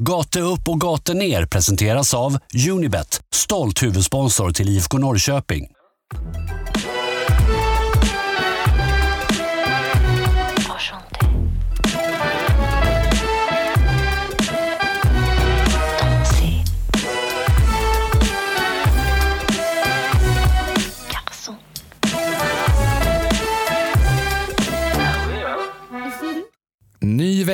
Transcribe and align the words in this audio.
Gate 0.00 0.40
upp 0.40 0.68
och 0.68 0.80
gate 0.80 1.14
ner 1.14 1.46
presenteras 1.46 2.14
av 2.14 2.38
Unibet, 2.70 3.20
stolt 3.34 3.82
huvudsponsor 3.82 4.50
till 4.50 4.68
IFK 4.68 4.98
Norrköping. 4.98 5.66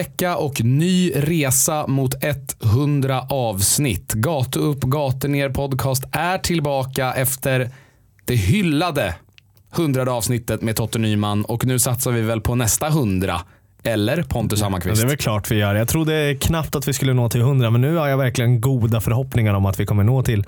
Vecka 0.01 0.37
och 0.37 0.64
ny 0.64 1.12
resa 1.14 1.87
mot 1.87 2.14
100 2.64 3.27
avsnitt. 3.30 4.12
Gatu 4.12 4.58
upp, 4.61 4.81
gatu 4.81 5.29
ner 5.29 5.50
podcast 5.50 6.04
är 6.13 6.39
tillbaka 6.39 7.13
efter 7.13 7.71
det 8.25 8.35
hyllade 8.35 9.14
100 9.77 10.13
avsnittet 10.13 10.63
med 10.63 10.77
Totte 10.77 10.99
Nyman 10.99 11.44
och 11.44 11.64
nu 11.64 11.79
satsar 11.79 12.13
vi 12.13 12.21
väl 12.22 12.41
på 12.41 12.55
nästa 12.55 12.86
100. 12.86 13.41
Eller 13.82 14.22
Pontus 14.22 14.58
Ja, 14.58 14.67
Hammarkvist? 14.67 15.00
det 15.00 15.07
är 15.07 15.08
väl 15.08 15.17
klart 15.17 15.50
vi 15.50 15.57
gör. 15.57 15.75
Jag 15.75 15.89
trodde 15.89 16.36
knappt 16.41 16.77
att 16.77 16.89
vi 16.89 16.93
skulle 16.93 17.14
nå 17.14 17.29
till 17.29 17.41
100 17.41 17.71
men 17.71 17.80
nu 17.80 17.96
har 17.96 18.08
jag 18.08 18.19
verkligen 18.19 18.61
goda 18.61 19.00
förhoppningar 19.00 19.55
om 19.55 19.67
att 19.67 19.80
vi 19.80 19.86
kommer 19.86 20.05
nå 20.05 20.22
till 20.22 20.44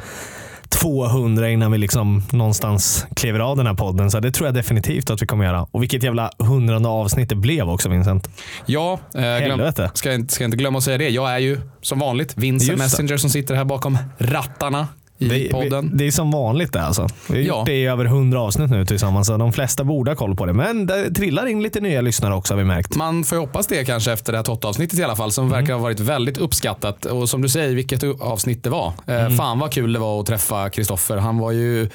200 0.72 1.50
innan 1.50 1.72
vi 1.72 1.78
liksom 1.78 2.22
någonstans 2.32 3.06
kliver 3.16 3.40
av 3.40 3.56
den 3.56 3.66
här 3.66 3.74
podden. 3.74 4.10
Så 4.10 4.20
det 4.20 4.30
tror 4.30 4.46
jag 4.46 4.54
definitivt 4.54 5.10
att 5.10 5.22
vi 5.22 5.26
kommer 5.26 5.44
göra. 5.44 5.66
Och 5.70 5.82
vilket 5.82 6.02
jävla 6.02 6.30
hundrade 6.38 6.88
avsnitt 6.88 7.28
det 7.28 7.34
blev 7.34 7.70
också 7.70 7.88
Vincent. 7.88 8.28
Ja, 8.66 8.98
eh, 9.14 9.20
glöm, 9.20 9.72
ska, 9.94 10.12
jag 10.12 10.30
ska 10.30 10.44
jag 10.44 10.48
inte 10.48 10.56
glömma 10.56 10.78
att 10.78 10.84
säga 10.84 10.98
det. 10.98 11.08
Jag 11.08 11.32
är 11.32 11.38
ju 11.38 11.60
som 11.80 11.98
vanligt 11.98 12.32
Vincent. 12.36 12.78
Messenger 12.78 13.16
som 13.16 13.30
sitter 13.30 13.54
här 13.54 13.64
bakom 13.64 13.98
rattarna 14.18 14.88
i 15.22 15.28
Det, 15.44 15.50
podden. 15.50 15.90
det 15.94 16.06
är 16.06 16.10
som 16.10 16.30
vanligt 16.30 16.72
det 16.72 16.82
alltså. 16.82 17.08
Vi 17.28 17.34
har 17.38 17.40
Ja. 17.48 17.58
gjort 17.58 17.66
det 17.66 17.72
i 17.74 17.86
över 17.86 18.04
100 18.04 18.40
avsnitt 18.40 18.70
nu 18.70 18.86
tillsammans 18.86 19.26
så 19.26 19.36
de 19.36 19.52
flesta 19.52 19.84
borde 19.84 20.10
ha 20.10 20.16
koll 20.16 20.36
på 20.36 20.46
det. 20.46 20.52
Men 20.52 20.86
det 20.86 21.10
trillar 21.14 21.46
in 21.46 21.62
lite 21.62 21.80
nya 21.80 22.00
lyssnare 22.00 22.34
också 22.34 22.54
har 22.54 22.58
vi 22.58 22.64
märkt. 22.64 22.96
Man 22.96 23.24
får 23.24 23.36
ju 23.36 23.40
hoppas 23.40 23.66
det 23.66 23.84
kanske 23.84 24.12
efter 24.12 24.32
det 24.32 24.38
här 24.38 24.44
Totte-avsnittet 24.44 24.98
i 24.98 25.02
alla 25.04 25.16
fall 25.16 25.32
som 25.32 25.46
Mm. 25.46 25.58
verkar 25.60 25.74
ha 25.74 25.80
varit 25.80 26.00
väldigt 26.00 26.38
uppskattat. 26.38 27.04
Och 27.04 27.28
som 27.28 27.42
du 27.42 27.48
säger, 27.48 27.74
vilket 27.74 28.04
avsnitt 28.20 28.64
det 28.64 28.70
var. 28.70 28.92
Mm. 29.06 29.26
Eh, 29.26 29.36
fan 29.36 29.58
vad 29.58 29.72
kul 29.72 29.92
det 29.92 29.98
var 29.98 30.20
att 30.20 30.26
träffa 30.26 30.70
Kristoffer. 30.70 31.16
Han 31.16 31.38
var 31.38 31.52
ju 31.52 31.88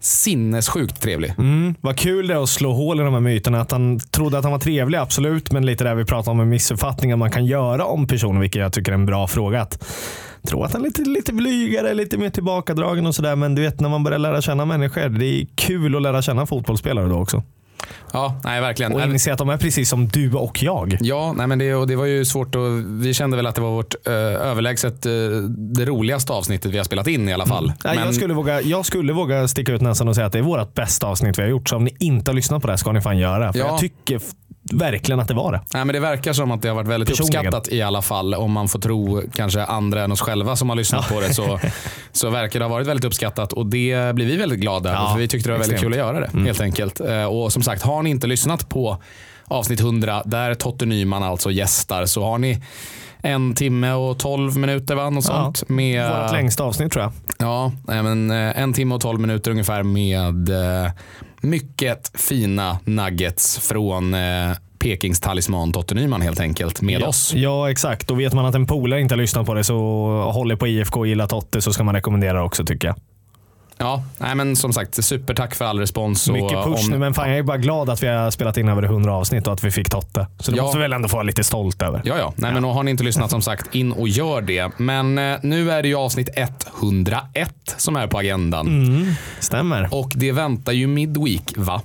sinnessjukt 0.00 1.02
trevlig. 1.02 1.34
Mm, 1.38 1.74
vad 1.80 1.96
kul 1.98 2.26
det 2.26 2.34
är 2.34 2.42
att 2.42 2.48
slå 2.48 2.72
hål 2.72 3.00
i 3.00 3.02
de 3.04 3.12
här 3.14 3.20
myterna. 3.20 3.60
Att 3.60 3.70
han 3.70 4.00
trodde 4.00 4.38
att 4.38 4.44
han 4.44 4.52
var 4.52 4.58
trevlig, 4.58 4.98
absolut. 4.98 5.52
Men 5.52 5.66
lite 5.66 5.84
där 5.84 5.94
vi 5.94 6.04
pratade 6.04 6.30
om 6.30 6.36
med 6.36 6.46
missuppfattningar 6.48 7.16
man 7.16 7.30
kan 7.30 7.46
göra 7.46 7.84
om 7.84 8.06
personer, 8.06 8.40
vilket 8.40 8.62
jag 8.62 8.72
tycker 8.72 8.92
är 8.92 8.94
en 8.94 9.06
bra 9.06 9.26
fråga. 9.26 9.62
Att 9.62 9.84
tro 10.46 10.62
att 10.64 10.72
han 10.72 10.80
är 10.82 10.84
lite, 10.86 11.02
lite 11.02 11.32
blygare, 11.32 11.94
lite 11.94 12.18
mer 12.18 12.30
tillbakadragen 12.30 13.06
och 13.06 13.14
sådär. 13.14 13.36
Men 13.36 13.54
du 13.54 13.62
vet 13.62 13.80
när 13.80 13.88
man 13.88 14.04
börjar 14.04 14.18
lära 14.18 14.40
känna 14.42 14.64
människor. 14.64 15.08
Det 15.08 15.26
är 15.26 15.46
kul 15.54 15.96
att 15.96 16.02
lära 16.02 16.22
känna 16.22 16.46
fotbollsspelare 16.46 17.08
då 17.08 17.14
också. 17.16 17.42
Ja, 18.12 18.40
nej 18.44 18.60
verkligen. 18.60 18.92
Och 18.92 19.00
inse 19.02 19.32
att 19.32 19.38
de 19.38 19.48
är 19.48 19.56
precis 19.56 19.88
som 19.88 20.08
du 20.08 20.32
och 20.32 20.62
jag. 20.62 20.96
Ja, 21.00 21.32
nej, 21.36 21.46
men 21.46 21.58
det, 21.58 21.74
och 21.74 21.86
det 21.86 21.96
var 21.96 22.04
ju 22.06 22.24
svårt 22.24 22.54
att, 22.54 22.62
vi 22.86 23.14
kände 23.14 23.36
väl 23.36 23.46
att 23.46 23.54
det 23.54 23.60
var 23.60 23.70
vårt 23.70 23.94
eh, 24.06 24.12
överlägset 24.12 25.06
eh, 25.06 25.12
det 25.74 25.84
roligaste 25.84 26.32
avsnittet 26.32 26.72
vi 26.72 26.76
har 26.76 26.84
spelat 26.84 27.06
in 27.06 27.28
i 27.28 27.32
alla 27.32 27.46
fall. 27.46 27.72
Nej, 27.84 27.96
Men- 27.96 28.04
jag, 28.06 28.14
skulle 28.14 28.34
våga, 28.34 28.60
jag 28.60 28.86
skulle 28.86 29.12
våga 29.12 29.48
sticka 29.48 29.72
ut 29.72 29.80
näsan 29.80 30.08
och 30.08 30.14
säga 30.14 30.26
att 30.26 30.32
det 30.32 30.38
är 30.38 30.42
vårt 30.42 30.74
bästa 30.74 31.06
avsnitt 31.06 31.38
vi 31.38 31.42
har 31.42 31.48
gjort. 31.48 31.68
Så 31.68 31.76
om 31.76 31.84
ni 31.84 31.96
inte 31.98 32.30
har 32.30 32.36
lyssnat 32.36 32.60
på 32.62 32.66
det 32.66 32.72
här 32.72 32.78
ska 32.78 32.92
ni 32.92 33.00
fan 33.00 33.18
göra. 33.18 33.52
För 33.52 33.58
Ja. 33.58 33.66
jag 33.66 33.78
tycker 33.78 34.20
verkligen 34.72 35.20
att 35.20 35.28
det 35.28 35.34
var 35.34 35.52
det. 35.52 35.60
Nej, 35.74 35.84
men 35.84 35.92
det 35.94 36.00
verkar 36.00 36.32
som 36.32 36.50
att 36.50 36.62
det 36.62 36.68
har 36.68 36.74
varit 36.76 36.88
väldigt 36.88 37.08
Personligen. 37.08 37.46
uppskattat 37.46 37.68
i 37.72 37.82
alla 37.82 38.02
fall. 38.02 38.34
Om 38.34 38.52
man 38.52 38.68
får 38.68 38.78
tro 38.78 39.22
kanske 39.34 39.64
andra 39.64 40.04
än 40.04 40.12
oss 40.12 40.20
själva 40.20 40.56
som 40.56 40.68
har 40.68 40.76
lyssnat 40.76 41.08
på 41.08 41.20
det 41.20 41.34
så, 41.34 41.60
så 42.12 42.30
verkar 42.30 42.58
det 42.58 42.64
ha 42.64 42.70
varit 42.72 42.86
väldigt 42.86 43.04
uppskattat 43.04 43.52
och 43.52 43.66
det 43.66 44.14
blir 44.14 44.26
vi 44.26 44.36
väldigt 44.36 44.60
glada 44.60 44.90
över. 44.90 45.00
Ja, 45.02 45.12
för 45.12 45.18
vi 45.18 45.28
tyckte 45.28 45.48
det 45.48 45.52
var 45.52 45.58
väldigt 45.58 45.74
extremt. 45.74 45.94
kul 45.94 46.00
att 46.02 46.06
göra 46.14 46.20
det 46.32 46.40
helt 46.46 46.60
enkelt. 46.60 47.00
Eh, 47.00 47.24
Och 47.24 47.52
som 47.52 47.62
sagt, 47.62 47.82
har 47.82 48.02
ni 48.02 48.10
inte 48.10 48.26
lyssnat 48.26 48.68
på 48.68 49.02
avsnitt 49.44 49.80
100 49.80 50.22
där 50.24 50.54
Totte 50.54 50.86
Nyman 50.86 51.22
alltså 51.22 51.50
gästar 51.50 52.06
så 52.06 52.24
har 52.24 52.38
ni 52.38 52.62
en 53.22 53.54
timme 53.54 53.92
och 53.92 54.18
12 54.18 54.56
minuter 54.56 54.94
va? 54.94 55.10
Något 55.10 55.24
Ja, 55.28 55.52
sånt. 55.54 55.68
Med, 55.68 56.22
Vårt 56.22 56.32
längsta 56.32 56.64
avsnitt 56.64 56.92
tror 56.92 57.02
jag. 57.02 57.12
Ja, 57.38 57.72
men 57.86 58.30
eh, 58.30 58.60
en 58.62 58.72
timme 58.72 58.94
och 58.94 59.00
12 59.00 59.20
minuter 59.20 59.50
ungefär 59.50 59.82
med 59.82 60.48
eh, 60.84 60.90
mycket 61.40 62.10
fina 62.14 62.78
nuggets 62.84 63.58
från 63.58 64.14
eh, 64.14 64.50
Pekings 64.78 65.20
talisman 65.20 65.72
Totte 65.72 65.94
Nyman 65.94 66.22
helt 66.22 66.40
enkelt 66.40 66.82
med 66.82 67.00
ja. 67.00 67.06
oss. 67.06 67.34
Ja, 67.34 67.70
exakt. 67.70 68.10
Och 68.10 68.20
vet 68.20 68.32
man 68.32 68.46
att 68.46 68.54
en 68.54 68.66
polare 68.66 69.00
inte 69.00 69.14
har 69.14 69.20
lyssnat 69.20 69.46
på 69.46 69.54
det 69.54 69.64
så 69.64 69.76
håller 70.32 70.56
på 70.56 70.66
IFK 70.66 71.00
och 71.00 71.06
gillar 71.06 71.26
Totte 71.26 71.60
så 71.60 71.72
ska 71.72 71.84
man 71.84 71.94
rekommendera 71.94 72.32
det 72.38 72.44
också 72.44 72.64
tycker 72.64 72.88
jag. 72.88 72.96
Ja, 73.80 74.02
nej, 74.18 74.34
men 74.34 74.56
som 74.56 74.72
sagt, 74.72 75.04
supertack 75.04 75.54
för 75.54 75.64
all 75.64 75.78
respons. 75.80 76.28
och 76.28 76.34
Mycket 76.34 76.64
push 76.64 76.84
om- 76.84 76.90
nu, 76.90 76.98
men 76.98 77.14
fan, 77.14 77.28
jag 77.28 77.38
är 77.38 77.42
bara 77.42 77.56
glad 77.56 77.90
att 77.90 78.02
vi 78.02 78.06
har 78.06 78.30
spelat 78.30 78.56
in 78.56 78.68
över 78.68 78.82
100 78.82 79.14
avsnitt 79.14 79.46
och 79.46 79.52
att 79.52 79.64
vi 79.64 79.70
fick 79.70 79.90
Totte. 79.90 80.26
Så 80.38 80.50
det 80.50 80.56
Ja. 80.56 80.62
måste 80.62 80.78
vi 80.78 80.82
väl 80.82 80.92
ändå 80.92 81.08
få 81.08 81.16
vara 81.16 81.22
lite 81.22 81.44
stolt 81.44 81.82
över. 81.82 82.00
Ja, 82.04 82.18
ja. 82.18 82.32
Nej, 82.36 82.52
men 82.52 82.64
och 82.64 82.74
har 82.74 82.82
ni 82.82 82.90
inte 82.90 83.04
lyssnat 83.04 83.30
som 83.30 83.42
sagt, 83.42 83.74
in 83.74 83.92
och 83.92 84.08
gör 84.08 84.40
det. 84.40 84.70
Men 84.76 85.18
eh, 85.18 85.38
nu 85.42 85.70
är 85.70 85.82
det 85.82 85.88
ju 85.88 85.94
avsnitt 85.94 86.28
101 86.36 87.74
som 87.76 87.96
är 87.96 88.06
på 88.06 88.18
agendan. 88.18 88.66
Mm, 88.68 89.12
stämmer. 89.40 89.88
Och 89.94 90.12
det 90.14 90.32
väntar 90.32 90.72
ju 90.72 90.86
midweek, 90.86 91.52
va? 91.56 91.82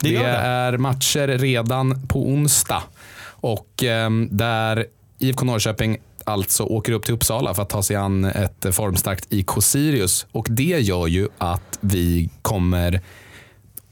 Det 0.00 0.08
gör 0.08 0.22
det. 0.22 0.28
är 0.28 0.76
matcher 0.78 1.38
redan 1.38 2.06
på 2.08 2.28
onsdag. 2.28 2.82
Och 3.26 3.82
ehm, 3.82 4.28
där 4.30 4.86
IFK 5.18 5.44
Norrköping 5.44 5.96
alltså 6.24 6.62
åker 6.62 6.92
upp 6.92 7.04
till 7.04 7.14
Uppsala 7.14 7.54
för 7.54 7.62
att 7.62 7.70
ta 7.70 7.82
sig 7.82 7.96
an 7.96 8.24
ett 8.24 8.66
formstarkt 8.74 9.26
IK 9.30 9.50
Sirius. 9.60 10.26
Och 10.32 10.46
det 10.50 10.80
gör 10.80 11.06
ju 11.06 11.28
att 11.38 11.78
vi 11.80 12.30
kommer 12.42 13.00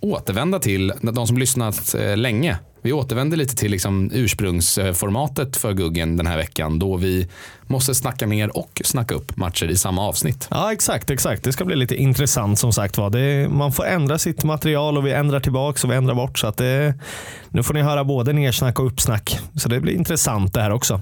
återvända 0.01 0.59
till, 0.59 0.93
de 1.01 1.27
som 1.27 1.39
lyssnat 1.39 1.95
eh, 1.95 2.17
länge, 2.17 2.59
vi 2.85 2.93
återvänder 2.93 3.37
lite 3.37 3.57
till 3.57 3.71
liksom 3.71 4.11
ursprungsformatet 4.13 5.57
för 5.57 5.73
Guggen 5.73 6.17
den 6.17 6.27
här 6.27 6.37
veckan 6.37 6.79
då 6.79 6.97
vi 6.97 7.29
måste 7.67 7.95
snacka 7.95 8.27
ner 8.27 8.57
och 8.57 8.83
snacka 8.85 9.15
upp 9.15 9.37
matcher 9.37 9.67
i 9.67 9.77
samma 9.77 10.03
avsnitt. 10.03 10.49
Ja, 10.51 10.73
exakt. 10.73 11.11
exakt. 11.11 11.45
Det 11.45 11.53
ska 11.53 11.65
bli 11.65 11.77
lite 11.77 11.97
intressant 11.97 12.59
som 12.59 12.73
sagt 12.73 12.99
var. 12.99 13.49
Man 13.49 13.73
får 13.73 13.87
ändra 13.87 14.19
sitt 14.19 14.45
material 14.45 14.99
och 14.99 15.07
vi 15.07 15.13
ändrar 15.13 15.41
tillbaka 15.41 15.87
och 15.87 15.93
vi 15.93 15.97
ändrar 15.97 16.15
bort. 16.15 16.39
Så 16.39 16.47
att 16.47 16.57
det, 16.57 16.95
nu 17.49 17.63
får 17.63 17.75
ni 17.75 17.83
höra 17.83 18.05
både 18.05 18.33
nersnack 18.33 18.81
och 18.81 18.87
uppsnack. 18.87 19.39
Så 19.57 19.69
det 19.69 19.81
blir 19.81 19.95
intressant 19.95 20.55
det 20.55 20.63
här 20.63 20.73
också. 20.73 21.01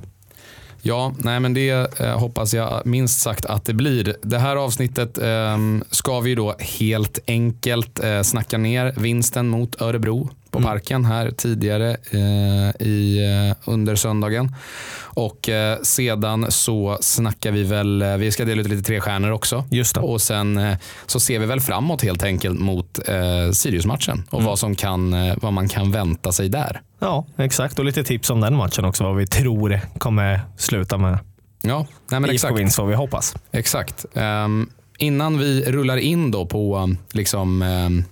Ja, 0.83 1.13
nej 1.19 1.41
men 1.41 1.55
det 1.55 2.01
eh, 2.01 2.19
hoppas 2.19 2.55
jag 2.55 2.83
minst 2.85 3.21
sagt 3.21 3.45
att 3.45 3.65
det 3.65 3.75
blir. 3.75 4.17
Det 4.23 4.39
här 4.39 4.57
avsnittet 4.57 5.19
eh, 5.19 5.59
ska 5.91 6.21
vi 6.21 6.35
då 6.35 6.55
helt 6.59 7.19
enkelt 7.27 8.05
eh, 8.05 8.23
snacka 8.23 8.59
ner 8.59 8.95
vinsten 8.97 9.49
mot 9.49 9.81
Örebro 9.83 10.31
på 10.51 10.63
parken 10.63 11.05
här 11.05 11.31
tidigare 11.31 11.97
eh, 12.11 12.87
i, 12.87 13.19
eh, 13.51 13.57
under 13.71 13.95
söndagen. 13.97 14.55
Och 15.01 15.49
eh, 15.49 15.79
sedan 15.83 16.47
så 16.49 16.99
snackar 17.01 17.53
vi 17.53 17.63
väl, 17.63 18.03
eh, 18.03 18.17
vi 18.17 18.33
ska 18.33 18.45
dela 18.45 18.61
ut 18.61 18.69
lite 18.69 18.83
tre 18.83 19.01
stjärnor 19.01 19.31
också. 19.31 19.65
Just 19.71 19.95
det. 19.95 20.01
Och 20.01 20.21
sen 20.21 20.59
eh, 20.59 20.77
så 21.07 21.21
ser 21.21 21.39
vi 21.39 21.47
väl 21.47 21.61
framåt 21.61 22.03
helt 22.03 22.23
enkelt 22.23 22.61
mot 22.61 23.09
eh, 23.09 23.51
Sirius-matchen 23.53 24.25
och 24.31 24.43
vad, 24.43 24.59
som 24.59 24.75
kan, 24.75 25.13
eh, 25.13 25.35
vad 25.43 25.53
man 25.53 25.69
kan 25.69 25.93
vänta 25.93 26.33
sig 26.33 26.49
där. 26.49 26.81
Ja, 26.99 27.27
exakt. 27.37 27.79
Och 27.79 27.85
lite 27.85 28.05
tips 28.05 28.31
om 28.31 28.41
den 28.41 28.57
matchen 28.57 28.85
också. 28.85 29.05
Vad 29.05 29.17
vi 29.17 29.27
tror 29.27 29.81
kommer 29.99 30.41
sluta 30.57 30.99
med 30.99 31.19
Ja, 31.63 31.87
nej 32.11 32.21
men 32.21 32.31
exakt. 32.31 32.51
IFK-vinst, 32.51 32.79
vad 32.79 32.89
vi 32.89 32.95
hoppas. 32.95 33.35
Exakt. 33.53 34.07
Ehm, 34.15 34.71
innan 34.99 35.39
vi 35.39 35.65
rullar 35.65 35.97
in 35.97 36.31
då 36.31 36.47
på 36.47 36.79
um, 36.79 36.99
liksom, 37.13 37.63
ehm, 37.63 38.05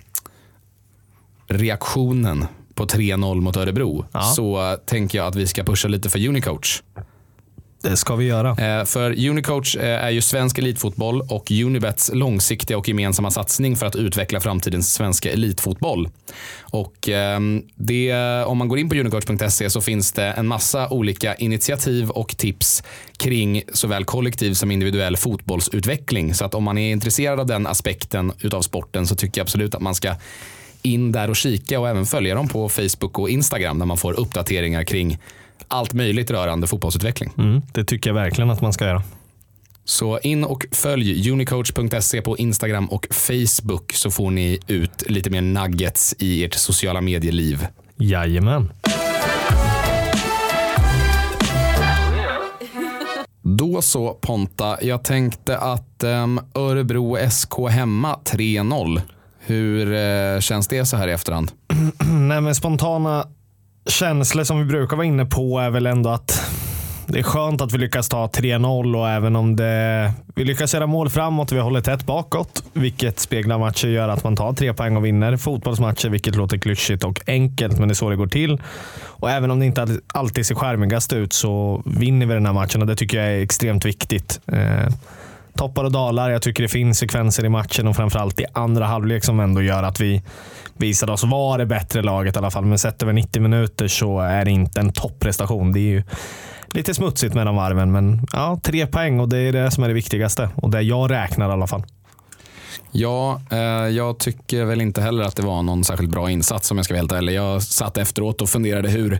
reaktionen 1.49 2.45
på 2.73 2.85
3-0 2.85 3.41
mot 3.41 3.57
Örebro 3.57 4.05
Ja. 4.11 4.21
så 4.21 4.77
tänker 4.85 5.17
jag 5.17 5.27
att 5.27 5.35
vi 5.35 5.47
ska 5.47 5.63
pusha 5.63 5.87
lite 5.87 6.09
för 6.09 6.27
Unicoach. 6.27 6.81
Det 7.81 7.97
ska 7.97 8.15
vi 8.15 8.25
göra. 8.25 8.79
Eh, 8.79 8.85
för 8.85 9.27
Unicoach 9.29 9.75
eh, 9.75 10.03
är 10.03 10.09
ju 10.09 10.21
svensk 10.21 10.57
elitfotboll 10.57 11.21
och 11.21 11.51
Unibets 11.51 12.11
långsiktiga 12.13 12.77
och 12.77 12.87
gemensamma 12.87 13.31
satsning 13.31 13.75
för 13.75 13.85
att 13.85 13.95
utveckla 13.95 14.39
framtidens 14.39 14.93
svenska 14.93 15.31
elitfotboll. 15.31 16.09
Och 16.61 17.09
ehm, 17.09 17.63
det, 17.75 18.13
om 18.45 18.57
man 18.57 18.67
går 18.67 18.79
in 18.79 18.89
på 18.89 18.95
unicoach.se 18.95 19.69
så 19.69 19.81
finns 19.81 20.11
det 20.11 20.25
en 20.25 20.47
massa 20.47 20.89
olika 20.89 21.35
initiativ 21.35 22.09
och 22.09 22.37
tips 22.37 22.83
kring 23.17 23.63
såväl 23.73 24.05
kollektiv 24.05 24.53
som 24.53 24.71
individuell 24.71 25.17
fotbollsutveckling. 25.17 26.33
Så 26.33 26.45
att 26.45 26.53
om 26.53 26.63
man 26.63 26.77
är 26.77 26.91
intresserad 26.91 27.39
av 27.39 27.45
den 27.45 27.67
aspekten 27.67 28.31
utav 28.39 28.61
sporten 28.61 29.07
så 29.07 29.15
tycker 29.15 29.39
jag 29.39 29.45
absolut 29.45 29.75
att 29.75 29.81
man 29.81 29.95
ska 29.95 30.15
in 30.81 31.11
där 31.11 31.29
och 31.29 31.35
kika 31.35 31.79
och 31.79 31.89
även 31.89 32.05
följa 32.05 32.35
dem 32.35 32.47
på 32.47 32.69
Facebook 32.69 33.19
och 33.19 33.29
Instagram 33.29 33.79
där 33.79 33.85
man 33.85 33.97
får 33.97 34.19
uppdateringar 34.19 34.83
kring 34.83 35.17
allt 35.67 35.93
möjligt 35.93 36.31
rörande 36.31 36.67
fotbollsutveckling. 36.67 37.31
Mm, 37.37 37.61
det 37.71 37.83
tycker 37.83 38.09
jag 38.09 38.15
verkligen 38.15 38.49
att 38.49 38.61
man 38.61 38.73
ska 38.73 38.85
göra. 38.85 39.03
Så 39.85 40.19
in 40.19 40.43
och 40.43 40.65
följ 40.71 41.31
unicoach.se 41.31 42.21
på 42.21 42.37
Instagram 42.37 42.85
och 42.85 43.07
Facebook 43.11 43.93
så 43.93 44.11
får 44.11 44.31
ni 44.31 44.59
ut 44.67 45.09
lite 45.09 45.29
mer 45.29 45.41
nuggets 45.41 46.15
i 46.19 46.43
ert 46.43 46.53
sociala 46.53 47.01
medieliv. 47.01 47.67
Jajamän. 47.97 48.71
Då 53.41 53.81
så 53.81 54.13
Ponta, 54.13 54.77
jag 54.81 55.03
tänkte 55.03 55.57
att 55.57 56.03
um, 56.03 56.39
Örebro 56.53 57.29
SK 57.29 57.69
hemma 57.69 58.19
3-0. 58.25 59.01
Hur 59.49 59.93
eh, 59.93 60.39
känns 60.39 60.67
det 60.67 60.85
så 60.85 60.97
här 60.97 61.07
i 61.07 61.11
efterhand? 61.11 61.51
Nej, 62.09 62.41
men 62.41 62.55
spontana 62.55 63.27
känslor 63.85 64.43
som 64.43 64.59
vi 64.59 64.65
brukar 64.65 64.97
vara 64.97 65.07
inne 65.07 65.25
på 65.25 65.59
är 65.59 65.69
väl 65.69 65.85
ändå 65.85 66.09
att 66.09 66.51
det 67.07 67.19
är 67.19 67.23
skönt 67.23 67.61
att 67.61 67.73
vi 67.73 67.77
lyckas 67.77 68.09
ta 68.09 68.27
3-0 68.27 68.97
och 68.99 69.09
även 69.09 69.35
om 69.35 69.55
det, 69.55 70.13
vi 70.35 70.43
lyckas 70.43 70.73
göra 70.73 70.87
mål 70.87 71.09
framåt 71.09 71.51
och 71.51 71.57
vi 71.57 71.61
håller 71.61 71.81
tätt 71.81 72.05
bakåt, 72.05 72.63
vilket 72.73 73.19
speglar 73.19 73.57
matcher 73.57 73.87
gör 73.87 74.09
att 74.09 74.23
man 74.23 74.35
tar 74.35 74.53
tre 74.53 74.73
poäng 74.73 74.97
och 74.97 75.05
vinner 75.05 75.37
fotbollsmatcher, 75.37 76.09
vilket 76.09 76.35
låter 76.35 76.57
klyschigt 76.57 77.03
och 77.03 77.21
enkelt, 77.27 77.79
men 77.79 77.87
det 77.87 77.91
är 77.91 77.95
så 77.95 78.09
det 78.09 78.15
går 78.15 78.27
till. 78.27 78.61
Och 79.05 79.31
även 79.31 79.51
om 79.51 79.59
det 79.59 79.65
inte 79.65 79.99
alltid 80.13 80.45
ser 80.45 80.55
skärmigast 80.55 81.13
ut 81.13 81.33
så 81.33 81.83
vinner 81.85 82.25
vi 82.25 82.33
den 82.33 82.45
här 82.45 82.53
matchen 82.53 82.81
och 82.81 82.87
det 82.87 82.95
tycker 82.95 83.17
jag 83.17 83.27
är 83.27 83.41
extremt 83.41 83.85
viktigt. 83.85 84.39
Eh, 84.47 84.93
Toppar 85.55 85.83
och 85.83 85.91
dalar. 85.91 86.29
Jag 86.29 86.41
tycker 86.41 86.63
det 86.63 86.69
finns 86.69 86.97
sekvenser 86.97 87.45
i 87.45 87.49
matchen 87.49 87.87
och 87.87 87.95
framförallt 87.95 88.39
i 88.39 88.45
andra 88.53 88.85
halvlek 88.85 89.23
som 89.23 89.39
ändå 89.39 89.61
gör 89.61 89.83
att 89.83 89.99
vi 89.99 90.23
visade 90.77 91.11
oss 91.11 91.23
vara 91.23 91.57
det 91.57 91.65
bättre 91.65 92.01
laget 92.01 92.35
i 92.35 92.39
alla 92.39 92.51
fall. 92.51 92.65
Men 92.65 92.79
sett 92.79 93.03
över 93.03 93.13
90 93.13 93.41
minuter 93.41 93.87
så 93.87 94.19
är 94.19 94.45
det 94.45 94.51
inte 94.51 94.79
en 94.79 94.93
topprestation. 94.93 95.71
Det 95.71 95.79
är 95.79 95.91
ju 95.91 96.03
lite 96.71 96.93
smutsigt 96.93 97.35
mellan 97.35 97.55
varven, 97.55 97.91
men 97.91 98.27
ja, 98.33 98.59
tre 98.63 98.87
poäng 98.87 99.19
och 99.19 99.29
det 99.29 99.37
är 99.37 99.51
det 99.51 99.71
som 99.71 99.83
är 99.83 99.87
det 99.87 99.93
viktigaste 99.93 100.49
och 100.55 100.69
det 100.69 100.81
jag 100.81 101.11
räknar 101.11 101.49
i 101.49 101.51
alla 101.51 101.67
fall. 101.67 101.83
Ja, 102.91 103.41
eh, 103.51 103.57
jag 103.89 104.19
tycker 104.19 104.65
väl 104.65 104.81
inte 104.81 105.01
heller 105.01 105.23
att 105.23 105.35
det 105.35 105.41
var 105.41 105.63
någon 105.63 105.83
särskilt 105.83 106.09
bra 106.09 106.31
insats 106.31 106.71
om 106.71 106.77
jag 106.77 106.85
ska 106.85 106.93
vara 106.93 107.01
helt 107.01 107.11
ärlig. 107.11 107.33
Jag 107.33 107.63
satt 107.63 107.97
efteråt 107.97 108.41
och 108.41 108.49
funderade 108.49 108.89
hur, 108.89 109.19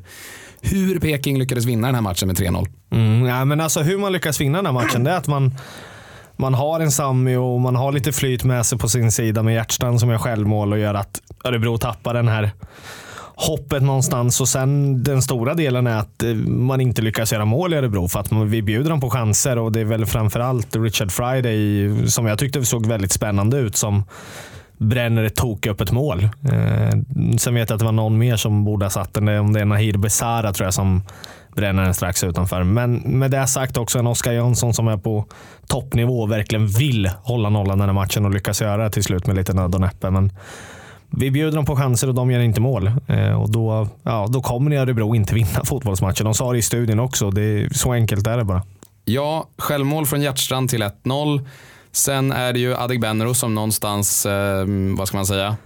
hur 0.61 0.99
Peking 0.99 1.39
lyckades 1.39 1.65
vinna 1.65 1.87
den 1.87 1.95
här 1.95 2.01
matchen 2.01 2.27
med 2.27 2.37
3-0. 2.37 2.67
Mm, 2.91 3.25
ja, 3.25 3.45
men 3.45 3.61
alltså 3.61 3.81
hur 3.81 3.97
man 3.97 4.11
lyckas 4.11 4.41
vinna 4.41 4.57
den 4.57 4.65
här 4.65 4.73
matchen, 4.73 5.03
det 5.03 5.11
är 5.11 5.17
att 5.17 5.27
man 5.27 5.55
man 6.39 6.53
har 6.53 6.79
en 6.79 6.91
Sami 6.91 7.35
och 7.35 7.61
man 7.61 7.75
har 7.75 7.91
lite 7.91 8.11
flyt 8.11 8.43
med 8.43 8.65
sig 8.65 8.77
på 8.77 8.89
sin 8.89 9.11
sida 9.11 9.43
med 9.43 9.53
Hjärtstrand 9.53 9.99
som 9.99 10.09
gör 10.09 10.17
självmål 10.17 10.73
och 10.73 10.79
gör 10.79 10.93
att 10.93 11.21
Örebro 11.43 11.77
tappar 11.77 12.13
den 12.13 12.27
här 12.27 12.51
hoppet 13.35 13.83
någonstans 13.83 14.41
och 14.41 14.47
sen 14.47 15.03
den 15.03 15.21
stora 15.21 15.53
delen 15.53 15.87
är 15.87 15.97
att 15.97 16.23
eh, 16.23 16.33
man 16.35 16.81
inte 16.81 17.01
lyckas 17.01 17.33
göra 17.33 17.45
mål 17.45 17.73
i 17.73 17.77
Örebro 17.77 18.07
för 18.07 18.19
att 18.19 18.31
vi 18.31 18.61
bjuder 18.61 18.89
dem 18.89 19.01
på 19.01 19.09
chanser 19.09 19.57
och 19.57 19.71
det 19.71 19.79
är 19.79 19.85
väl 19.85 20.05
framförallt 20.05 20.75
Richard 20.75 21.11
Friday 21.11 22.07
som 22.07 22.25
jag 22.25 22.39
tyckte 22.39 22.65
såg 22.65 22.85
väldigt 22.85 23.11
spännande 23.11 23.57
ut 23.57 23.75
som 23.75 24.03
bränner 24.77 25.23
ett 25.23 25.35
toköppet 25.35 25.91
mål. 25.91 26.23
Eh, 26.23 26.99
sen 27.37 27.53
vet 27.53 27.69
jag 27.69 27.75
att 27.75 27.79
det 27.79 27.85
var 27.85 27.91
någon 27.91 28.17
mer 28.17 28.35
som 28.35 28.65
borde 28.65 28.85
ha 28.85 28.89
satt 28.89 29.13
den. 29.13 29.27
Om 29.27 29.53
det 29.53 29.59
är 29.59 29.65
Nahir 29.65 29.97
Besara 29.97 30.53
tror 30.53 30.65
jag 30.65 30.73
som 30.73 31.01
bränner 31.59 31.83
den 31.83 31.93
strax 31.93 32.23
utanför. 32.23 32.63
Men 32.63 32.95
med 32.95 33.31
det 33.31 33.47
sagt 33.47 33.77
också 33.77 33.99
en 33.99 34.07
Oskar 34.07 34.31
Jönsson 34.31 34.73
som 34.73 34.87
är 34.87 34.97
på 34.97 35.25
toppnivå 35.67 36.21
och 36.21 36.31
verkligen 36.31 36.67
vill 36.67 37.11
hålla 37.23 37.49
nollan 37.49 37.77
den 37.77 37.89
här 37.89 37.93
matchen 37.93 38.25
och 38.25 38.31
lyckas 38.31 38.61
göra 38.61 38.83
det 38.83 38.89
till 38.89 39.03
slut 39.03 39.27
med 39.27 39.35
lite 39.35 39.53
nöd 39.53 39.75
och 39.75 39.81
näppe. 39.81 40.09
Men 40.09 40.31
vi 41.09 41.31
bjuder 41.31 41.55
dem 41.55 41.65
på 41.65 41.75
chanser 41.75 42.07
och 42.07 42.15
de 42.15 42.31
gör 42.31 42.39
inte 42.39 42.61
mål. 42.61 42.91
Eh, 43.07 43.41
och 43.41 43.51
då, 43.51 43.87
ja, 44.03 44.27
då 44.29 44.41
kommer 44.41 44.71
Örebro 44.75 45.15
inte 45.15 45.35
vinna 45.35 45.65
fotbollsmatchen. 45.65 46.25
De 46.25 46.33
sa 46.33 46.51
det 46.51 46.57
i 46.57 46.61
studien 46.61 46.99
också. 46.99 47.31
Det 47.31 47.41
är, 47.41 47.69
så 47.73 47.93
enkelt 47.93 48.27
är 48.27 48.37
det 48.37 48.43
bara. 48.43 48.63
Ja, 49.05 49.47
självmål 49.57 50.05
från 50.05 50.21
Hjärtstrand 50.21 50.69
till 50.69 50.83
1-0. 50.83 51.47
Sen 51.91 52.31
är 52.31 52.53
det 52.53 52.59
ju 52.59 52.75
Adegbenro 52.75 53.33
som 53.33 53.55
någonstans, 53.55 54.25
eh, 54.25 54.65
vad 54.97 55.07
ska 55.07 55.17
man 55.17 55.25
säga, 55.25 55.57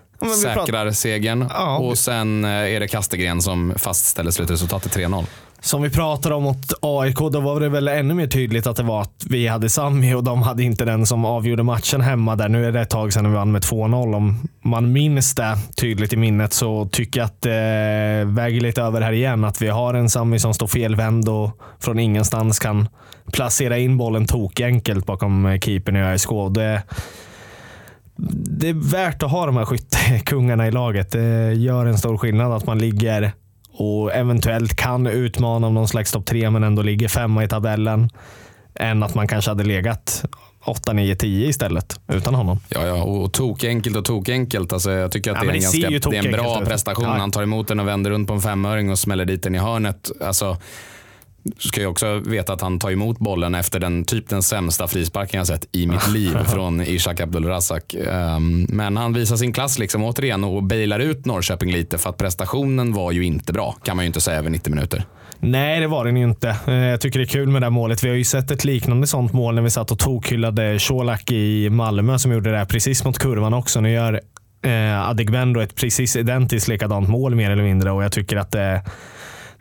säkrar 0.43 0.91
segern. 0.91 1.45
Ja, 1.49 1.77
och 1.77 1.97
sen 1.97 2.45
eh, 2.45 2.51
är 2.51 2.79
det 2.79 2.87
Kastegren 2.87 3.41
som 3.41 3.73
fastställer 3.77 4.31
slutresultatet 4.31 4.97
3-0. 4.97 5.25
Som 5.63 5.81
vi 5.81 5.89
pratade 5.89 6.35
om 6.35 6.43
mot 6.43 6.73
AIK, 6.81 7.17
då 7.17 7.39
var 7.39 7.59
det 7.59 7.69
väl 7.69 7.87
ännu 7.87 8.13
mer 8.13 8.27
tydligt 8.27 8.67
att 8.67 8.75
det 8.75 8.83
var 8.83 9.01
att 9.01 9.25
vi 9.29 9.47
hade 9.47 9.69
Sami 9.69 10.13
och 10.13 10.23
de 10.23 10.41
hade 10.41 10.63
inte 10.63 10.85
den 10.85 11.05
som 11.05 11.25
avgjorde 11.25 11.63
matchen 11.63 12.01
hemma 12.01 12.35
där. 12.35 12.49
Nu 12.49 12.65
är 12.65 12.71
det 12.71 12.81
ett 12.81 12.89
tag 12.89 13.13
sedan 13.13 13.29
vi 13.29 13.35
vann 13.35 13.51
med 13.51 13.61
2-0. 13.61 14.15
Om 14.15 14.47
man 14.63 14.91
minns 14.91 15.35
det 15.35 15.57
tydligt 15.75 16.13
i 16.13 16.17
minnet 16.17 16.53
så 16.53 16.85
tycker 16.91 17.19
jag 17.19 17.25
att 17.25 17.41
det 17.41 18.23
väger 18.25 18.61
lite 18.61 18.81
över 18.81 19.01
här 19.01 19.11
igen. 19.11 19.43
Att 19.43 19.61
vi 19.61 19.67
har 19.67 19.93
en 19.93 20.09
Sami 20.09 20.39
som 20.39 20.53
står 20.53 20.67
felvänd 20.67 21.29
och 21.29 21.51
från 21.79 21.99
ingenstans 21.99 22.59
kan 22.59 22.87
placera 23.31 23.77
in 23.77 23.97
bollen 23.97 24.27
tokenkelt 24.27 25.05
bakom 25.05 25.57
keepern 25.61 25.95
i 25.95 26.01
ÖSK. 26.03 26.29
Det, 26.51 26.81
det 28.59 28.69
är 28.69 28.91
värt 28.91 29.23
att 29.23 29.31
ha 29.31 29.45
de 29.45 29.57
här 29.57 29.65
skyttekungarna 29.65 30.67
i 30.67 30.71
laget. 30.71 31.11
Det 31.11 31.53
gör 31.53 31.85
en 31.85 31.97
stor 31.97 32.17
skillnad 32.17 32.51
att 32.51 32.65
man 32.65 32.79
ligger 32.79 33.33
och 33.73 34.13
eventuellt 34.13 34.75
kan 34.75 35.07
utmana 35.07 35.67
om 35.67 35.73
någon 35.73 35.87
slags 35.87 36.11
topp 36.11 36.25
tre 36.25 36.49
men 36.49 36.63
ändå 36.63 36.81
ligger 36.81 37.07
femma 37.07 37.43
i 37.43 37.47
tabellen. 37.47 38.09
Än 38.75 39.03
att 39.03 39.15
man 39.15 39.27
kanske 39.27 39.51
hade 39.51 39.63
legat 39.63 40.25
8, 40.65 40.93
9, 40.93 41.15
10 41.15 41.47
istället 41.47 41.99
utan 42.07 42.35
honom. 42.35 42.59
Ja, 42.69 42.87
ja 42.87 43.03
och 43.03 43.33
tokenkelt 43.33 43.95
och 43.95 44.05
tokenkelt. 44.05 44.73
Alltså, 44.73 44.91
jag 44.91 45.11
tycker 45.11 45.31
att 45.31 45.37
ja, 45.37 45.43
det, 45.43 45.49
är 45.49 45.55
en 45.55 45.61
ganska, 45.61 46.09
det 46.09 46.17
är 46.17 46.25
en 46.25 46.31
bra 46.31 46.61
prestation. 46.65 47.05
Han 47.05 47.31
tar 47.31 47.43
emot 47.43 47.67
den 47.67 47.79
och 47.79 47.87
vänder 47.87 48.11
runt 48.11 48.27
på 48.27 48.33
en 48.33 48.41
femöring 48.41 48.91
och 48.91 48.99
smäller 48.99 49.25
dit 49.25 49.43
den 49.43 49.55
i 49.55 49.57
hörnet. 49.57 50.11
Alltså, 50.21 50.57
ska 51.57 51.81
jag 51.81 51.91
också 51.91 52.19
veta 52.25 52.53
att 52.53 52.61
han 52.61 52.79
tar 52.79 52.91
emot 52.91 53.19
bollen 53.19 53.55
efter 53.55 53.79
den 53.79 54.05
typ 54.05 54.29
den 54.29 54.43
sämsta 54.43 54.87
frisparken 54.87 55.37
jag 55.37 55.47
sett 55.47 55.67
i 55.71 55.87
mitt 55.87 56.07
liv 56.07 56.37
från 56.47 56.81
Ishak 56.81 57.19
Abdulrazak. 57.19 57.95
Um, 58.07 58.67
men 58.69 58.97
han 58.97 59.13
visar 59.13 59.35
sin 59.35 59.53
klass 59.53 59.79
liksom 59.79 60.03
återigen 60.03 60.43
och 60.43 60.63
bailar 60.63 60.99
ut 60.99 61.25
Norrköping 61.25 61.71
lite 61.71 61.97
för 61.97 62.09
att 62.09 62.17
prestationen 62.17 62.93
var 62.93 63.11
ju 63.11 63.25
inte 63.25 63.53
bra 63.53 63.75
kan 63.83 63.95
man 63.95 64.05
ju 64.05 64.07
inte 64.07 64.21
säga 64.21 64.37
över 64.37 64.49
90 64.49 64.73
minuter. 64.75 65.03
Nej, 65.39 65.79
det 65.79 65.87
var 65.87 66.05
den 66.05 66.17
inte. 66.17 66.55
Eh, 66.67 66.73
jag 66.73 67.01
tycker 67.01 67.19
det 67.19 67.25
är 67.25 67.27
kul 67.27 67.49
med 67.49 67.61
det 67.61 67.65
här 67.65 67.71
målet. 67.71 68.03
Vi 68.03 68.09
har 68.09 68.15
ju 68.15 68.23
sett 68.23 68.51
ett 68.51 68.65
liknande 68.65 69.07
sånt 69.07 69.33
mål 69.33 69.55
när 69.55 69.61
vi 69.61 69.69
satt 69.69 69.91
och 69.91 69.99
tokhyllade 69.99 70.79
Colak 70.79 71.31
i 71.31 71.69
Malmö 71.69 72.19
som 72.19 72.31
gjorde 72.31 72.51
det 72.51 72.57
här 72.57 72.65
precis 72.65 73.03
mot 73.03 73.19
kurvan 73.19 73.53
också. 73.53 73.81
Nu 73.81 73.91
gör 73.91 74.21
eh, 74.61 75.09
Adegbenro 75.09 75.61
ett 75.61 75.75
precis 75.75 76.15
identiskt 76.15 76.67
likadant 76.67 77.09
mål 77.09 77.35
mer 77.35 77.51
eller 77.51 77.63
mindre 77.63 77.91
och 77.91 78.03
jag 78.03 78.11
tycker 78.11 78.37
att 78.37 78.51
det 78.51 78.81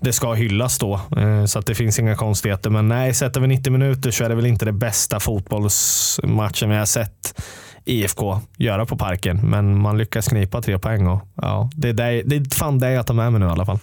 det 0.02 0.12
ska 0.12 0.32
hyllas 0.32 0.78
då. 0.78 1.00
Eh, 1.16 1.44
så 1.44 1.58
att 1.58 1.66
det 1.66 1.74
finns 1.74 1.98
inga 1.98 2.16
konstigheter. 2.16 2.70
Men 2.70 2.88
nej, 2.88 3.14
sett 3.14 3.36
över 3.36 3.46
90 3.46 3.72
minuter 3.72 4.10
så 4.10 4.24
är 4.24 4.28
det 4.28 4.34
väl 4.34 4.46
inte 4.46 4.64
det 4.64 4.72
bästa 4.72 5.20
fotbollsmatchen 5.20 6.70
vi 6.70 6.76
har 6.76 6.86
sett 6.86 7.42
IFK 7.84 8.40
göra 8.56 8.86
på 8.86 8.96
parken. 8.96 9.40
Men 9.42 9.80
man 9.80 9.98
lyckas 9.98 10.28
knipa 10.28 10.62
tre 10.62 10.78
poäng. 10.78 11.06
Och, 11.06 11.28
ja, 11.34 11.70
det, 11.74 11.88
är 11.88 11.92
det, 11.92 12.22
det 12.22 12.36
är 12.36 12.54
fan 12.54 12.78
det 12.78 12.92
jag 12.92 13.06
tar 13.06 13.14
med 13.14 13.32
mig 13.32 13.40
nu 13.40 13.46
i 13.46 13.50
alla 13.50 13.66
fall. 13.66 13.78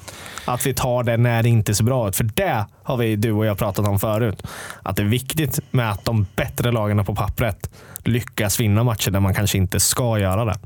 Att 0.45 0.65
vi 0.65 0.73
tar 0.73 1.03
det 1.03 1.17
när 1.17 1.43
det 1.43 1.49
inte 1.49 1.75
ser 1.75 1.83
bra 1.83 2.09
ut. 2.09 2.15
För 2.15 2.23
det 2.23 2.65
har 2.83 2.97
vi, 2.97 3.15
du 3.15 3.31
och 3.31 3.45
jag 3.45 3.57
pratat 3.57 3.87
om 3.87 3.99
förut. 3.99 4.43
Att 4.83 4.95
det 4.95 5.01
är 5.01 5.07
viktigt 5.07 5.59
med 5.71 5.91
att 5.91 6.05
de 6.05 6.25
bättre 6.35 6.71
lagen 6.71 7.05
på 7.05 7.15
pappret 7.15 7.69
lyckas 8.03 8.59
vinna 8.59 8.83
matcher 8.83 9.11
där 9.11 9.19
man 9.19 9.33
kanske 9.33 9.57
inte 9.57 9.79
ska 9.79 10.19
göra 10.19 10.45
det. 10.45 10.59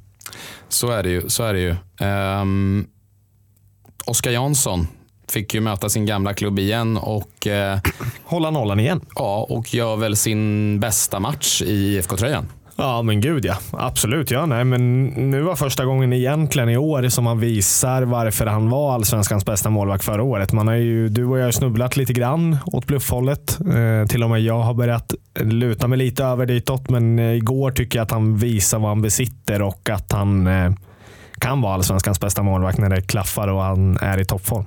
Så 0.70 0.92
är 0.92 1.04
det 1.04 1.10
ju. 1.10 1.30
Så 1.30 1.44
är 1.44 1.54
det 1.54 1.60
ju. 1.60 1.76
Um, 2.08 2.88
Oskar 4.06 4.32
Jansson 4.32 4.88
fick 5.34 5.54
ju 5.54 5.62
möta 5.62 5.90
sin 5.90 6.06
gamla 6.06 6.34
klubb 6.34 6.60
igen 6.60 6.98
och 6.98 7.48
eh, 7.48 7.80
hålla 8.24 8.52
nollan 8.52 8.80
igen. 8.80 9.02
Ja, 9.16 9.48
och 9.50 9.74
gör 9.74 9.96
väl 9.96 10.16
sin 10.16 10.80
bästa 10.80 11.20
match 11.20 11.62
i 11.62 11.98
IFK-tröjan. 11.98 12.46
Ja, 12.76 13.02
men 13.02 13.22
gud 13.22 13.46
ja. 13.46 13.56
Absolut. 13.72 14.32
Ja, 14.32 14.46
nej, 14.46 14.64
men 14.64 15.06
nu 15.06 15.42
var 15.42 15.56
första 15.56 15.86
gången 15.86 16.14
egentligen 16.14 16.70
i 16.70 16.78
år 16.78 17.10
som 17.10 17.26
han 17.26 17.40
visar 17.40 18.02
varför 18.04 18.46
han 18.46 18.70
var 18.70 18.94
allsvenskans 18.94 19.46
bästa 19.46 19.70
målvakt 19.70 20.04
förra 20.04 20.24
året. 20.24 20.52
Man 20.52 20.68
har 20.68 20.76
ju, 20.76 21.10
du 21.10 21.26
och 21.26 21.40
jag 21.40 21.46
har 21.46 21.52
snubblat 21.52 21.98
lite 21.98 22.14
grann 22.14 22.58
åt 22.66 22.86
bluffhållet. 22.86 23.60
Eh, 23.60 24.08
till 24.08 24.24
och 24.24 24.30
med 24.30 24.42
jag 24.42 24.60
har 24.60 24.74
börjat 24.74 25.14
luta 25.40 25.88
mig 25.88 25.98
lite 25.98 26.24
över 26.24 26.46
ditåt, 26.46 26.90
men 26.90 27.20
eh, 27.20 27.32
igår 27.32 27.72
tycker 27.72 28.00
jag 28.00 28.04
att 28.04 28.12
han 28.12 28.38
visar 28.38 28.80
vad 28.80 28.90
han 28.90 29.02
besitter 29.02 29.62
och 29.62 29.90
att 29.90 30.12
han 30.12 30.48
eh, 30.48 30.72
kan 31.40 31.62
vara 31.62 31.74
allsvenskans 31.74 32.20
bästa 32.20 32.44
målvakt 32.44 32.78
när 32.78 32.90
det 32.90 33.02
klaffar 33.02 33.48
och 33.48 33.62
han 33.62 33.98
är 33.98 34.20
i 34.20 34.26
toppform. 34.26 34.66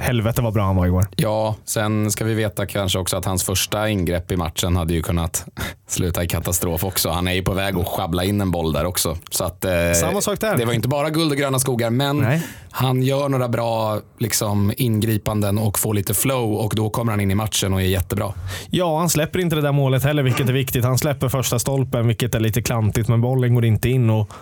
Helvete 0.00 0.42
vad 0.42 0.52
bra 0.52 0.64
han 0.64 0.76
var 0.76 0.86
igår. 0.86 1.06
Ja, 1.16 1.54
sen 1.64 2.10
ska 2.10 2.24
vi 2.24 2.34
veta 2.34 2.66
kanske 2.66 2.98
också 2.98 3.16
att 3.16 3.24
hans 3.24 3.44
första 3.44 3.88
ingrepp 3.88 4.32
i 4.32 4.36
matchen 4.36 4.76
hade 4.76 4.94
ju 4.94 5.02
kunnat 5.02 5.44
sluta 5.88 6.24
i 6.24 6.28
katastrof 6.28 6.84
också. 6.84 7.10
Han 7.10 7.28
är 7.28 7.32
ju 7.32 7.42
på 7.42 7.52
väg 7.52 7.76
att 7.76 7.86
schabbla 7.86 8.24
in 8.24 8.40
en 8.40 8.50
boll 8.50 8.72
där 8.72 8.84
också. 8.84 9.16
Så 9.30 9.44
att, 9.44 9.64
eh, 9.64 9.72
Samma 9.94 10.20
sak 10.20 10.40
där. 10.40 10.56
Det 10.56 10.64
var 10.64 10.72
inte 10.72 10.88
bara 10.88 11.10
guld 11.10 11.32
och 11.32 11.38
gröna 11.38 11.58
skogar, 11.58 11.90
men 11.90 12.18
Nej. 12.18 12.42
han 12.70 13.02
gör 13.02 13.28
några 13.28 13.48
bra 13.48 14.00
liksom, 14.18 14.72
ingripanden 14.76 15.58
och 15.58 15.78
får 15.78 15.94
lite 15.94 16.14
flow 16.14 16.54
och 16.54 16.72
då 16.76 16.90
kommer 16.90 17.12
han 17.12 17.20
in 17.20 17.30
i 17.30 17.34
matchen 17.34 17.72
och 17.74 17.80
är 17.80 17.86
jättebra. 17.86 18.32
Ja, 18.70 18.98
han 18.98 19.08
släpper 19.08 19.38
inte 19.38 19.56
det 19.56 19.62
där 19.62 19.72
målet 19.72 20.04
heller, 20.04 20.22
vilket 20.22 20.48
är 20.48 20.52
viktigt. 20.52 20.84
Han 20.84 20.98
släpper 20.98 21.28
första 21.28 21.58
stolpen, 21.58 22.06
vilket 22.06 22.34
är 22.34 22.40
lite 22.40 22.62
klantigt, 22.62 23.08
men 23.08 23.20
bollen 23.20 23.54
går 23.54 23.64
inte 23.64 23.88
in. 23.88 24.10
och 24.10 24.32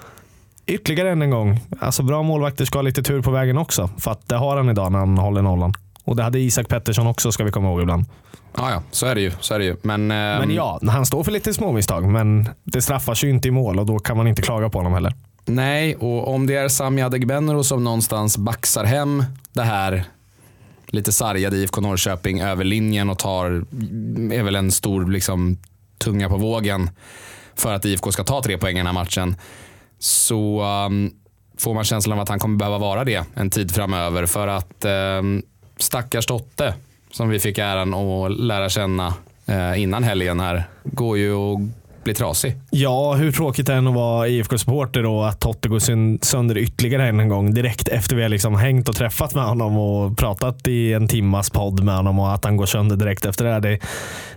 ytterligare 0.68 1.10
en 1.10 1.30
gång. 1.30 1.60
Alltså 1.80 2.02
bra 2.02 2.22
målvakter 2.22 2.64
ska 2.64 2.78
ha 2.78 2.82
lite 2.82 3.02
tur 3.02 3.22
på 3.22 3.30
vägen 3.30 3.58
också. 3.58 3.90
För 3.98 4.10
att 4.10 4.28
det 4.28 4.36
har 4.36 4.56
han 4.56 4.68
idag 4.68 4.92
när 4.92 4.98
han 4.98 5.18
håller 5.18 5.42
nollan. 5.42 5.74
Och 6.04 6.16
det 6.16 6.22
hade 6.22 6.38
Isak 6.38 6.68
Pettersson 6.68 7.06
också 7.06 7.32
ska 7.32 7.44
vi 7.44 7.50
komma 7.50 7.68
ihåg 7.68 7.80
ibland. 7.82 8.04
Ja, 8.56 8.70
ja, 8.70 8.82
så 8.90 9.06
är 9.06 9.14
det 9.14 9.20
ju. 9.20 9.32
Så 9.40 9.54
är 9.54 9.58
det 9.58 9.64
ju. 9.64 9.76
Men, 9.82 10.00
ähm... 10.00 10.38
men 10.38 10.50
ja, 10.50 10.80
han 10.88 11.06
står 11.06 11.24
för 11.24 11.32
lite 11.32 11.54
småmisstag. 11.54 12.04
Men 12.04 12.48
det 12.64 12.82
straffas 12.82 13.24
ju 13.24 13.30
inte 13.30 13.48
i 13.48 13.50
mål 13.50 13.78
och 13.78 13.86
då 13.86 13.98
kan 13.98 14.16
man 14.16 14.26
inte 14.26 14.42
klaga 14.42 14.68
på 14.68 14.78
honom 14.78 14.92
heller. 14.92 15.14
Nej, 15.44 15.96
och 15.96 16.34
om 16.34 16.46
det 16.46 16.54
är 16.54 16.68
Sami 16.68 17.02
Adegbenro 17.02 17.64
som 17.64 17.84
någonstans 17.84 18.38
baxar 18.38 18.84
hem 18.84 19.24
det 19.52 19.62
här 19.62 20.04
lite 20.86 21.12
sargade 21.12 21.56
IFK 21.56 21.80
Norrköping 21.80 22.40
över 22.40 22.64
linjen 22.64 23.10
och 23.10 23.18
tar, 23.18 23.46
är 24.32 24.42
väl 24.42 24.56
en 24.56 24.72
stor 24.72 25.10
liksom, 25.10 25.58
tunga 25.98 26.28
på 26.28 26.36
vågen 26.36 26.90
för 27.54 27.74
att 27.74 27.84
IFK 27.84 28.12
ska 28.12 28.24
ta 28.24 28.42
tre 28.42 28.58
poäng 28.58 28.76
i 28.76 28.78
den 28.78 28.86
här 28.86 28.92
matchen. 28.92 29.36
Så 29.98 30.62
um, 30.86 31.10
får 31.58 31.74
man 31.74 31.84
känslan 31.84 32.18
av 32.18 32.22
att 32.22 32.28
han 32.28 32.38
kommer 32.38 32.58
behöva 32.58 32.78
vara 32.78 33.04
det 33.04 33.24
en 33.34 33.50
tid 33.50 33.74
framöver 33.74 34.26
för 34.26 34.48
att 34.48 34.84
um, 35.18 35.42
stackars 35.78 36.26
Totte 36.26 36.74
som 37.10 37.28
vi 37.28 37.38
fick 37.38 37.58
äran 37.58 37.94
att 37.94 38.40
lära 38.40 38.68
känna 38.68 39.14
uh, 39.48 39.82
innan 39.82 40.04
helgen 40.04 40.40
här 40.40 40.64
går 40.84 41.18
ju 41.18 41.32
och 41.32 41.60
bli 42.08 42.14
trasig. 42.14 42.56
Ja, 42.70 43.14
hur 43.14 43.32
tråkigt 43.32 43.66
det 43.66 43.74
än 43.74 43.86
att 43.86 43.94
vara 43.94 44.28
IFK-supporter 44.28 45.06
och 45.06 45.28
att 45.28 45.40
Totte 45.40 45.68
går 45.68 46.24
sönder 46.24 46.58
ytterligare 46.58 47.08
en 47.08 47.28
gång 47.28 47.54
direkt 47.54 47.88
efter 47.88 48.16
vi 48.16 48.22
har 48.22 48.28
liksom 48.28 48.54
hängt 48.54 48.88
och 48.88 48.96
träffat 48.96 49.34
med 49.34 49.44
honom 49.44 49.78
och 49.78 50.18
pratat 50.18 50.68
i 50.68 50.92
en 50.92 51.08
timmas 51.08 51.50
podd 51.50 51.84
med 51.84 51.96
honom 51.96 52.18
och 52.18 52.34
att 52.34 52.44
han 52.44 52.56
går 52.56 52.66
sönder 52.66 52.96
direkt 52.96 53.26
efter 53.26 53.44
det. 53.44 53.50
Här, 53.50 53.60
det 53.60 53.78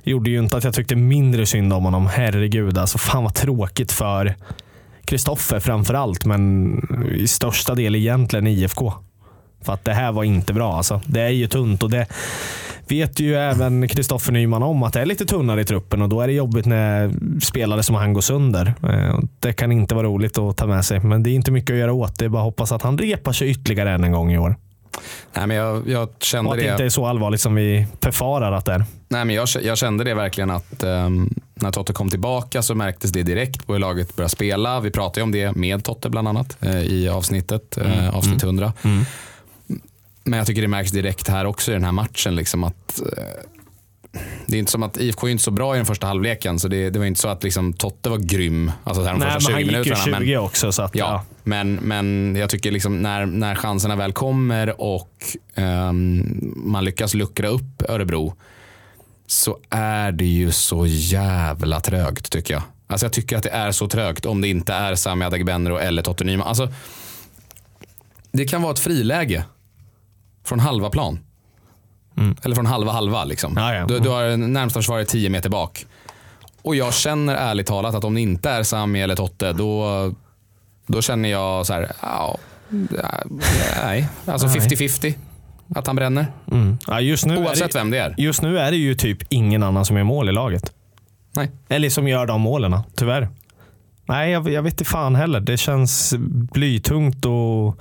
gjorde 0.03 0.29
ju 0.29 0.39
inte 0.39 0.57
att 0.57 0.63
jag 0.63 0.73
tyckte 0.73 0.95
mindre 0.95 1.45
synd 1.45 1.73
om 1.73 1.83
honom. 1.83 2.07
Herregud, 2.07 2.77
alltså 2.77 2.97
fan 2.97 3.23
vad 3.23 3.33
tråkigt 3.33 3.91
för 3.91 4.35
Kristoffer 5.05 5.59
framför 5.59 5.93
allt, 5.93 6.25
men 6.25 6.73
i 7.15 7.27
största 7.27 7.75
del 7.75 7.95
egentligen 7.95 8.47
IFK. 8.47 8.93
För 9.61 9.73
att 9.73 9.85
det 9.85 9.93
här 9.93 10.11
var 10.11 10.23
inte 10.23 10.53
bra. 10.53 10.73
Alltså. 10.73 11.01
Det 11.05 11.21
är 11.21 11.29
ju 11.29 11.47
tunt 11.47 11.83
och 11.83 11.89
det 11.89 12.07
vet 12.87 13.19
ju 13.19 13.35
även 13.35 13.87
Kristoffer 13.87 14.31
Nyman 14.31 14.63
om 14.63 14.83
att 14.83 14.93
det 14.93 15.01
är 15.01 15.05
lite 15.05 15.25
tunnare 15.25 15.61
i 15.61 15.65
truppen 15.65 16.01
och 16.01 16.09
då 16.09 16.21
är 16.21 16.27
det 16.27 16.33
jobbigt 16.33 16.65
när 16.65 17.11
spelare 17.41 17.83
som 17.83 17.95
han 17.95 18.13
går 18.13 18.21
sönder. 18.21 18.73
Eh, 18.83 19.19
det 19.39 19.53
kan 19.53 19.71
inte 19.71 19.95
vara 19.95 20.07
roligt 20.07 20.37
att 20.37 20.57
ta 20.57 20.67
med 20.67 20.85
sig, 20.85 20.99
men 20.99 21.23
det 21.23 21.29
är 21.29 21.33
inte 21.33 21.51
mycket 21.51 21.73
att 21.73 21.79
göra 21.79 21.93
åt. 21.93 22.19
Det 22.19 22.25
är 22.25 22.29
bara 22.29 22.41
att 22.41 22.45
hoppas 22.45 22.71
att 22.71 22.81
han 22.81 22.97
repar 22.97 23.31
sig 23.31 23.49
ytterligare 23.49 23.91
än 23.91 24.03
en 24.03 24.11
gång 24.11 24.31
i 24.31 24.37
år. 24.37 24.55
Nej, 25.33 25.47
men 25.47 25.57
jag, 25.57 25.87
jag 25.89 26.03
Och 26.03 26.15
kände 26.23 26.51
att 26.51 26.57
det 26.57 26.71
inte 26.71 26.83
är 26.83 26.89
så 26.89 27.05
allvarligt 27.05 27.41
som 27.41 27.55
vi 27.55 27.87
förfarar 28.01 28.51
att 28.51 28.65
det 28.65 28.73
är. 28.73 28.85
Nej, 29.09 29.25
men 29.25 29.35
jag, 29.35 29.47
jag 29.63 29.77
kände 29.77 30.03
det 30.03 30.13
verkligen 30.13 30.49
att 30.49 30.83
um, 30.83 31.29
när 31.55 31.71
Totte 31.71 31.93
kom 31.93 32.09
tillbaka 32.09 32.61
så 32.61 32.75
märktes 32.75 33.11
det 33.11 33.23
direkt 33.23 33.67
på 33.67 33.73
hur 33.73 33.79
laget 33.79 34.15
började 34.15 34.29
spela. 34.29 34.79
Vi 34.79 34.91
pratade 34.91 35.19
ju 35.19 35.23
om 35.23 35.31
det 35.31 35.55
med 35.55 35.83
Totte 35.83 36.09
bland 36.09 36.27
annat 36.27 36.57
eh, 36.61 36.81
i 36.81 37.09
avsnittet, 37.09 37.77
eh, 37.77 38.15
avsnitt 38.15 38.43
100. 38.43 38.73
Men 40.23 40.37
jag 40.37 40.47
tycker 40.47 40.61
det 40.61 40.67
märks 40.67 40.91
direkt 40.91 41.27
här 41.27 41.45
också 41.45 41.71
i 41.71 41.73
den 41.73 41.83
här 41.83 41.91
matchen. 41.91 42.35
Liksom 42.35 42.63
att, 42.63 42.99
eh, 42.99 43.23
det 44.45 44.55
är 44.55 44.59
inte 44.59 44.71
som 44.71 44.83
att 44.83 44.97
IFK 44.97 45.27
är 45.27 45.31
inte 45.31 45.43
så 45.43 45.51
bra 45.51 45.75
i 45.75 45.77
den 45.77 45.85
första 45.85 46.07
halvleken. 46.07 46.59
Så 46.59 46.67
det, 46.67 46.89
det 46.89 46.99
var 46.99 47.05
inte 47.05 47.19
så 47.19 47.27
att 47.27 47.43
liksom, 47.43 47.73
Totte 47.73 48.09
var 48.09 48.17
grym 48.17 48.71
alltså, 48.83 49.03
här 49.03 49.11
de 49.11 49.19
Nej, 49.19 49.31
första 49.33 49.51
men 49.51 49.61
20 49.63 49.73
han 49.73 49.79
gick 49.83 49.87
ju 49.87 49.91
minuterna. 49.93 50.17
20 50.19 50.35
men- 50.35 50.45
också. 50.45 50.71
Så 50.71 50.81
att, 50.81 50.95
Ja, 50.95 51.05
ja. 51.29 51.30
Men, 51.43 51.73
men 51.73 52.35
jag 52.35 52.49
tycker 52.49 52.71
liksom 52.71 53.01
när, 53.01 53.25
när 53.25 53.55
chanserna 53.55 53.95
väl 53.95 54.13
kommer 54.13 54.81
och 54.81 55.37
ehm, 55.55 56.53
man 56.55 56.85
lyckas 56.85 57.13
luckra 57.13 57.47
upp 57.47 57.81
Örebro 57.89 58.33
så 59.27 59.57
är 59.69 60.11
det 60.11 60.25
ju 60.25 60.51
så 60.51 60.85
jävla 60.87 61.79
trögt 61.79 62.31
tycker 62.31 62.53
jag. 62.53 62.63
Alltså 62.87 63.05
jag 63.05 63.13
tycker 63.13 63.37
att 63.37 63.43
det 63.43 63.49
är 63.49 63.71
så 63.71 63.87
trögt 63.87 64.25
om 64.25 64.41
det 64.41 64.47
inte 64.47 64.73
är 64.73 64.95
Sami 64.95 65.25
Adegbenro 65.25 65.77
eller 65.77 66.01
Totte 66.01 66.23
Nyman. 66.23 66.47
Alltså, 66.47 66.69
det 68.31 68.45
kan 68.45 68.61
vara 68.61 68.71
ett 68.73 68.79
friläge 68.79 69.45
från 70.43 70.59
halva 70.59 70.89
plan. 70.89 71.19
Eller 72.43 72.55
från 72.55 72.65
halva 72.65 72.91
halva. 72.91 73.23
Liksom. 73.23 73.53
Ja, 73.57 73.73
ja. 73.73 73.85
Du, 73.85 73.99
du 73.99 74.09
har 74.09 74.37
närmsta 74.37 74.79
försvarare 74.79 75.05
10 75.05 75.29
meter 75.29 75.49
bak. 75.49 75.85
Och 76.61 76.75
jag 76.75 76.93
känner 76.93 77.35
ärligt 77.35 77.67
talat 77.67 77.95
att 77.95 78.03
om 78.03 78.13
det 78.13 78.21
inte 78.21 78.49
är 78.49 78.63
Sami 78.63 79.01
eller 79.01 79.15
Totte 79.15 79.53
då, 79.53 80.13
då 80.87 81.01
känner 81.01 81.29
jag 81.29 81.65
så 81.65 81.73
här, 81.73 81.91
ja, 82.01 82.37
nej, 83.83 84.07
alltså 84.25 84.47
Nej. 84.47 84.59
50-50 84.59 85.13
att 85.75 85.87
han 85.87 85.95
bränner. 85.95 86.25
Mm. 86.51 86.77
Ja, 86.87 87.01
just, 87.01 87.25
nu 87.25 87.33
är 87.33 87.39
Oavsett 87.43 87.71
det, 87.71 87.79
vem 87.79 87.91
det 87.91 87.97
är. 87.99 88.15
just 88.17 88.41
nu 88.41 88.59
är 88.59 88.71
det 88.71 88.77
ju 88.77 88.95
typ 88.95 89.17
ingen 89.29 89.63
annan 89.63 89.85
som 89.85 89.97
gör 89.97 90.03
mål 90.03 90.29
i 90.29 90.31
laget. 90.31 90.71
Nej. 91.35 91.51
Eller 91.69 91.89
som 91.89 92.07
gör 92.07 92.25
de 92.25 92.41
målen, 92.41 92.77
tyvärr. 92.95 93.29
Nej, 94.05 94.31
jag, 94.31 94.49
jag 94.49 94.61
vet 94.63 94.73
inte 94.73 94.85
fan 94.85 95.15
heller. 95.15 95.39
Det 95.39 95.57
känns 95.57 96.13
blytungt 96.53 97.25
och 97.25 97.77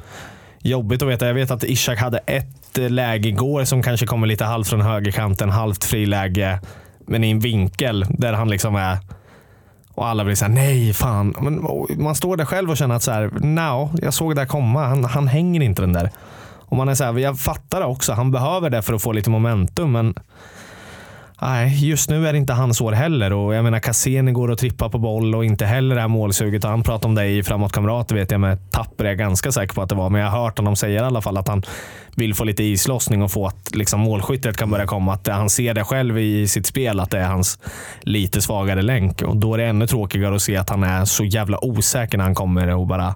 jobbigt 0.59 1.03
att 1.03 1.09
veta. 1.09 1.27
Jag 1.27 1.35
vet 1.35 1.51
att 1.51 1.65
Ishak 1.65 1.99
hade 1.99 2.19
ett 2.19 2.77
läge 2.91 3.29
igår 3.29 3.65
som 3.65 3.83
kanske 3.83 4.07
kommer 4.07 4.27
lite 4.27 4.45
halvt 4.45 4.69
från 4.69 4.81
högerkanten, 4.81 5.51
halvt 5.51 5.85
friläge, 5.85 6.61
men 7.07 7.25
i 7.25 7.31
en 7.31 7.41
vinkel 7.41 8.07
där 8.09 8.33
han 8.33 8.51
liksom 8.51 8.77
är 8.77 8.99
och 10.01 10.09
alla 10.09 10.25
blir 10.25 10.35
såhär, 10.35 10.53
nej 10.53 10.93
fan. 10.93 11.35
Men 11.41 11.67
man 12.03 12.15
står 12.15 12.37
där 12.37 12.45
själv 12.45 12.71
och 12.71 12.77
känner 12.77 12.95
att 12.95 13.03
så 13.03 13.11
här, 13.11 13.31
no, 13.41 13.91
jag 14.03 14.15
såg 14.15 14.35
det 14.35 14.41
här 14.41 14.49
komma. 14.49 14.87
Han, 14.87 15.05
han 15.05 15.29
hänger 15.29 15.61
inte 15.61 15.83
den 15.83 15.93
där. 15.93 16.11
Och 16.43 16.77
man 16.77 16.89
är 16.89 16.95
så 16.95 17.05
här, 17.05 17.19
jag 17.19 17.39
fattar 17.39 17.81
det 17.81 17.87
också. 17.87 18.13
Han 18.13 18.31
behöver 18.31 18.71
det 18.71 18.83
för 18.83 18.95
att 18.95 19.03
få 19.03 19.13
lite 19.13 19.31
momentum, 19.31 19.93
men 19.93 20.15
Nej, 21.43 21.89
just 21.89 22.11
nu 22.11 22.29
är 22.29 22.33
det 22.33 22.39
inte 22.39 22.53
hans 22.53 22.81
år 22.81 22.93
heller. 22.93 23.33
Och 23.33 23.55
jag 23.55 23.65
menar 23.65 23.79
Cassini 23.79 24.33
går 24.33 24.51
och 24.51 24.59
trippar 24.59 24.89
på 24.89 24.99
boll 24.99 25.35
och 25.35 25.45
inte 25.45 25.67
heller 25.67 25.97
här 25.97 26.09
målsuget. 26.09 26.65
Och 26.65 26.71
han 26.71 26.83
pratar 26.83 27.09
om 27.09 27.15
det 27.15 27.27
i 27.27 27.43
Framåt 27.43 27.73
Kamrater 27.73 28.15
vet 28.15 28.31
jag 28.31 28.41
med 28.41 28.71
Tapper 28.71 29.05
är 29.05 29.09
jag 29.09 29.19
ganska 29.19 29.53
säker 29.53 29.75
på 29.75 29.83
att 29.83 29.89
det 29.89 29.95
var. 29.95 30.11
Men 30.11 30.21
jag 30.21 30.31
har 30.31 30.43
hört 30.43 30.59
honom 30.59 30.77
säga 30.77 31.03
i 31.03 31.05
alla 31.05 31.21
fall 31.21 31.37
att 31.37 31.49
han 31.49 31.63
vill 32.15 32.35
få 32.35 32.45
lite 32.45 32.63
islossning 32.63 33.23
och 33.23 33.31
få 33.31 33.47
att 33.47 33.75
liksom, 33.75 34.01
målskyttet 34.01 34.57
kan 34.57 34.71
börja 34.71 34.87
komma. 34.87 35.15
Att 35.15 35.27
han 35.27 35.51
ser 35.51 35.75
det 35.75 35.85
själv 35.85 36.19
i 36.19 36.49
sitt 36.49 36.67
spel, 36.67 37.01
att 37.01 37.11
det 37.11 37.19
är 37.19 37.27
hans 37.27 37.59
lite 38.01 38.41
svagare 38.41 38.83
länk. 38.83 39.23
Och 39.23 39.37
då 39.37 39.55
är 39.55 39.59
det 39.59 39.65
ännu 39.65 39.87
tråkigare 39.87 40.35
att 40.35 40.43
se 40.43 40.57
att 40.57 40.71
han 40.71 40.83
är 40.83 41.05
så 41.05 41.25
jävla 41.25 41.65
osäker 41.65 42.19
när 42.19 42.25
han 42.25 42.35
kommer 42.35 42.69
och 42.69 42.87
bara 42.87 43.15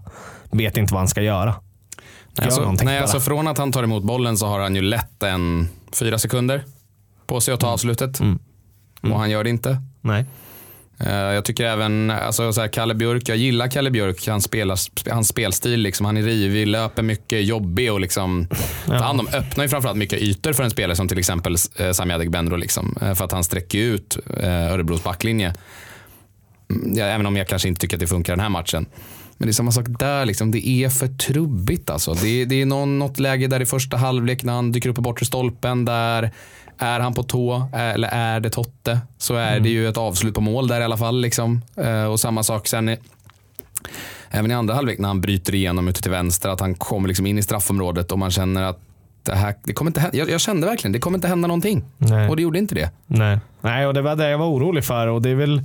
vet 0.50 0.76
inte 0.76 0.94
vad 0.94 1.00
han 1.00 1.08
ska 1.08 1.22
göra. 1.22 1.54
Nej, 2.38 2.46
alltså, 2.46 2.74
nej, 2.82 2.98
alltså 2.98 3.20
från 3.20 3.48
att 3.48 3.58
han 3.58 3.72
tar 3.72 3.82
emot 3.82 4.04
bollen 4.04 4.38
så 4.38 4.46
har 4.46 4.60
han 4.60 4.74
ju 4.74 4.82
lätt 4.82 5.22
en 5.22 5.68
fyra 5.92 6.18
sekunder 6.18 6.62
på 7.26 7.40
sig 7.40 7.54
att 7.54 7.60
ta 7.60 7.66
avslutet. 7.66 8.20
Och 9.02 9.18
han 9.18 9.30
gör 9.30 9.44
det 9.44 9.50
inte. 9.50 9.78
Nej. 10.00 10.24
Eh, 11.00 11.12
Jag 11.14 11.44
tycker 11.44 11.64
även, 11.64 12.10
alltså 12.10 12.52
så 12.52 12.60
här, 12.60 12.68
Kalle 12.68 12.94
Björk, 12.94 13.28
jag 13.28 13.36
gillar 13.36 13.68
Kalle 13.68 13.90
Björk, 13.90 14.28
hans, 14.28 14.44
spelar, 14.44 14.78
hans 15.12 15.28
spelstil. 15.28 15.80
Liksom. 15.80 16.06
Han 16.06 16.16
är 16.16 16.22
rivig, 16.22 16.66
löper 16.66 17.02
mycket, 17.02 17.44
jobbig 17.44 17.92
och 17.92 18.00
liksom, 18.00 18.48
tar 18.86 18.94
hand 18.94 19.20
om, 19.20 19.28
öppnar 19.34 19.64
ju 19.64 19.68
framförallt 19.68 19.98
mycket 19.98 20.18
ytor 20.22 20.52
för 20.52 20.62
en 20.64 20.70
spelare 20.70 20.96
som 20.96 21.08
till 21.08 21.18
exempel 21.18 21.56
eh, 21.78 21.90
Sami 21.92 22.14
Adegbenro. 22.14 22.56
Liksom, 22.56 22.96
Eh, 23.02 23.14
för 23.14 23.24
att 23.24 23.32
han 23.32 23.44
sträcker 23.44 23.78
ut 23.78 24.18
eh, 24.40 24.72
Örebros 24.72 25.04
backlinje. 25.04 25.54
Mm, 26.70 26.96
Ja, 26.96 27.04
även 27.04 27.26
om 27.26 27.36
jag 27.36 27.48
kanske 27.48 27.68
inte 27.68 27.80
tycker 27.80 27.96
att 27.96 28.00
det 28.00 28.06
funkar 28.06 28.32
den 28.32 28.40
här 28.40 28.48
matchen. 28.48 28.86
Men 29.36 29.46
det 29.48 29.50
är 29.50 29.52
samma 29.52 29.72
sak 29.72 29.84
där, 29.88 30.24
liksom. 30.26 30.50
det 30.50 30.68
är 30.68 30.88
för 30.88 31.06
trubbigt. 31.08 31.90
Alltså. 31.90 32.14
Det, 32.14 32.28
är- 32.42 32.46
det 32.46 32.60
är 32.62 32.66
någon, 32.66 32.98
något 32.98 33.18
läge 33.18 33.46
där 33.46 33.60
i 33.62 33.66
första 33.66 33.96
halvlek 33.96 34.42
när 34.42 34.52
han 34.52 34.72
dyker 34.72 34.88
upp 34.88 34.96
på 34.96 35.02
bortre 35.02 35.26
stolpen. 35.26 35.84
Där 35.84 36.30
är 36.78 37.00
han 37.00 37.14
på 37.14 37.22
tå 37.22 37.68
eller 37.72 38.08
är 38.08 38.40
det 38.40 38.50
Totte 38.50 39.00
så 39.18 39.34
är 39.34 39.60
det 39.60 39.68
ju 39.68 39.88
ett 39.88 39.96
avslut 39.96 40.34
på 40.34 40.40
mål 40.40 40.68
där 40.68 40.80
i 40.80 40.84
alla 40.84 40.96
fall. 40.96 41.20
Liksom. 41.20 41.62
Eh, 41.76 42.04
och 42.04 42.20
samma 42.20 42.42
sak 42.42 42.66
sen 42.66 42.96
även 44.30 44.50
i 44.50 44.54
andra 44.54 44.74
halvlek 44.74 44.98
när 44.98 45.08
han 45.08 45.20
bryter 45.20 45.54
igenom 45.54 45.88
ute 45.88 46.02
till 46.02 46.10
vänster. 46.10 46.48
Att 46.48 46.60
han 46.60 46.74
kommer 46.74 47.08
liksom 47.08 47.26
in 47.26 47.38
i 47.38 47.42
straffområdet 47.42 48.12
och 48.12 48.18
man 48.18 48.30
känner 48.30 48.62
att 48.62 48.80
det 49.22 49.34
här, 49.34 49.54
det 49.64 49.72
kommer 49.72 49.88
inte 49.88 50.00
hända. 50.00 50.16
Jag, 50.16 50.30
jag 50.30 50.40
kände 50.40 50.66
verkligen 50.66 50.92
det 50.92 50.98
kommer 50.98 51.18
inte 51.18 51.28
hända 51.28 51.48
någonting. 51.48 51.84
Nej. 51.98 52.28
Och 52.28 52.36
det 52.36 52.42
gjorde 52.42 52.58
inte 52.58 52.74
det. 52.74 52.90
Nej. 53.06 53.38
Nej, 53.60 53.86
och 53.86 53.94
det 53.94 54.02
var 54.02 54.16
det 54.16 54.30
jag 54.30 54.38
var 54.38 54.46
orolig 54.46 54.84
för. 54.84 55.06
Och 55.06 55.22
det 55.22 55.30
är 55.30 55.34
väl 55.34 55.62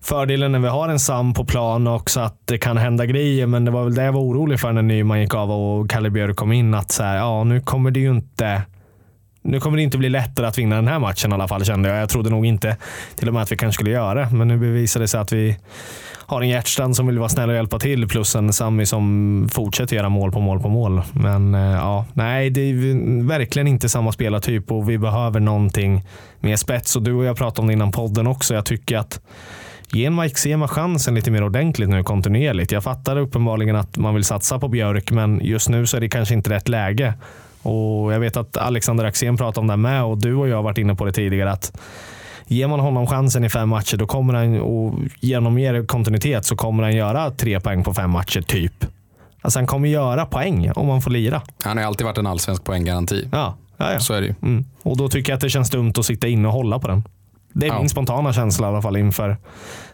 fördelen 0.00 0.52
när 0.52 0.58
vi 0.58 0.68
har 0.68 0.88
en 0.88 1.00
Sam 1.00 1.34
på 1.34 1.44
plan 1.44 1.86
också 1.86 2.20
att 2.20 2.36
det 2.44 2.58
kan 2.58 2.76
hända 2.76 3.06
grejer. 3.06 3.46
Men 3.46 3.64
det 3.64 3.70
var 3.70 3.84
väl 3.84 3.94
det 3.94 4.04
jag 4.04 4.12
var 4.12 4.20
orolig 4.20 4.60
för 4.60 4.72
när 4.72 4.82
Nyman 4.82 5.20
gick 5.20 5.34
av 5.34 5.50
och 5.50 5.90
Kalle 5.90 6.10
Björk 6.10 6.36
kom 6.36 6.52
in. 6.52 6.74
Att 6.74 6.90
så 6.90 7.02
här, 7.02 7.16
ja, 7.16 7.44
nu 7.44 7.60
kommer 7.60 7.90
det 7.90 8.00
ju 8.00 8.10
inte 8.10 8.62
nu 9.44 9.60
kommer 9.60 9.76
det 9.76 9.82
inte 9.82 9.98
bli 9.98 10.08
lättare 10.08 10.46
att 10.46 10.58
vinna 10.58 10.76
den 10.76 10.88
här 10.88 10.98
matchen 10.98 11.30
i 11.30 11.34
alla 11.34 11.48
fall 11.48 11.64
kände 11.64 11.88
jag. 11.88 11.98
Jag 11.98 12.08
trodde 12.08 12.30
nog 12.30 12.46
inte 12.46 12.76
till 13.16 13.28
och 13.28 13.34
med 13.34 13.42
att 13.42 13.52
vi 13.52 13.56
kanske 13.56 13.74
skulle 13.74 13.90
göra 13.90 14.14
det. 14.14 14.28
Men 14.36 14.48
nu 14.48 14.58
bevisade 14.58 15.02
det 15.02 15.08
sig 15.08 15.20
att 15.20 15.32
vi 15.32 15.56
har 16.26 16.42
en 16.42 16.48
hjärtstrand 16.48 16.96
som 16.96 17.06
vill 17.06 17.18
vara 17.18 17.28
snäll 17.28 17.48
och 17.48 17.54
hjälpa 17.54 17.78
till 17.78 18.08
plus 18.08 18.34
en 18.34 18.52
Sami 18.52 18.86
som 18.86 19.48
fortsätter 19.52 19.96
göra 19.96 20.08
mål 20.08 20.32
på 20.32 20.40
mål 20.40 20.60
på 20.60 20.68
mål. 20.68 21.02
Men 21.12 21.54
eh, 21.54 21.60
ja, 21.60 22.06
nej, 22.12 22.50
det 22.50 22.60
är 22.60 23.26
verkligen 23.26 23.68
inte 23.68 23.88
samma 23.88 24.12
spelartyp 24.12 24.72
och 24.72 24.90
vi 24.90 24.98
behöver 24.98 25.40
någonting 25.40 26.04
mer 26.40 26.56
spets. 26.56 26.96
Och 26.96 27.02
du 27.02 27.12
och 27.12 27.24
jag 27.24 27.36
pratade 27.36 27.60
om 27.60 27.66
det 27.66 27.72
innan 27.72 27.92
podden 27.92 28.26
också. 28.26 28.54
Jag 28.54 28.64
tycker 28.64 28.96
att 28.96 29.20
Ge 29.92 30.10
Mike 30.10 30.40
Sema 30.40 30.68
chansen 30.68 31.14
lite 31.14 31.30
mer 31.30 31.44
ordentligt 31.44 31.88
nu 31.88 32.02
kontinuerligt. 32.02 32.72
Jag 32.72 32.84
fattar 32.84 33.16
uppenbarligen 33.16 33.76
att 33.76 33.96
man 33.96 34.14
vill 34.14 34.24
satsa 34.24 34.58
på 34.58 34.68
Björk, 34.68 35.10
men 35.10 35.40
just 35.42 35.68
nu 35.68 35.86
så 35.86 35.96
är 35.96 36.00
det 36.00 36.08
kanske 36.08 36.34
inte 36.34 36.50
rätt 36.50 36.68
läge. 36.68 37.14
Och 37.64 38.12
Jag 38.12 38.20
vet 38.20 38.36
att 38.36 38.56
Alexander 38.56 39.04
Axén 39.04 39.36
pratade 39.36 39.60
om 39.60 39.66
det 39.66 39.76
med 39.76 40.04
och 40.04 40.18
du 40.18 40.34
och 40.34 40.48
jag 40.48 40.56
har 40.56 40.62
varit 40.62 40.78
inne 40.78 40.94
på 40.94 41.04
det 41.04 41.12
tidigare. 41.12 41.52
att 41.52 41.72
Ger 42.46 42.66
man 42.68 42.80
honom 42.80 43.06
chansen 43.06 43.44
i 43.44 43.48
fem 43.48 43.68
matcher, 43.68 43.96
då 43.96 44.06
kommer 44.06 44.34
han, 44.34 44.60
och 44.60 44.94
genom 45.20 45.54
mer 45.54 45.86
kontinuitet 45.86 46.44
så 46.44 46.56
kommer 46.56 46.82
han 46.82 46.92
göra 46.96 47.30
tre 47.30 47.60
poäng 47.60 47.84
på 47.84 47.94
fem 47.94 48.10
matcher, 48.10 48.40
typ. 48.40 48.86
Alltså 49.42 49.58
han 49.58 49.66
kommer 49.66 49.88
göra 49.88 50.26
poäng 50.26 50.70
om 50.76 50.86
man 50.86 51.02
får 51.02 51.10
lira. 51.10 51.42
Han 51.64 51.78
har 51.78 51.84
alltid 51.84 52.04
varit 52.06 52.18
en 52.18 52.26
allsvensk 52.26 52.64
poänggaranti. 52.64 53.28
Ja, 53.32 53.54
ja, 53.76 53.92
ja. 53.92 54.00
Så 54.00 54.14
är 54.14 54.20
det 54.20 54.26
ju. 54.26 54.34
Mm. 54.42 54.64
Och 54.82 54.96
då 54.96 55.08
tycker 55.08 55.32
jag 55.32 55.34
att 55.36 55.40
det 55.40 55.50
känns 55.50 55.70
dumt 55.70 55.92
att 55.98 56.04
sitta 56.06 56.28
inne 56.28 56.48
och 56.48 56.54
hålla 56.54 56.78
på 56.78 56.88
den. 56.88 57.04
Det 57.52 57.66
är 57.66 57.70
Ja. 57.70 57.78
min 57.78 57.88
spontana 57.88 58.32
känsla 58.32 58.66
i 58.66 58.70
alla 58.70 58.82
fall 58.82 58.96
inför 58.96 59.36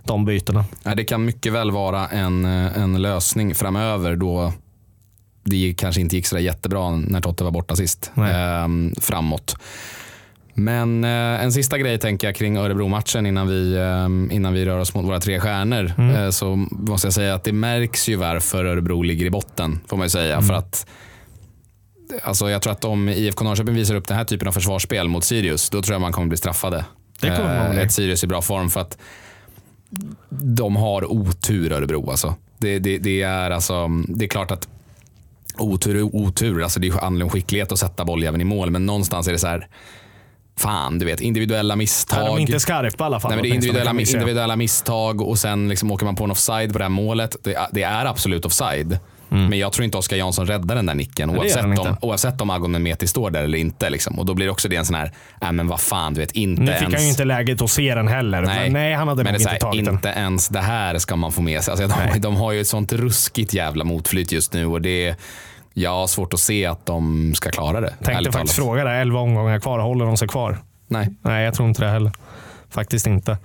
de 0.04 0.24
bytena. 0.24 0.64
Nej, 0.82 0.96
Det 0.96 1.04
kan 1.04 1.24
mycket 1.24 1.52
väl 1.52 1.70
vara 1.70 2.06
en, 2.08 2.44
eh, 2.44 2.78
en 2.82 3.02
lösning 3.02 3.54
framöver 3.54 4.16
då 4.16 4.52
det 5.42 5.75
kanske 5.78 6.00
inte 6.00 6.16
gick 6.16 6.26
så 6.26 6.38
jättebra 6.38 6.90
när 6.90 7.20
Totte 7.20 7.44
var 7.44 7.50
borta 7.50 7.76
sist. 7.76 8.12
Ehm, 8.16 8.94
framåt. 9.00 9.56
Men 10.54 11.04
eh, 11.04 11.44
en 11.44 11.52
sista 11.52 11.78
grej 11.78 11.99
tänker 11.99 12.28
jag 12.28 12.35
kring 12.35 12.56
Örebro-matchen 12.56 13.26
innan 13.26 13.49
vi, 13.49 13.75
eh, 13.76 14.37
innan 14.37 14.52
vi 14.52 14.64
rör 14.64 14.78
oss 14.78 14.94
mot 14.94 15.04
våra 15.04 15.20
tre 15.20 15.40
stjärnor. 15.40 15.92
Eh, 15.99 16.30
så 16.30 16.56
måste 16.70 17.06
jag 17.06 17.14
säga 17.14 17.35
att 17.35 17.44
det 17.44 17.52
märks 17.52 18.09
ju 18.09 18.16
varför 18.16 18.64
Örebro 18.64 19.02
ligger 19.02 19.26
i 19.26 19.30
botten. 19.30 19.80
Får 19.87 19.97
man 19.97 20.06
ju 20.06 20.11
säga. 20.11 20.42
För 20.42 20.54
att 20.54 20.87
Alltså 22.23 22.50
jag 22.50 22.62
tror 22.62 22.73
att 22.73 22.85
om 22.85 23.09
IFK 23.09 23.44
Norrköping 23.44 23.75
visar 23.75 23.94
upp 23.94 24.09
den 24.09 24.16
här 24.16 24.25
typen 24.25 24.49
av 24.49 24.52
försvarsspel 24.52 25.09
mot 25.09 25.25
Sirius, 25.25 25.70
då 25.70 25.82
tror 25.82 25.94
jag 25.94 26.00
man 26.00 26.12
kommer 26.12 26.28
bli 26.28 26.37
straffade. 26.37 26.85
Det 27.20 27.37
kommer 27.37 27.59
man 27.59 27.76
Eh. 27.76 27.82
Ett 27.82 27.92
Sirius 27.92 28.25
i 28.25 28.26
bra 28.26 28.42
form 28.42 28.70
för 28.70 28.80
att 28.80 28.99
de 30.30 30.76
har 30.76 31.12
otur 31.12 31.73
Örebro. 31.73 32.11
Alltså. 32.11 32.35
Det, 32.59 32.78
det, 32.78 32.99
det, 32.99 33.23
är 33.23 33.50
alltså, 33.50 33.88
det 34.09 34.25
är 34.25 34.28
klart 34.28 34.50
att 34.50 34.68
otur 35.59 35.97
är 35.97 36.02
otur. 36.02 36.62
Alltså 36.62 36.80
det 36.80 36.88
handlar 37.00 37.25
om 37.25 37.30
skicklighet 37.30 37.73
att 37.73 37.78
sätta 37.78 38.04
bolljäveln 38.04 38.40
i 38.40 38.45
mål, 38.45 38.71
men 38.71 38.87
någonstans 38.87 39.28
är 39.28 39.33
det 39.33 39.38
så 39.38 39.47
här, 39.47 39.69
fan 40.59 40.99
du 40.99 41.07
vet, 41.07 41.21
individuella 41.21 41.76
misstag. 41.76 42.19
Ja, 42.21 42.26
de 42.26 42.37
är 42.37 42.40
inte 42.40 42.61
skarpa 42.61 43.04
i 43.04 43.07
alla 43.07 43.21
fall. 43.21 43.30
Nej, 43.30 43.37
men 43.37 43.42
det 43.42 43.49
är 43.50 43.54
individuella, 43.54 43.90
individuella 44.00 44.57
misstag 44.57 45.21
och 45.21 45.38
sen 45.38 45.69
liksom 45.69 45.90
åker 45.90 46.04
man 46.04 46.16
på 46.16 46.25
en 46.25 46.30
offside 46.30 46.73
på 46.73 46.78
det 46.78 46.85
här 46.85 46.88
målet. 46.88 47.37
Det, 47.42 47.54
är- 47.54 47.69
det 47.73 47.83
är 47.83 48.07
absolut 48.07 48.45
offside. 48.45 48.99
Men 49.30 49.58
jag 49.58 49.72
tror 49.72 49.84
inte 49.84 49.99
Oskar 49.99 50.16
Jansson 50.16 50.46
räddar 50.46 50.75
den 50.76 50.87
där 50.87 50.94
nicken 50.94 51.30
Mm. 51.30 51.42
det 51.42 51.49
gör 51.49 51.66
oavsett 51.66 51.78
om, 51.78 51.96
oavsett 52.00 52.40
om 52.40 52.50
Agon 52.50 52.70
Mehmeti 52.72 53.06
står 53.06 53.30
där 53.30 53.42
eller 53.42 53.58
inte. 53.58 53.90
Liksom. 53.90 54.18
Och 54.18 54.26
då 54.26 54.34
blir 54.34 54.49
också 54.50 54.68
det 54.68 54.76
en 54.76 54.84
sån 54.84 54.94
här, 54.96 55.12
äh, 55.42 55.52
men 55.52 55.68
vad 55.68 55.80
fan, 55.80 56.14
du 56.14 56.20
vet 56.20 56.32
inte 56.32 56.62
Nu 56.62 56.72
fick 56.72 56.80
ens... 56.82 56.94
han 56.94 57.02
ju 57.02 57.08
inte 57.08 57.25
läget 57.25 57.62
att 57.62 57.70
se 57.70 57.94
den 57.94 58.08
heller. 58.08 58.42
Nej, 58.42 58.70
Nej 58.70 58.94
han 58.94 59.08
hade 59.08 59.25
men 59.25 59.32
nog 59.32 59.38
det 59.40 59.42
inte 59.42 59.50
här, 59.52 59.58
tagit 59.58 59.84
den. 59.84 59.94
inte 59.94 60.08
ens 60.08 60.49
det 60.49 60.60
här 60.60 60.99
ska 60.99 61.16
man 61.16 61.32
få 61.32 61.42
med 61.42 61.64
sig. 61.64 61.72
Alltså, 61.72 61.88
de, 62.12 62.20
de 62.20 62.37
har 62.37 62.52
ju 62.52 62.60
ett 62.60 62.66
sånt 62.68 62.92
ruskigt 62.92 63.54
jävla 63.54 63.84
motflyt 63.84 64.32
just 64.32 64.52
nu 64.52 64.66
och 64.66 64.82
det 64.82 65.06
är, 65.08 65.16
jag 65.75 65.90
har 65.90 66.06
svårt 66.06 66.34
att 66.34 66.40
se 66.40 66.66
att 66.66 66.87
de 66.87 67.32
ska 67.34 67.50
klara 67.50 67.80
det. 67.80 67.90
Tänkte 67.90 68.12
faktiskt 68.12 68.32
talat. 68.32 68.50
fråga 68.50 68.84
dig, 68.84 69.00
11 69.00 69.18
omgångar 69.20 69.58
kvar. 69.60 69.78
Håller 69.78 70.04
de 70.06 70.16
sig 70.16 70.28
kvar? 70.28 70.58
Nej. 70.88 71.08
Nej, 71.22 71.44
jag 71.44 71.54
tror 71.54 71.68
inte 71.68 71.84
det 71.84 71.90
heller. 71.90 72.12
Faktiskt 72.70 73.06
inte. 73.06 73.38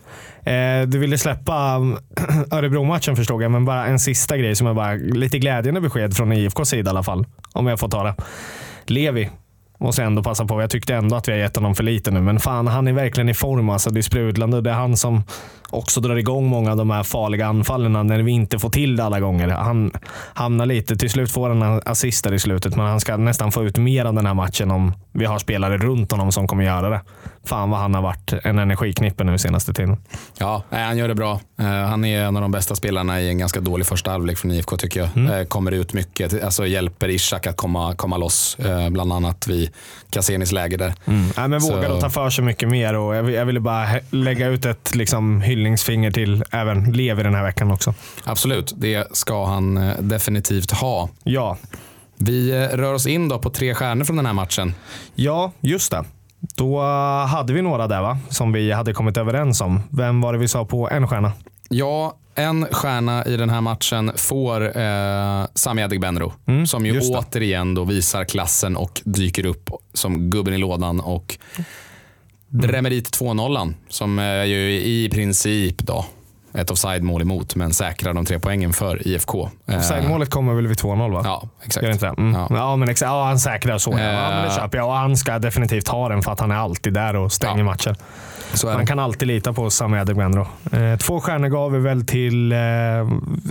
Eh, 0.45 0.87
du 0.87 0.99
ville 0.99 1.17
släppa 1.17 1.77
um, 1.77 1.97
Örebro-matchen 2.51 3.15
förstod 3.15 3.43
jag, 3.43 3.51
men 3.51 3.65
bara 3.65 3.85
en 3.85 3.99
sista 3.99 4.37
grej 4.37 4.55
som 4.55 4.67
är 4.67 4.73
bara 4.73 4.93
lite 4.93 5.39
glädjande 5.39 5.81
besked 5.81 6.15
från 6.15 6.33
IFKs 6.33 6.69
sida 6.69 6.89
i 6.89 6.91
alla 6.91 7.03
fall. 7.03 7.25
Om 7.53 7.67
jag 7.67 7.79
får 7.79 7.89
ta 7.89 8.03
det. 8.03 8.15
Levi 8.85 9.29
måste 9.77 10.01
jag 10.01 10.07
ändå 10.07 10.23
passa 10.23 10.45
på. 10.45 10.61
Jag 10.61 10.69
tyckte 10.69 10.95
ändå 10.95 11.15
att 11.15 11.27
vi 11.27 11.31
har 11.31 11.39
gett 11.39 11.55
honom 11.55 11.75
för 11.75 11.83
lite 11.83 12.11
nu, 12.11 12.21
men 12.21 12.39
fan 12.39 12.67
han 12.67 12.87
är 12.87 12.93
verkligen 12.93 13.29
i 13.29 13.33
form. 13.33 13.69
Alltså, 13.69 13.89
det 13.89 13.99
är 13.99 14.01
sprudlande 14.01 14.61
det 14.61 14.69
är 14.69 14.73
han 14.73 14.97
som 14.97 15.23
också 15.69 16.01
drar 16.01 16.15
igång 16.15 16.47
många 16.47 16.71
av 16.71 16.77
de 16.77 16.89
här 16.89 17.03
farliga 17.03 17.47
anfallen 17.47 18.07
när 18.07 18.19
vi 18.19 18.31
inte 18.31 18.59
får 18.59 18.69
till 18.69 18.95
det 18.95 19.03
alla 19.03 19.19
gånger. 19.19 19.47
Han 19.47 19.91
hamnar 20.33 20.65
lite, 20.65 20.95
till 20.95 21.09
slut 21.09 21.31
får 21.31 21.49
han 21.49 21.61
en 21.61 21.81
assist 21.85 22.23
där 22.23 22.33
i 22.33 22.39
slutet, 22.39 22.75
men 22.75 22.85
han 22.85 22.99
ska 22.99 23.17
nästan 23.17 23.51
få 23.51 23.63
ut 23.63 23.77
mer 23.77 24.05
av 24.05 24.13
den 24.13 24.25
här 24.25 24.33
matchen 24.33 24.71
om 24.71 24.93
vi 25.11 25.25
har 25.25 25.39
spelare 25.39 25.77
runt 25.77 26.11
honom 26.11 26.31
som 26.31 26.47
kommer 26.47 26.63
göra 26.63 26.89
det. 26.89 27.01
Fan 27.43 27.69
vad 27.69 27.79
han 27.79 27.93
har 27.93 28.01
varit 28.01 28.33
en 28.43 28.59
energiknippe 28.59 29.23
nu 29.23 29.37
senaste 29.37 29.73
tiden. 29.73 29.97
Ja, 30.37 30.63
han 30.69 30.97
gör 30.97 31.07
det 31.07 31.15
bra. 31.15 31.39
Eh, 31.59 31.65
han 31.65 32.05
är 32.05 32.21
en 32.23 32.35
av 32.35 32.41
de 32.41 32.51
bästa 32.51 32.75
spelarna 32.75 33.21
i 33.21 33.29
en 33.29 33.37
ganska 33.37 33.59
dålig 33.59 33.87
första 33.87 34.11
halvlek 34.11 34.37
från 34.37 34.51
IFK 34.51 34.77
tycker 34.77 34.99
jag. 34.99 35.09
Mm. 35.15 35.33
Eh, 35.33 35.45
kommer 35.45 35.71
ut 35.71 35.93
mycket, 35.93 36.43
alltså 36.43 36.65
hjälper 36.67 37.09
Ishak 37.09 37.47
att 37.47 37.57
komma, 37.57 37.95
komma 37.95 38.17
loss. 38.17 38.57
eh, 38.59 38.89
bland 38.89 39.13
annat 39.13 39.47
vid 39.65 39.71
Kassenis 40.09 40.51
läge 40.51 40.77
där. 40.77 40.93
Nej, 41.05 41.47
men 41.47 41.61
Så- 41.61 41.75
att 41.75 42.01
ta 42.01 42.09
för 42.09 42.29
sig 42.29 42.43
mycket 42.43 42.69
mer 42.69 42.93
och 42.93 43.15
jag, 43.15 43.31
jag 43.31 43.45
ville 43.45 43.59
bara 43.59 43.87
lägga 44.09 44.47
ut 44.47 44.65
ett 44.65 44.95
liksom, 44.95 45.41
hyllningsfinger 45.41 46.11
till 46.11 46.43
även 46.51 46.93
Levi 46.93 47.23
den 47.23 47.35
här 47.35 47.43
veckan 47.43 47.71
också. 47.71 47.93
Absolut, 48.23 48.73
det 48.77 49.07
ska 49.17 49.45
han 49.45 49.77
eh, 49.77 49.95
definitivt 49.99 50.71
ha. 50.71 51.09
Ja, 51.23 51.57
Vi 52.17 52.51
eh, 52.51 52.77
rör 52.77 52.93
oss 52.93 53.07
in 53.07 53.29
då 53.29 53.39
på 53.39 53.49
tre 53.49 53.73
stjärnor 53.73 54.05
från 54.05 54.15
den 54.15 54.25
här 54.25 54.33
matchen. 54.33 54.73
ja 55.15 55.51
just 55.61 55.91
det. 55.91 56.03
Då 56.55 56.81
hade 57.27 57.53
vi 57.53 57.61
några 57.61 57.87
där 57.87 58.01
va? 58.01 58.17
Som 58.29 58.51
vi 58.53 58.71
hade 58.71 58.93
kommit 58.93 59.17
överens 59.17 59.61
om. 59.61 59.81
Vem 59.89 60.21
var 60.21 60.33
det 60.33 60.39
vi 60.39 60.47
sa 60.47 60.65
på 60.65 60.89
en 60.89 61.07
stjärna? 61.07 61.31
Ja, 61.69 62.17
en 62.35 62.65
stjärna 62.71 63.25
i 63.25 63.37
den 63.37 63.49
här 63.49 63.61
matchen 63.61 64.11
får 64.15 64.77
eh, 64.77 65.45
Sami 65.53 65.83
Adegbenro. 65.83 66.33
som 66.67 66.85
ju 66.85 66.91
Mm, 66.91 67.01
just 67.01 67.13
det. 67.13 67.19
återigen 67.19 67.73
då 67.75 67.83
visar 67.83 68.23
klassen 68.25 68.77
och 68.77 69.01
dyker 69.05 69.45
upp 69.45 69.69
som 69.93 70.29
gubben 70.29 70.53
i 70.53 70.57
lådan 70.57 70.99
och 70.99 71.37
Mm. 71.57 71.65
drämmer 72.71 72.89
dit 72.89 73.11
2-0 73.11 73.73
som 73.89 74.19
är 74.19 74.43
ju 74.43 74.71
i 74.81 75.09
princip 75.09 75.77
då 75.77 76.05
ett 76.53 76.71
offside-mål 76.71 77.21
emot, 77.21 77.55
men 77.55 77.73
säkrar 77.73 78.13
de 78.13 78.25
tre 78.25 78.39
poängen 78.39 78.73
för 78.73 79.07
IFK. 79.07 79.49
Eh, 79.67 79.77
Offside-målet 79.77 80.29
kommer 80.29 80.53
väl 80.53 80.67
vid 80.67 80.77
2-0 80.77 81.11
va? 81.13 81.21
Ja, 81.25 81.49
exakt. 81.63 81.83
Gör 81.85 81.91
inte? 81.93 82.07
Mm. 82.07 82.33
Ja. 82.33 82.47
Ja. 82.49 82.75
men 82.75 82.89
exakt. 82.89 83.09
Ja, 83.09 83.23
han 83.25 83.39
säkrar 83.39 83.77
så. 83.77 83.91
Ja. 83.91 83.99
Ja, 83.99 84.29
men 84.29 84.41
det 84.41 84.47
Eh. 84.51 84.55
köper 84.55 84.77
jag. 84.77 84.87
Och 84.87 84.93
han 84.93 85.17
ska 85.17 85.39
definitivt 85.39 85.87
ha 85.87 86.09
den 86.09 86.21
för 86.21 86.31
att 86.31 86.39
han 86.39 86.51
är 86.51 86.55
alltid 86.55 86.93
där 86.93 87.15
och 87.15 87.31
stänger 87.31 87.57
Ja. 87.57 87.63
matcher. 87.63 87.95
Man 88.63 88.85
kan 88.85 88.99
alltid 88.99 89.27
lita 89.27 89.53
på 89.53 89.69
Sami 89.69 89.99
Adegbenro. 89.99 90.47
Eh, 90.71 90.97
två 90.97 91.19
stjärnor 91.19 91.47
gav 91.47 91.71
vi 91.71 91.79
väl 91.79 92.05
till 92.05 92.51
eh, 92.51 92.57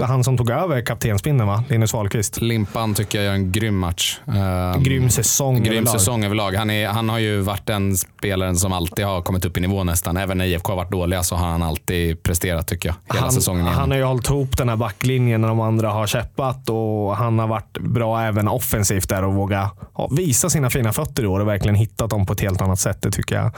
han 0.06 0.24
som 0.24 0.36
tog 0.36 0.50
över 0.50 0.80
kaptensbindeln 0.80 1.48
va? 1.48 1.64
Linus 1.68 1.92
Wahlqvist. 1.94 2.40
Limpan 2.40 2.94
tycker 2.94 3.18
jag 3.18 3.24
gör 3.24 3.34
en 3.34 3.52
grym 3.52 3.78
match. 3.78 4.18
Eh, 4.26 4.80
Grym 4.82 5.10
säsong 5.10 5.62
Grym 5.62 5.72
överlag. 5.72 6.00
säsong 6.00 6.24
överlag. 6.24 6.52
Han, 6.54 6.70
är, 6.70 6.88
han 6.88 7.08
har 7.08 7.18
ju 7.18 7.40
varit 7.40 7.66
den 7.66 7.96
spelaren 7.96 8.56
som 8.56 8.72
alltid 8.72 9.04
har 9.04 9.22
kommit 9.22 9.44
upp 9.44 9.56
i 9.56 9.60
nivå 9.60 9.84
nästan. 9.84 10.16
Även 10.16 10.38
när 10.38 10.44
IFK 10.44 10.72
har 10.72 10.76
varit 10.76 10.90
dåliga 10.90 11.22
så 11.22 11.36
har 11.36 11.46
han 11.48 11.62
alltid 11.62 12.22
presterat 12.22 12.66
tycker 12.68 12.88
jag. 12.88 13.14
Hela 13.14 13.24
han, 13.24 13.32
säsongen 13.32 13.60
igenom. 13.62 13.80
han 13.80 13.90
har 13.90 13.98
ju 13.98 14.04
hållit 14.04 14.28
ihop 14.28 14.56
den 14.56 14.68
här 14.68 14.76
backlinjen 14.76 15.40
när 15.40 15.48
de 15.48 15.60
andra 15.60 15.90
har 15.90 16.06
käppat 16.06 16.70
och 16.70 17.16
han 17.16 17.38
har 17.38 17.46
varit 17.46 17.78
bra 17.80 18.22
även 18.22 18.48
offensivt 18.48 19.08
där 19.08 19.24
och 19.24 19.34
våga 19.34 19.70
ja, 19.96 20.08
visa 20.16 20.50
sina 20.50 20.70
fina 20.70 20.92
fötter 20.92 21.22
i 21.22 21.26
år 21.26 21.40
och 21.40 21.48
verkligen 21.48 21.74
hittat 21.74 22.10
dem 22.10 22.26
på 22.26 22.32
ett 22.32 22.40
helt 22.40 22.60
annat 22.60 22.80
sätt. 22.80 23.02
Det 23.02 23.10
tycker 23.10 23.36
jag 23.36 23.50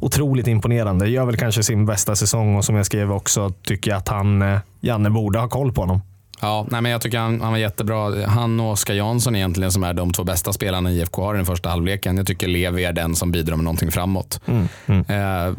otroligt 0.00 0.46
imponerande. 0.46 1.08
Gör 1.08 1.26
väl 1.26 1.36
kanske 1.36 1.62
sin 1.62 1.86
bästa 1.86 2.16
säsong 2.16 2.56
och 2.56 2.64
som 2.64 2.76
jag 2.76 2.86
skrev 2.86 3.12
också 3.12 3.52
tycker 3.62 3.90
jag 3.90 3.98
att 3.98 4.08
han, 4.08 4.42
eh, 4.42 4.58
Janne 4.80 5.10
borde 5.10 5.38
ha 5.38 5.48
koll 5.48 5.72
på 5.72 5.80
honom. 5.80 6.00
Ja, 6.40 6.66
nej, 6.70 6.80
men 6.80 6.92
jag 6.92 7.00
tycker 7.00 7.18
han, 7.18 7.40
han 7.40 7.50
var 7.52 7.58
jättebra. 7.58 8.26
Han 8.26 8.60
och 8.60 8.72
Oskar 8.72 8.94
Jansson 8.94 9.36
egentligen 9.36 9.72
som 9.72 9.84
är 9.84 9.94
de 9.94 10.12
två 10.12 10.24
bästa 10.24 10.52
spelarna 10.52 10.92
IFK 10.92 11.22
har 11.24 11.34
i 11.34 11.36
den 11.36 11.46
första 11.46 11.68
halvleken. 11.68 12.16
Jag 12.16 12.26
tycker 12.26 12.48
Levi 12.48 12.84
är 12.84 12.92
den 12.92 13.16
som 13.16 13.30
bidrar 13.30 13.56
med 13.56 13.64
någonting 13.64 13.90
framåt. 13.90 14.40
Eh, 14.86 15.52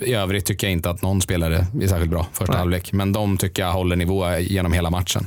I 0.00 0.14
övrigt 0.14 0.46
tycker 0.46 0.66
jag 0.66 0.72
inte 0.72 0.90
att 0.90 1.02
någon 1.02 1.20
spelare 1.20 1.66
är 1.82 1.88
särskilt 1.88 2.10
bra 2.10 2.26
första 2.32 2.58
halvlek. 2.58 2.92
Men 2.92 3.12
de 3.12 3.36
tycker 3.38 3.62
jag 3.62 3.72
håller 3.72 3.96
nivå 3.96 4.36
genom 4.38 4.72
hela 4.72 4.90
matchen. 4.90 5.26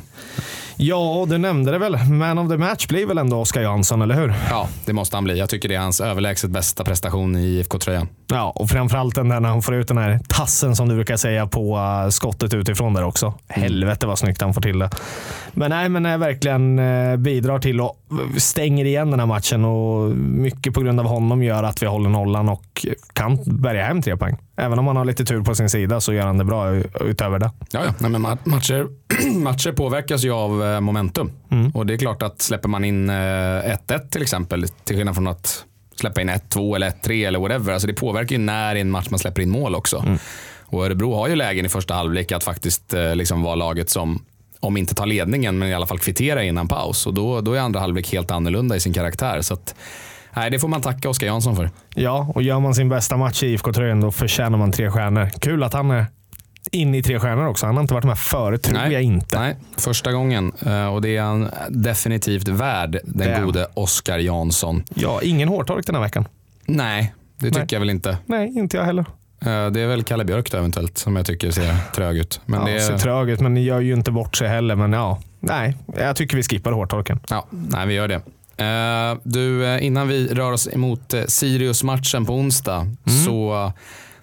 Ja, 0.77 1.25
du 1.29 1.37
nämnde 1.37 1.71
det 1.71 1.77
väl. 1.77 1.97
Man 2.09 2.37
of 2.37 2.49
the 2.49 2.57
match 2.57 2.87
blir 2.87 3.05
väl 3.05 3.17
ändå 3.17 3.37
Oskar 3.37 3.61
Jansson, 3.61 4.01
eller 4.01 4.15
hur? 4.15 4.33
Ja, 4.49 4.67
det 4.85 4.93
måste 4.93 5.17
han 5.17 5.23
bli. 5.23 5.39
Jag 5.39 5.49
tycker 5.49 5.69
det 5.69 5.75
är 5.75 5.79
hans 5.79 6.01
överlägset 6.01 6.49
bästa 6.49 6.83
prestation 6.83 7.35
i 7.35 7.39
IFK-tröjan. 7.39 8.07
Ja, 8.27 8.53
och 8.55 8.69
framförallt 8.69 9.15
den 9.15 9.29
där 9.29 9.39
när 9.39 9.49
han 9.49 9.61
får 9.61 9.75
ut 9.75 9.87
den 9.87 9.97
här 9.97 10.19
tassen 10.27 10.75
som 10.75 10.89
du 10.89 10.95
brukar 10.95 11.17
säga 11.17 11.47
på 11.47 11.77
uh, 11.77 12.09
skottet 12.09 12.53
utifrån 12.53 12.93
där 12.93 13.03
också. 13.03 13.33
Helvete 13.47 14.05
vad 14.05 14.19
snyggt 14.19 14.41
han 14.41 14.53
får 14.53 14.61
till 14.61 14.79
det. 14.79 14.89
Men 15.51 15.69
nej, 15.69 15.89
men 15.89 16.03
nej, 16.03 16.17
verkligen 16.17 16.79
uh, 16.79 17.17
bidrar 17.17 17.59
till 17.59 17.81
och 17.81 17.97
stänger 18.37 18.85
igen 18.85 19.11
den 19.11 19.19
här 19.19 19.27
matchen 19.27 19.65
och 19.65 20.09
mycket 20.17 20.73
på 20.73 20.81
grund 20.81 20.99
av 20.99 21.05
honom 21.05 21.43
gör 21.43 21.63
att 21.63 21.83
vi 21.83 21.87
håller 21.87 22.09
nollan 22.09 22.49
och 22.49 22.85
kan 23.13 23.39
bärga 23.45 23.85
hem 23.85 24.01
tre 24.01 24.17
poäng. 24.17 24.37
Även 24.55 24.79
om 24.79 24.87
han 24.87 24.95
har 24.97 25.05
lite 25.05 25.25
tur 25.25 25.41
på 25.41 25.55
sin 25.55 25.69
sida 25.69 26.01
så 26.01 26.13
gör 26.13 26.25
han 26.25 26.37
det 26.37 26.43
bra 26.43 26.73
utöver 27.01 27.39
det. 27.39 27.51
Ja, 27.71 27.79
ja. 27.85 27.93
Nej, 27.99 28.09
men 28.11 28.25
ma- 28.25 28.37
matcher, 28.43 28.87
matcher 29.39 29.71
påverkas 29.71 30.23
ju 30.23 30.31
av 30.31 30.63
eh, 30.63 30.79
momentum. 30.79 31.31
Och 31.73 31.85
det 31.85 31.93
är 31.93 31.97
klart 31.97 32.21
att 32.21 32.41
släpper 32.41 32.69
man 32.69 32.85
in 32.85 33.09
eh, 33.09 33.13
1-1 33.13 34.09
till 34.09 34.21
exempel, 34.21 34.67
till 34.67 34.95
skillnad 34.95 35.15
från 35.15 35.27
att 35.27 35.65
släppa 35.95 36.21
in 36.21 36.29
1-2 36.29 36.75
eller 36.75 36.89
1-3 36.89 37.27
eller 37.27 37.39
whatever. 37.39 37.73
Alltså 37.73 37.87
det 37.87 37.93
påverkar 37.93 38.35
ju 38.35 38.41
när 38.41 38.75
i 38.75 38.81
en 38.81 38.91
match 38.91 39.07
man 39.09 39.19
släpper 39.19 39.41
in 39.41 39.49
mål 39.49 39.75
också. 39.75 40.05
Och 40.65 40.85
Örebro 40.85 41.13
har 41.15 41.27
ju 41.27 41.35
lägen 41.35 41.65
i 41.65 41.69
första 41.69 41.93
halvlek 41.93 42.31
att 42.31 42.43
faktiskt 42.43 42.93
eh, 42.93 43.15
liksom 43.15 43.41
vara 43.41 43.55
laget 43.55 43.89
som 43.89 44.25
om 44.59 44.77
inte 44.77 44.95
tar 44.95 45.05
ledningen, 45.05 45.59
men 45.59 45.69
i 45.69 45.73
alla 45.73 45.85
fall 45.87 45.99
kvittera 45.99 46.43
innan 46.43 46.67
paus. 46.67 47.07
Och 47.07 47.13
då, 47.13 47.41
då 47.41 47.53
är 47.53 47.59
andra 47.59 47.79
halvlek 47.79 48.11
helt 48.13 48.31
annorlunda 48.31 48.75
i 48.75 48.79
sin 48.79 48.93
karaktär. 48.93 49.41
Så 49.41 49.53
att, 49.53 49.75
nej, 50.35 50.51
det 50.51 50.59
får 50.59 50.67
man 50.67 50.81
tacka 50.81 51.09
Oskar 51.09 51.27
Jansson 51.27 51.55
för. 51.55 51.69
Ja, 51.95 52.31
och 52.35 52.43
gör 52.43 52.59
man 52.59 52.75
sin 52.75 52.89
bästa 52.89 53.17
match 53.17 53.43
i 53.43 53.47
IFK-tröjan 53.53 54.01
då 54.01 54.11
förtjänar 54.11 54.57
man 54.57 54.71
tre 54.71 54.91
stjärnor. 54.91 55.29
Kul 55.39 55.63
att 55.63 55.73
han 55.73 55.91
är 55.91 56.05
inne 56.71 56.97
i 56.97 57.03
tre 57.03 57.19
stjärnor 57.19 57.45
också. 57.47 57.65
Han 57.65 57.75
har 57.75 57.81
inte 57.81 57.93
varit 57.93 58.05
med 58.05 58.17
förut, 58.17 58.61
tror 58.63 58.79
jag 58.91 59.01
inte. 59.03 59.39
Nej, 59.39 59.55
första 59.77 60.11
gången. 60.11 60.51
Eh, 60.65 60.85
Och 60.87 61.01
det 61.01 61.17
är 61.17 61.21
han 61.21 61.49
definitivt 61.69 62.47
värd, 62.47 62.99
den 63.03 63.33
han. 63.33 63.45
gode 63.45 63.67
Oskar 63.73 64.19
Jansson. 64.19 64.83
Ja, 64.93 65.19
ingen 65.21 65.47
hårtork 65.49 65.85
den 65.85 65.95
här 65.95 66.01
veckan. 66.01 66.27
Nej, 66.65 67.13
det 67.39 67.45
tycker 67.47 67.59
Nej. 67.59 67.67
jag 67.71 67.79
väl 67.79 67.89
inte. 67.89 68.17
Nej, 68.25 68.57
inte 68.57 68.77
jag 68.77 68.83
heller. 68.85 69.05
Eh, 69.41 69.45
Det 69.71 69.81
är 69.81 69.87
väl 69.87 70.03
Kalle 70.03 70.25
Björk 70.25 70.51
då 70.51 70.57
eventuellt 70.57 70.97
som 70.97 71.15
jag 71.15 71.25
tycker 71.25 71.51
ser 71.51 71.75
trög 71.95 72.17
ut. 72.17 72.41
Men 72.45 72.59
ja, 72.59 72.73
det 72.73 72.79
Ser 72.79 72.93
är, 72.93 72.97
trög 72.97 73.29
ut, 73.29 73.39
men 73.39 73.57
gör 73.57 73.79
ju 73.79 73.93
inte 73.93 74.11
bort 74.11 74.35
sig 74.35 74.47
heller. 74.49 74.75
Men 74.75 74.93
ja, 74.93 75.19
nej. 75.39 75.77
Jag 75.97 76.15
tycker 76.15 76.37
vi 76.37 76.43
skippar 76.43 76.71
hårtorken. 76.71 77.19
ja, 77.29 77.45
nej, 77.49 77.87
vi 77.87 77.93
gör 77.93 78.07
det. 78.07 78.21
Eh, 78.57 79.17
Du, 79.23 79.65
eh, 79.65 79.85
innan 79.85 80.07
vi 80.07 80.27
rör 80.27 80.51
oss 80.51 80.67
emot 80.73 81.13
eh, 81.13 81.23
Sirius-matchen 81.27 82.25
på 82.25 82.33
onsdag 82.33 82.75
Mm. 82.79 83.25
så 83.25 83.71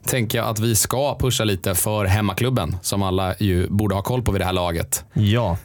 tänker 0.06 0.38
jag 0.38 0.48
att 0.48 0.58
vi 0.60 0.74
ska 0.76 1.18
pusha 1.18 1.44
lite 1.44 1.74
för 1.74 2.04
hemmaklubben 2.04 2.76
som 2.82 3.02
alla 3.02 3.34
ju 3.38 3.68
borde 3.68 3.94
ha 3.94 4.02
koll 4.02 4.22
på 4.22 4.32
vid 4.32 4.40
det 4.40 4.44
här 4.44 4.52
laget. 4.52 5.04
Ja. 5.12 5.56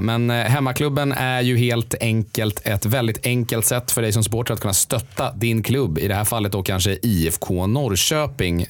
Men 0.00 0.30
hemmaklubben 0.30 1.12
är 1.12 1.40
ju 1.40 1.56
helt 1.56 1.94
enkelt 2.00 2.60
ett 2.66 2.86
väldigt 2.86 3.26
enkelt 3.26 3.66
sätt 3.66 3.90
för 3.90 4.02
dig 4.02 4.12
som 4.12 4.24
supporter 4.24 4.54
att 4.54 4.60
kunna 4.60 4.74
stötta 4.74 5.32
din 5.32 5.62
klubb. 5.62 5.98
I 5.98 6.08
det 6.08 6.14
här 6.14 6.24
fallet 6.24 6.52
då 6.52 6.62
kanske 6.62 6.98
IFK 7.02 7.66
Norrköping. 7.66 8.66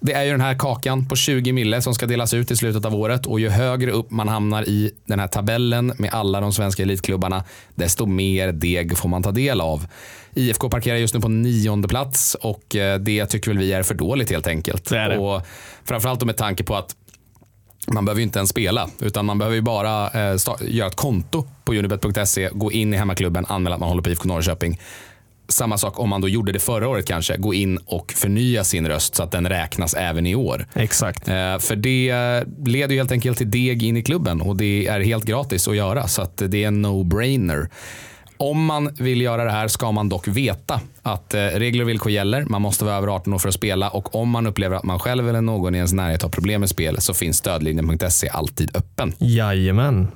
Det 0.00 0.12
är 0.12 0.24
ju 0.24 0.30
den 0.30 0.40
här 0.40 0.58
kakan 0.58 1.08
på 1.08 1.16
20 1.16 1.52
mille 1.52 1.82
som 1.82 1.94
ska 1.94 2.06
delas 2.06 2.34
ut 2.34 2.50
i 2.50 2.56
slutet 2.56 2.84
av 2.84 2.94
året 2.94 3.26
och 3.26 3.40
ju 3.40 3.48
högre 3.48 3.90
upp 3.90 4.10
man 4.10 4.28
hamnar 4.28 4.68
i 4.68 4.90
den 5.06 5.20
här 5.20 5.26
tabellen 5.26 5.92
med 5.98 6.10
alla 6.12 6.40
de 6.40 6.52
svenska 6.52 6.82
elitklubbarna, 6.82 7.44
desto 7.74 8.06
mer 8.06 8.52
deg 8.52 8.98
får 8.98 9.08
man 9.08 9.22
ta 9.22 9.30
del 9.30 9.60
av. 9.60 9.86
IFK 10.34 10.68
parkerar 10.70 10.96
just 10.96 11.14
nu 11.14 11.20
på 11.20 11.28
nionde 11.28 11.88
plats 11.88 12.34
och 12.34 12.76
eh, 12.76 12.98
det 12.98 13.26
tycker 13.26 13.50
väl 13.50 13.58
vi 13.58 13.72
är 13.72 13.82
för 13.82 13.94
dåligt 13.94 14.30
helt 14.30 14.46
enkelt. 14.46 14.88
Det 14.88 15.08
det. 15.08 15.18
Och 15.18 15.42
framförallt 15.84 16.24
med 16.24 16.36
tanke 16.36 16.64
på 16.64 16.76
att 16.76 16.96
man 17.92 18.04
behöver 18.04 18.20
ju 18.20 18.24
inte 18.24 18.38
ens 18.38 18.50
spela, 18.50 18.88
utan 19.00 19.26
man 19.26 19.38
behöver 19.38 19.54
ju 19.54 19.62
bara 19.62 20.10
eh, 20.10 20.36
göra 20.60 20.88
ett 20.88 20.96
konto 20.96 21.46
på 21.64 21.72
unibet.se, 21.72 22.48
gå 22.52 22.72
in 22.72 22.94
i 22.94 22.96
hemmaklubben, 22.96 23.46
anmäla 23.48 23.74
att 23.74 23.80
man 23.80 23.88
håller 23.88 24.02
på 24.02 24.10
IFK 24.10 24.28
Norrköping. 24.28 24.80
Samma 25.48 25.78
sak 25.78 25.98
om 25.98 26.08
man 26.08 26.20
då 26.20 26.28
gjorde 26.28 26.52
det 26.52 26.58
förra 26.58 26.88
året 26.88 27.06
kanske, 27.06 27.36
gå 27.36 27.54
in 27.54 27.78
och 27.86 28.12
förnya 28.16 28.64
sin 28.64 28.88
röst 28.88 29.14
så 29.14 29.22
att 29.22 29.30
den 29.30 29.48
räknas 29.48 29.94
även 29.94 30.26
i 30.26 30.34
år. 30.34 30.66
Exakt. 30.74 31.28
Eh, 31.28 31.58
för 31.58 31.76
det 31.76 32.14
leder 32.66 32.94
ju 32.94 33.00
helt 33.00 33.12
enkelt 33.12 33.38
till 33.38 33.50
deg 33.50 33.82
in 33.82 33.96
i 33.96 34.02
klubben 34.02 34.40
och 34.40 34.56
det 34.56 34.86
är 34.86 35.00
helt 35.00 35.24
gratis 35.24 35.68
att 35.68 35.76
göra 35.76 36.08
så 36.08 36.22
att 36.22 36.42
det 36.46 36.64
är 36.64 36.68
en 36.68 36.86
no-brainer. 36.86 37.68
Om 38.38 38.64
man 38.64 38.94
vill 38.98 39.20
göra 39.20 39.44
det 39.44 39.50
här 39.50 39.68
ska 39.68 39.92
man 39.92 40.08
dock 40.08 40.28
veta 40.28 40.80
att 41.02 41.34
eh, 41.34 41.40
regler 41.40 41.82
och 41.82 41.88
villkor 41.88 42.12
gäller. 42.12 42.44
Man 42.44 42.62
måste 42.62 42.84
vara 42.84 42.96
över 42.96 43.08
18 43.08 43.34
år 43.34 43.38
för 43.38 43.48
att 43.48 43.54
spela 43.54 43.90
och 43.90 44.14
om 44.14 44.28
man 44.28 44.46
upplever 44.46 44.76
att 44.76 44.84
man 44.84 44.98
själv 44.98 45.28
eller 45.28 45.40
någon 45.40 45.74
i 45.74 45.78
ens 45.78 45.92
närhet 45.92 46.22
har 46.22 46.28
problem 46.28 46.60
med 46.60 46.70
spel 46.70 47.00
så 47.00 47.14
finns 47.14 47.36
stödlinjen.se 47.36 48.28
alltid 48.28 48.76
öppen. 48.76 49.12
Jajamän. 49.18 50.08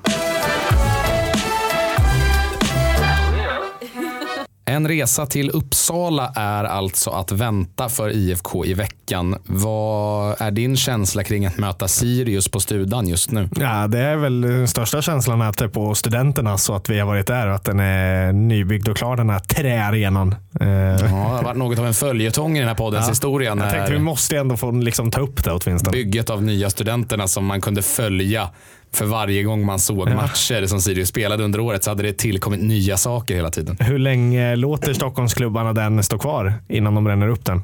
En 4.70 4.88
resa 4.88 5.26
till 5.26 5.50
Uppsala 5.50 6.32
är 6.36 6.64
alltså 6.64 7.10
att 7.10 7.32
vänta 7.32 7.88
för 7.88 8.10
IFK 8.10 8.64
i 8.64 8.74
veckan. 8.74 9.36
Vad 9.46 10.40
är 10.42 10.50
din 10.50 10.76
känsla 10.76 11.24
kring 11.24 11.46
att 11.46 11.58
möta 11.58 11.88
Sirius 11.88 12.48
på 12.48 12.60
Studan 12.60 13.08
just 13.08 13.30
nu? 13.30 13.48
Ja, 13.60 13.86
det 13.86 13.98
är 13.98 14.16
väl 14.16 14.40
den 14.40 14.68
största 14.68 15.02
känslan 15.02 15.42
att 15.42 15.58
det 15.58 15.64
är 15.64 15.68
på 15.68 15.94
studenterna 15.94 16.58
så 16.58 16.74
att 16.74 16.90
vi 16.90 16.98
har 16.98 17.06
varit 17.06 17.26
där 17.26 17.46
och 17.48 17.54
att 17.54 17.64
den 17.64 17.80
är 17.80 18.32
nybyggd 18.32 18.88
och 18.88 18.96
klar 18.96 19.16
den 19.16 19.30
här 19.30 19.38
träarenan. 19.38 20.34
Eh, 20.60 20.68
Ja, 20.68 20.96
det 20.98 21.08
har 21.08 21.42
varit 21.42 21.56
något 21.56 21.78
av 21.78 21.86
en 21.86 21.94
följetong 21.94 22.56
i 22.56 22.58
den 22.58 22.68
här 22.68 22.74
poddens 22.74 23.04
Ja. 23.06 23.10
historia. 23.10 23.48
Jag 23.50 23.58
när- 23.58 23.70
tänkte 23.70 23.92
vi 23.92 23.98
måste 23.98 24.36
ändå 24.38 24.56
få 24.56 24.70
liksom, 24.70 25.10
ta 25.10 25.20
upp 25.20 25.44
det 25.44 25.52
åtminstone. 25.52 25.92
bygget 25.92 26.30
av 26.30 26.42
nya 26.42 26.70
studenterna 26.70 27.26
som 27.28 27.46
man 27.46 27.60
kunde 27.60 27.82
följa 27.82 28.48
för 28.92 29.04
varje 29.04 29.42
gång 29.42 29.66
man 29.66 29.78
såg 29.78 30.08
Ja. 30.08 30.14
matcher 30.14 30.66
som 30.66 30.80
Sirius 30.80 31.08
spelade 31.08 31.44
under 31.44 31.60
året 31.60 31.84
så 31.84 31.90
hade 31.90 32.02
det 32.02 32.12
tillkommit 32.12 32.60
nya 32.62 32.96
saker 32.96 33.34
hela 33.34 33.50
tiden. 33.50 33.76
Hur 33.80 33.98
länge 33.98 34.56
låter 34.56 34.92
Stockholmsklubbarna 34.94 35.72
den 35.72 36.02
stå 36.02 36.18
kvar 36.18 36.54
innan 36.68 36.94
de 36.94 37.04
bränner 37.04 37.28
upp 37.28 37.44
den? 37.44 37.62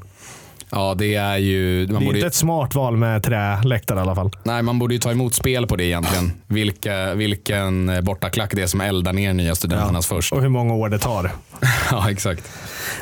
Ja, 0.70 0.94
det 0.94 1.14
är 1.14 1.36
ju... 1.36 1.86
Det 1.86 1.92
Man 1.92 2.02
är 2.02 2.06
borde, 2.06 2.18
inte 2.18 2.24
ju- 2.24 2.28
ett 2.28 2.34
smart 2.34 2.74
val 2.74 2.96
med 2.96 3.22
träläktare 3.22 3.98
i 3.98 4.02
alla 4.02 4.14
fall. 4.14 4.30
nej, 4.44 4.62
man 4.62 4.78
borde 4.78 4.94
ju 4.94 5.00
ta 5.00 5.10
emot 5.10 5.34
spel 5.34 5.66
på 5.66 5.76
det 5.76 5.84
egentligen. 5.84 6.32
Vilka, 6.46 7.14
vilken 7.14 8.04
bortaklack 8.04 8.50
det 8.54 8.62
är 8.62 8.66
som 8.66 8.80
eldar 8.80 9.12
ner 9.12 9.32
nya 9.34 9.54
studenternas 9.54 10.06
först. 10.06 10.32
Och 10.32 10.42
hur 10.42 10.48
många 10.48 10.74
år 10.74 10.88
det 10.88 10.98
tar. 10.98 11.30
Ja, 11.90 12.10
exakt. 12.10 12.50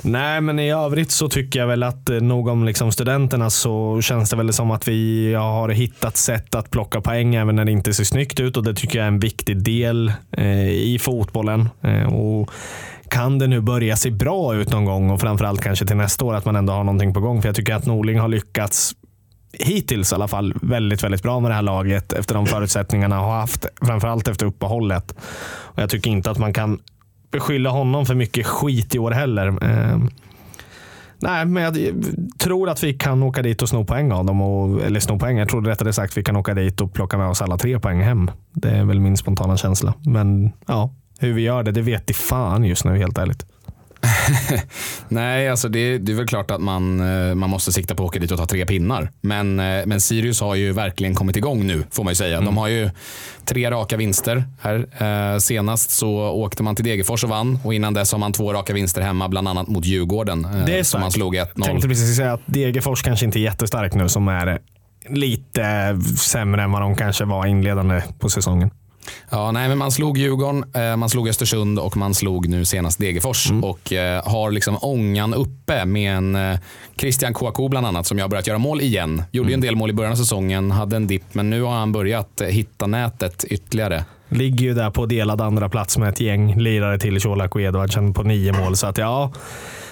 Nej, 0.03 0.41
men 0.41 0.59
i 0.59 0.71
övrigt 0.71 1.11
så 1.11 1.29
tycker 1.29 1.61
jag 1.61 1.67
väl 1.67 1.83
att 1.83 2.11
eh, 2.11 2.21
nog 2.21 2.49
om 2.49 2.65
liksom 2.65 2.93
studenterna 2.93 3.51
så 3.51 4.01
känns 4.01 4.31
det 4.31 4.37
väl 4.37 4.53
som 4.53 4.71
att 4.71 4.89
vi 4.89 5.35
har 5.35 5.69
hittat 5.69 6.17
sätt 6.17 6.55
att 6.55 6.71
plocka 6.71 7.01
poäng 7.01 7.35
även 7.35 7.57
när 7.57 7.65
det 7.65 7.73
inte 7.73 7.95
ser 7.95 8.05
snyggt 8.05 8.41
ut 8.41 8.57
och 8.57 8.65
det 8.65 8.75
tycker 8.75 8.99
jag 8.99 9.05
är 9.05 9.09
en 9.09 9.21
viktig 9.21 9.63
del 9.63 10.13
eh, 10.37 10.69
i 10.69 10.99
fotbollen. 11.01 11.69
Eh, 11.83 12.15
och 12.15 12.51
kan 13.09 13.39
det 13.39 13.47
nu 13.47 13.61
börja 13.61 13.97
se 13.97 14.11
bra 14.11 14.55
ut 14.55 14.71
någon 14.71 14.85
gång 14.85 15.11
och 15.11 15.21
framförallt 15.21 15.61
kanske 15.61 15.87
till 15.87 15.97
nästa 15.97 16.25
år 16.25 16.35
att 16.35 16.45
man 16.45 16.57
ändå 16.57 16.73
har 16.73 16.85
någonting 16.85 17.15
på 17.15 17.21
gång. 17.21 17.43
För 17.43 17.49
jag 17.49 17.57
tycker 17.57 17.75
att 17.75 17.87
Norling 17.87 18.19
har 18.19 18.29
lyckats 18.29 18.95
hittills 19.59 20.13
i 20.13 20.15
alla 20.15 20.29
fall 20.29 20.55
väldigt, 20.63 21.05
väldigt 21.05 21.23
bra 21.23 21.41
med 21.41 21.51
det 21.51 21.55
här 21.55 21.63
laget 21.63 22.13
efter 22.13 22.35
de 22.35 22.47
förutsättningarna 22.47 23.17
har 23.17 23.41
haft, 23.41 23.67
framförallt 23.83 24.29
efter 24.29 24.47
uppehållet. 24.47 25.15
Och 25.47 25.83
jag 25.83 25.91
tycker 25.91 26.11
inte 26.11 26.31
att 26.31 26.39
man 26.39 26.53
kan 26.53 26.79
beskylla 27.35 27.71
honom 27.71 28.07
för 28.07 28.15
mycket 28.15 28.47
skit 28.47 28.95
i 28.95 28.99
år 28.99 29.11
heller. 29.11 29.47
Eh, 29.47 29.99
nej, 31.19 31.47
men 31.47 31.63
jag 31.63 31.77
tror 32.39 32.69
att 32.69 32.85
vi 32.85 32.95
kan 32.95 33.23
åka 33.23 33.43
dit 33.43 33.63
och 33.63 33.69
sno 33.69 33.85
poäng 33.85 34.13
av 34.13 34.25
dem. 34.25 34.41
Och, 34.41 34.83
eller 34.83 35.01
sno 35.01 35.19
poäng, 35.19 35.39
jag 35.39 35.49
tror 35.49 35.63
rättare 35.63 35.93
sagt 35.93 36.13
att 36.13 36.19
vi 36.19 36.23
kan 36.23 36.37
åka 36.37 36.55
dit 36.55 36.81
och 36.81 36.93
plocka 36.93 37.19
med 37.19 37.29
oss 37.29 37.43
alla 37.43 37.59
tre 37.59 37.81
poäng 37.81 38.03
hem. 38.03 38.31
Det 38.53 38.71
är 38.71 38.85
väl 38.85 39.01
min 39.01 39.17
spontana 39.17 39.57
känsla. 39.57 39.95
Men 40.07 40.53
ja, 40.67 40.95
hur 41.19 41.33
vi 41.33 41.43
gör 41.43 41.63
det, 41.63 41.73
det 41.73 41.83
vet 41.83 42.11
i 42.11 42.15
fan 42.15 42.65
just 42.65 42.85
nu 42.85 42.99
helt 42.99 43.19
ärligt. 43.19 43.47
Nej, 45.09 45.49
alltså 45.49 45.69
det, 45.69 45.99
det 45.99 46.13
är 46.13 46.17
väl 46.17 46.27
klart 46.27 46.51
att 46.51 46.61
man, 46.61 47.01
eh, 47.29 47.35
man 47.35 47.51
måste 47.51 47.73
sikta 47.73 47.95
på 47.95 48.03
att 48.03 48.09
åka 48.09 48.19
dit 48.19 48.31
och 48.31 48.39
ta 48.39 48.47
tre 48.47 48.67
pinnar. 48.67 49.11
Men, 49.21 49.61
eh, 49.61 49.87
men 49.87 50.01
Sirius 50.01 50.41
har 50.41 50.55
ju 50.55 50.73
verkligen 50.73 51.15
kommit 51.15 51.37
igång 51.37 51.67
nu, 51.67 51.85
får 51.91 52.05
man 52.05 52.11
ju 52.11 52.15
säga. 52.15 52.41
De 52.41 52.57
har 52.57 52.69
ju 52.69 52.91
tre 53.45 53.71
raka 53.71 53.97
vinster 53.97 54.45
här. 54.61 54.87
Eh, 55.35 55.39
senast 55.39 55.91
så 55.91 56.11
åkte 56.19 56.63
man 56.63 56.77
till 56.77 56.85
Degerfors 56.85 57.25
och 57.25 57.31
vann 57.31 57.59
och 57.65 57.75
innan 57.75 57.95
dess 57.95 58.13
har 58.13 58.19
man 58.19 58.33
två 58.33 58.53
raka 58.53 58.73
vinster 58.73 59.03
hemma, 59.03 59.29
bland 59.29 59.49
annat 59.49 59.69
mot 59.69 59.85
Djurgården. 59.85 60.47
Det 60.67 60.79
är 60.79 60.83
som 60.83 61.01
man 61.01 61.11
starkt. 61.11 61.15
slog 61.21 61.35
Jag 61.35 61.49
1-0. 61.49 61.63
tänkte 61.65 61.89
precis 61.89 62.17
säga 62.17 62.33
att 62.33 62.43
Degerfors 62.47 63.03
kanske 63.03 63.27
inte 63.27 63.39
är 63.39 63.41
jättestark 63.41 63.95
nu 63.95 64.09
som 64.09 64.29
är 64.29 64.59
lite 65.09 65.99
sämre 66.19 66.63
än 66.63 66.73
vad 66.73 66.83
de 66.83 66.97
kanske 66.97 67.25
var 67.25 67.47
inledande 67.47 68.03
på 68.19 68.29
säsongen. 68.29 68.71
Ja, 69.31 69.53
nej, 69.53 69.69
men 69.69 69.79
man 69.79 69.93
slog 69.93 70.19
Djurgården, 70.19 70.65
eh, 70.75 70.97
man 70.97 71.09
slog 71.09 71.29
Östersund 71.29 71.79
och 71.79 71.97
man 71.97 72.15
slog 72.15 72.49
nu 72.49 72.65
senast 72.65 72.99
Degerfors. 72.99 73.51
Och 73.63 73.93
eh, 73.93 74.25
har 74.25 74.51
liksom 74.51 74.79
ångan 74.81 75.35
uppe 75.35 75.85
med 75.85 76.17
en 76.17 76.37
eh, 76.37 76.59
Christian 76.97 77.35
Kouakou 77.35 77.69
bland 77.69 77.87
annat 77.87 78.07
som 78.07 78.19
jag 78.19 78.25
har 78.25 78.31
börjat 78.31 78.47
göra 78.47 78.59
mål 78.59 78.81
igen. 78.81 79.23
Gjorde 79.33 79.49
ju 79.49 79.55
en 79.55 79.61
del 79.61 79.77
mål 79.77 79.91
i 79.91 79.93
början 79.93 80.13
av 80.13 80.17
säsongen, 80.17 80.71
hade 80.71 80.97
en 80.97 81.07
dipp, 81.07 81.35
men 81.35 81.51
nu 81.51 81.63
har 81.63 81.73
han 81.73 81.93
börjat 81.93 82.43
hitta 82.49 82.87
nätet 82.87 83.45
ytterligare. 83.45 84.05
Ligger 84.35 84.65
ju 84.65 84.75
där 84.75 84.91
på 84.91 85.07
delad 85.07 85.41
andra 85.41 85.69
plats 85.69 85.99
med 85.99 86.09
ett 86.09 86.21
gäng 86.21 86.55
lirare 86.55 86.99
till 86.99 87.21
Colak 87.21 87.55
och 87.55 87.61
Edvardsen 87.61 88.15
på 88.15 88.23
nio 88.23 88.53
mål. 88.53 88.77
Så 88.77 88.87
att 88.87 88.99
ja, 88.99 89.33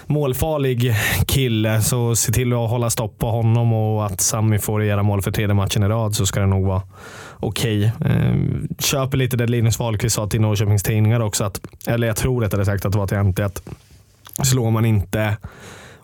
målfarlig 0.06 0.94
kille. 1.26 1.82
Så 1.82 2.16
se 2.16 2.32
till 2.32 2.52
att 2.52 2.70
hålla 2.70 2.90
stopp 2.90 3.18
på 3.18 3.30
honom 3.30 3.72
och 3.72 4.06
att 4.06 4.20
Sami 4.20 4.58
får 4.58 4.84
göra 4.84 5.02
mål 5.02 5.22
för 5.22 5.30
tredje 5.30 5.54
matchen 5.54 5.82
i 5.82 5.86
rad 5.86 6.14
så 6.14 6.26
ska 6.26 6.40
det 6.40 6.46
nog 6.46 6.66
vara 6.66 6.82
okej. 7.40 7.92
Eh, 8.04 8.34
köper 8.78 9.18
lite 9.18 9.36
det 9.36 9.46
Linus 9.46 9.78
Wahlqvist 9.78 10.16
sa 10.16 10.26
till 10.26 10.40
Norrköpings 10.40 10.82
Tidningar 10.82 11.20
också. 11.20 11.44
Att, 11.44 11.60
eller 11.86 12.06
jag 12.06 12.16
tror 12.16 12.40
rättare 12.40 12.64
sagt 12.64 12.84
att 12.84 12.92
det 12.92 12.98
var 12.98 13.06
till 13.06 13.18
MT. 13.18 13.40
att 13.40 13.62
slår 14.42 14.70
man 14.70 14.84
inte 14.84 15.36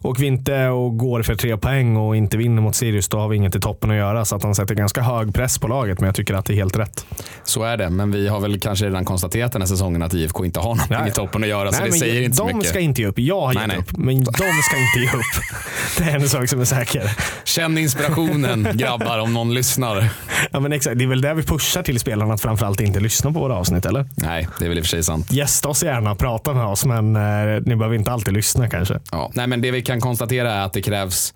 och 0.03 0.23
vi 0.23 0.27
inte 0.27 0.69
och 0.69 0.99
går 0.99 1.23
för 1.23 1.35
tre 1.35 1.57
poäng 1.57 1.97
och 1.97 2.17
inte 2.17 2.37
vinner 2.37 2.63
mot 2.63 2.75
Sirius, 2.75 3.09
då 3.09 3.19
har 3.19 3.29
vi 3.29 3.37
inget 3.37 3.57
i 3.57 3.61
toppen 3.61 3.91
att 3.91 3.97
göra. 3.97 4.25
Så 4.25 4.37
att 4.37 4.43
han 4.43 4.55
sätter 4.55 4.75
ganska 4.75 5.03
hög 5.03 5.35
press 5.35 5.59
på 5.59 5.69
laget, 5.69 6.01
men 6.01 6.07
jag 6.07 6.15
tycker 6.15 6.35
att 6.35 6.45
det 6.45 6.53
är 6.53 6.57
helt 6.57 6.77
rätt. 6.79 7.07
Så 7.45 7.63
är 7.65 7.77
det, 7.77 7.91
men 7.91 8.11
vi 8.11 8.29
har 8.29 8.41
väl 8.41 8.61
kanske 8.61 8.85
redan 8.87 9.05
konstaterat 9.05 9.53
den 9.53 9.63
här 9.63 9.67
säsongen 9.67 10.03
att 10.03 10.15
IFK 10.15 10.45
inte 10.45 10.61
har 10.61 10.67
någonting 10.69 10.97
Nej. 11.01 11.09
i 11.09 11.13
toppen 11.13 11.43
att 11.43 11.49
göra, 11.49 11.73
så 11.73 11.79
Nej, 11.79 11.85
det 11.87 11.91
men 11.91 11.99
säger 12.01 12.23
inte 12.23 12.37
så 12.37 12.49
de 12.49 12.57
mycket. 12.57 12.71
ska 12.71 12.81
inte 12.81 13.01
ge 13.03 13.09
upp. 13.09 13.19
Jag 13.19 13.41
har 13.41 13.55
Nej, 13.55 13.63
gett 13.63 13.69
nej. 13.69 13.79
upp, 13.79 13.97
men 13.97 14.25
de 14.25 14.33
ska 14.33 14.77
inte 14.77 15.01
ge 15.01 15.19
upp. 15.19 15.45
Det 15.99 16.05
är 16.05 16.15
en 16.15 16.29
sak 16.29 16.49
som 16.49 16.61
är 16.61 16.65
säker. 16.65 17.11
Känn 17.45 17.79
inspirationen 17.79 18.69
grabbar 18.75 19.19
om 19.19 19.35
någon 19.35 19.55
lyssnar. 19.55 20.09
Ja, 20.51 20.61
men 20.61 20.73
exakt. 20.73 20.99
Det 20.99 21.05
är 21.05 21.09
väl 21.09 21.21
där 21.21 21.35
vi 21.35 21.43
pushar 21.43 21.83
till 21.83 22.01
spelarna 22.01 22.35
att 22.35 22.41
framförallt 22.41 22.81
inte 22.81 23.01
lyssna 23.01 23.33
på 23.33 23.41
våra 23.41 23.55
avsnitt, 23.55 23.87
eller? 23.87 24.07
Nej, 24.15 24.49
det 24.59 24.65
är 24.65 24.69
väl 24.69 24.79
i 24.79 24.81
och 24.81 24.85
för 24.85 24.89
sig 24.91 25.03
sant. 25.03 25.33
Gästa 25.33 25.69
oss 25.69 25.83
gärna, 25.83 26.15
prata 26.15 26.55
med 26.55 26.67
oss, 26.67 26.85
men 26.85 27.17
eh, 27.17 27.23
ni 27.65 27.77
behöver 27.77 27.97
inte 27.97 28.13
alltid 28.13 28.35
lyssna 28.35 28.69
kanske. 28.69 28.99
Ja. 29.13 29.31
Nej, 29.35 29.47
men 29.47 29.61
det 29.61 29.71
vi 29.71 29.83
kan 29.88 30.01
konstatera 30.01 30.53
är 30.53 30.61
att 30.64 30.72
det 30.72 30.83
krävs 30.83 31.35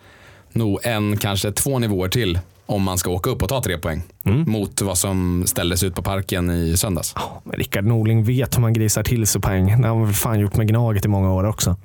nog 0.53 0.81
en, 0.83 1.17
kanske 1.17 1.53
två 1.53 1.79
nivåer 1.79 2.09
till 2.09 2.39
om 2.67 2.83
man 2.83 2.99
ska 2.99 3.11
åka 3.11 3.31
upp 3.31 3.43
och 3.43 3.49
ta 3.49 3.63
tre 3.63 3.79
poäng. 3.79 4.03
Mot 4.25 4.81
vad 4.83 4.99
som 4.99 5.45
ställdes 5.47 5.83
ut 5.83 5.95
på 5.95 6.03
parken 6.03 6.51
i 6.51 6.77
söndags. 6.77 7.15
Men 7.45 7.57
Rickard 7.59 7.85
Norling 7.85 8.25
vet 8.25 8.57
hur 8.57 8.61
man 8.61 8.73
grisar 8.73 9.03
till 9.03 9.27
sig 9.27 9.41
poäng. 9.41 9.83
Det 9.83 9.89
har 9.89 10.05
väl 10.05 10.15
fan 10.15 10.41
gjort 10.41 10.57
med 10.57 10.69
Gnaget 10.69 11.05
i 11.05 11.09
många 11.09 11.33
år 11.33 11.45
också. 11.45 11.77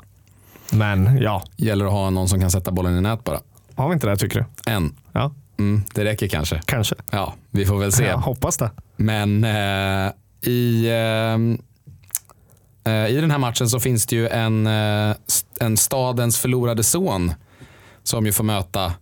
Men 0.71 1.17
ja, 1.21 1.43
Gäller 1.55 1.85
att 1.85 1.91
ha 1.91 2.09
någon 2.09 2.27
som 2.29 2.39
kan 2.39 2.51
sätta 2.51 2.71
bollen 2.71 2.97
i 2.97 3.01
nät 3.01 3.23
bara. 3.23 3.39
har 3.75 3.87
vi 3.89 3.93
inte 3.93 4.07
det 4.07 4.17
tycker 4.17 4.39
du? 4.65 4.71
En. 4.71 4.95
Ja, 5.11 5.31
Mm, 5.59 5.83
det 5.95 6.03
räcker 6.05 6.27
kanske. 6.27 6.61
kanske. 6.65 6.95
Ja, 7.11 7.33
vi 7.51 7.65
får 7.65 7.77
väl 7.77 7.91
se. 7.91 8.03
Jag 8.05 8.17
hoppas 8.17 8.57
det. 8.57 8.71
Men 8.95 9.43
eh, 9.43 10.11
i, 10.51 10.87
eh, 10.87 11.37
i 12.89 13.21
den 13.21 13.31
här 13.31 13.37
matchen 13.37 13.69
så 13.69 13.79
finns 13.79 14.05
det 14.05 14.15
ju 14.15 14.27
en, 14.27 14.67
eh, 14.67 15.15
en 15.59 15.77
stadens 15.77 16.37
förlorade 16.39 16.83
son 16.83 17.33
som 18.03 18.25
ju 18.25 18.31
får 18.31 18.43
möta 18.43 18.93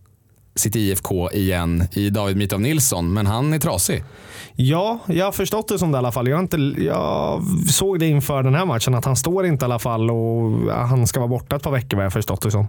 sitt 0.56 0.76
IFK 0.76 1.32
igen 1.32 1.84
i 1.92 2.10
David 2.10 2.38
Mitov 2.38 2.62
Nilsson. 2.62 3.14
Men 3.14 3.26
han 3.26 3.54
är 3.54 3.60
trasig. 3.60 4.04
Ja, 4.56 5.00
jag 5.06 5.26
har 5.26 5.32
förstått 5.32 5.68
det 5.68 5.80
som 5.80 5.92
det 5.92 5.96
i 5.96 6.00
alla 6.00 6.12
fall. 6.12 6.28
Jag, 6.28 6.40
inte, 6.40 6.58
jag 6.78 7.44
såg 7.70 8.00
det 8.00 8.08
inför 8.08 8.44
den 8.44 8.56
här 8.56 8.66
matchen 8.66 8.96
att 8.96 9.06
han 9.06 9.16
står 9.16 9.46
inte 9.46 9.64
i 9.64 9.66
alla 9.66 9.80
fall 9.80 10.12
och 10.12 10.52
han 10.72 11.08
ska 11.08 11.20
vara 11.20 11.28
borta 11.28 11.56
ett 11.56 11.64
par 11.64 11.72
veckor 11.72 11.98
vad 11.98 12.06
jag 12.06 12.14
förstått 12.14 12.42
det 12.42 12.52
som. 12.52 12.68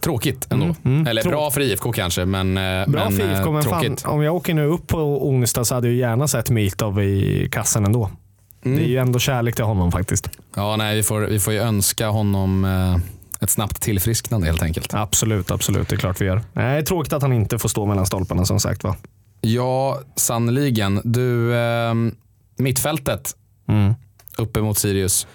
tråkigt 0.00 0.46
ändå. 0.52 0.64
Mm, 0.64 0.76
mm. 0.84 1.06
Eller 1.06 1.22
Trå- 1.22 1.30
bra 1.30 1.50
för 1.50 1.60
IFK 1.60 1.92
kanske, 1.92 2.24
men, 2.24 2.56
eh, 2.56 2.62
Bra 2.88 3.04
men 3.04 3.12
för 3.16 3.24
eh, 3.24 3.32
IFK, 3.38 3.52
men 3.52 3.62
fan, 3.62 3.80
tråkigt. 3.82 4.04
om 4.06 4.22
jag 4.22 4.34
åker 4.36 4.54
nu 4.54 4.66
upp 4.66 4.86
på 4.86 5.28
onsdag 5.28 5.64
så 5.64 5.74
hade 5.74 5.86
jag 5.88 5.96
gärna 5.96 6.28
sett 6.28 6.50
Mitov 6.50 7.02
i 7.02 7.48
kassen 7.52 7.84
ändå. 7.84 8.10
Mm. 8.68 8.78
Det 8.78 8.84
är 8.84 8.88
ju 8.88 8.96
ändå 8.98 9.18
kärlek 9.18 9.54
till 9.54 9.64
honom 9.64 9.92
faktiskt. 9.92 10.30
Ja, 10.56 10.76
nej, 10.76 10.96
vi, 10.96 11.02
får, 11.02 11.20
vi 11.20 11.40
får 11.40 11.52
ju 11.52 11.58
önska 11.58 12.08
honom 12.08 12.64
eh, 12.64 12.96
ett 13.44 13.50
snabbt 13.50 13.82
tillfrisknande 13.82 14.46
helt 14.46 14.62
enkelt. 14.62 14.94
Absolut, 14.94 15.50
absolut. 15.50 15.88
Det 15.88 15.94
är 15.94 15.98
klart 15.98 16.20
vi 16.20 16.24
gör. 16.24 16.42
Nej, 16.52 16.84
tråkigt 16.84 17.12
att 17.12 17.22
han 17.22 17.32
inte 17.32 17.58
får 17.58 17.68
stå 17.68 17.86
mellan 17.86 18.06
stolparna 18.06 18.44
som 18.44 18.60
sagt 18.60 18.84
va. 18.84 18.96
Ja, 19.40 20.00
sannoliken. 20.16 21.00
Du, 21.04 21.54
eh, 21.56 21.94
mittfältet 22.58 23.34
Mm. 23.68 23.94
uppe 24.38 24.60
mot 24.60 24.78
Sirius. 24.78 25.26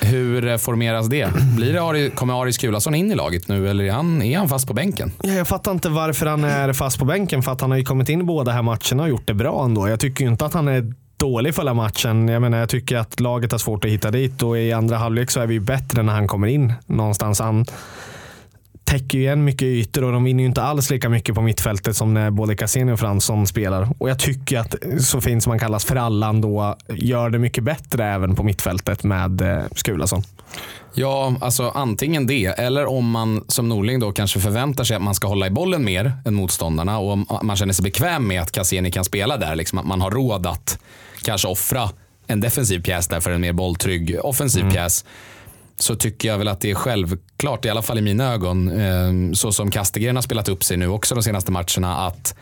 Hur 0.00 0.46
eh, 0.48 0.56
formeras 0.56 1.06
det? 1.08 1.28
Blir 1.56 1.72
det 1.72 1.82
Ari, 1.82 2.10
kommer 2.10 2.42
Aris 2.42 2.58
Kulason 2.58 2.94
in 2.94 3.10
i 3.10 3.14
laget 3.14 3.48
nu 3.48 3.68
eller 3.68 3.84
är 3.84 3.90
han, 3.92 4.22
är 4.22 4.38
han 4.38 4.48
fast 4.48 4.66
på 4.66 4.74
bänken? 4.74 5.12
Ja, 5.22 5.32
jag 5.32 5.48
fattar 5.48 5.72
inte 5.72 5.88
varför 5.88 6.26
han 6.26 6.44
är 6.44 6.72
fast 6.72 6.98
på 6.98 7.04
bänken 7.04 7.42
för 7.42 7.52
att 7.52 7.60
han 7.60 7.70
har 7.70 7.78
ju 7.78 7.84
kommit 7.84 8.08
in 8.08 8.20
i 8.20 8.24
båda 8.24 8.52
här 8.52 8.62
matcherna 8.62 9.02
och 9.02 9.08
gjort 9.08 9.26
det 9.26 9.34
bra 9.34 9.64
ändå. 9.64 9.88
Jag 9.88 10.00
tycker 10.00 10.24
ju 10.24 10.30
inte 10.30 10.46
att 10.46 10.54
han 10.54 10.68
är 10.68 10.94
dålig 11.16 11.54
förra 11.54 11.74
matchen. 11.74 12.28
Jag 12.28 12.42
menar, 12.42 12.58
jag 12.58 12.68
tycker 12.68 12.96
att 12.96 13.20
laget 13.20 13.52
har 13.52 13.58
svårt 13.58 13.84
att 13.84 13.90
hitta 13.90 14.10
dit 14.10 14.42
och 14.42 14.58
i 14.58 14.72
andra 14.72 14.96
halvlek 14.96 15.30
så 15.30 15.40
är 15.40 15.46
vi 15.46 15.54
ju 15.54 15.60
bättre 15.60 16.02
när 16.02 16.12
han 16.12 16.28
kommer 16.28 16.46
in 16.46 16.72
någonstans. 16.86 17.40
Han 17.40 17.64
täcker 18.84 19.18
ju 19.18 19.24
igen 19.24 19.44
mycket 19.44 19.62
ytor 19.62 20.04
och 20.04 20.12
de 20.12 20.24
vinner 20.24 20.42
ju 20.42 20.46
inte 20.46 20.62
alls 20.62 20.90
lika 20.90 21.08
mycket 21.08 21.34
på 21.34 21.42
mittfältet 21.42 21.96
som 21.96 22.14
när 22.14 22.30
både 22.30 22.56
Cassini 22.56 22.92
och 22.92 22.98
Fransson 22.98 23.46
spelar. 23.46 23.88
Och 23.98 24.10
jag 24.10 24.18
tycker 24.18 24.58
att 24.58 24.74
så 25.00 25.20
fin 25.20 25.40
som 25.40 25.50
han 25.50 25.58
kallas 25.58 25.84
Frallan 25.84 26.40
då 26.40 26.76
gör 26.88 27.30
det 27.30 27.38
mycket 27.38 27.64
bättre 27.64 28.04
även 28.04 28.34
på 28.34 28.42
mittfältet 28.42 29.04
med 29.04 29.40
eh, 29.40 29.64
Skulason. 29.72 30.22
Ja, 30.94 31.34
alltså 31.40 31.72
antingen 31.74 32.26
det 32.26 32.46
eller 32.46 32.86
om 32.86 33.10
man 33.10 33.44
som 33.48 33.68
Norling 33.68 34.00
då 34.00 34.12
kanske 34.12 34.40
förväntar 34.40 34.84
sig 34.84 34.96
att 34.96 35.02
man 35.02 35.14
ska 35.14 35.28
hålla 35.28 35.46
i 35.46 35.50
bollen 35.50 35.84
mer 35.84 36.12
än 36.24 36.34
motståndarna 36.34 36.98
och 36.98 37.18
man 37.44 37.56
känner 37.56 37.72
sig 37.72 37.82
bekväm 37.82 38.28
med 38.28 38.42
att 38.42 38.52
Cassini 38.52 38.90
kan 38.90 39.04
spela 39.04 39.36
där. 39.36 39.56
Liksom 39.56 39.78
att 39.78 39.86
man 39.86 40.00
har 40.00 40.10
råd 40.10 40.46
att 40.46 40.78
kanske 41.22 41.48
offra 41.48 41.90
en 42.26 42.40
defensiv 42.40 42.82
pjäs 42.82 43.08
där 43.08 43.20
för 43.20 43.30
en 43.30 43.40
mer 43.40 43.52
bolltrygg 43.52 44.16
offensiv 44.22 44.70
pjäs. 44.70 45.04
Så 45.78 45.94
tycker 45.96 46.28
jag 46.28 46.38
väl 46.38 46.48
att 46.48 46.60
det 46.60 46.70
är 46.70 46.74
självklart, 46.74 47.64
i 47.64 47.68
alla 47.70 47.82
fall 47.82 47.98
i 47.98 48.02
mina 48.02 48.32
ögon, 48.32 48.80
eh, 48.80 49.32
så 49.34 49.52
som 49.52 49.70
Kastegren 49.70 50.16
har 50.16 50.22
spelat 50.22 50.48
upp 50.48 50.64
sig 50.64 50.76
nu 50.76 50.88
också 50.88 51.14
de 51.14 51.22
senaste 51.22 51.52
matcherna, 51.52 51.96
att 52.06 52.34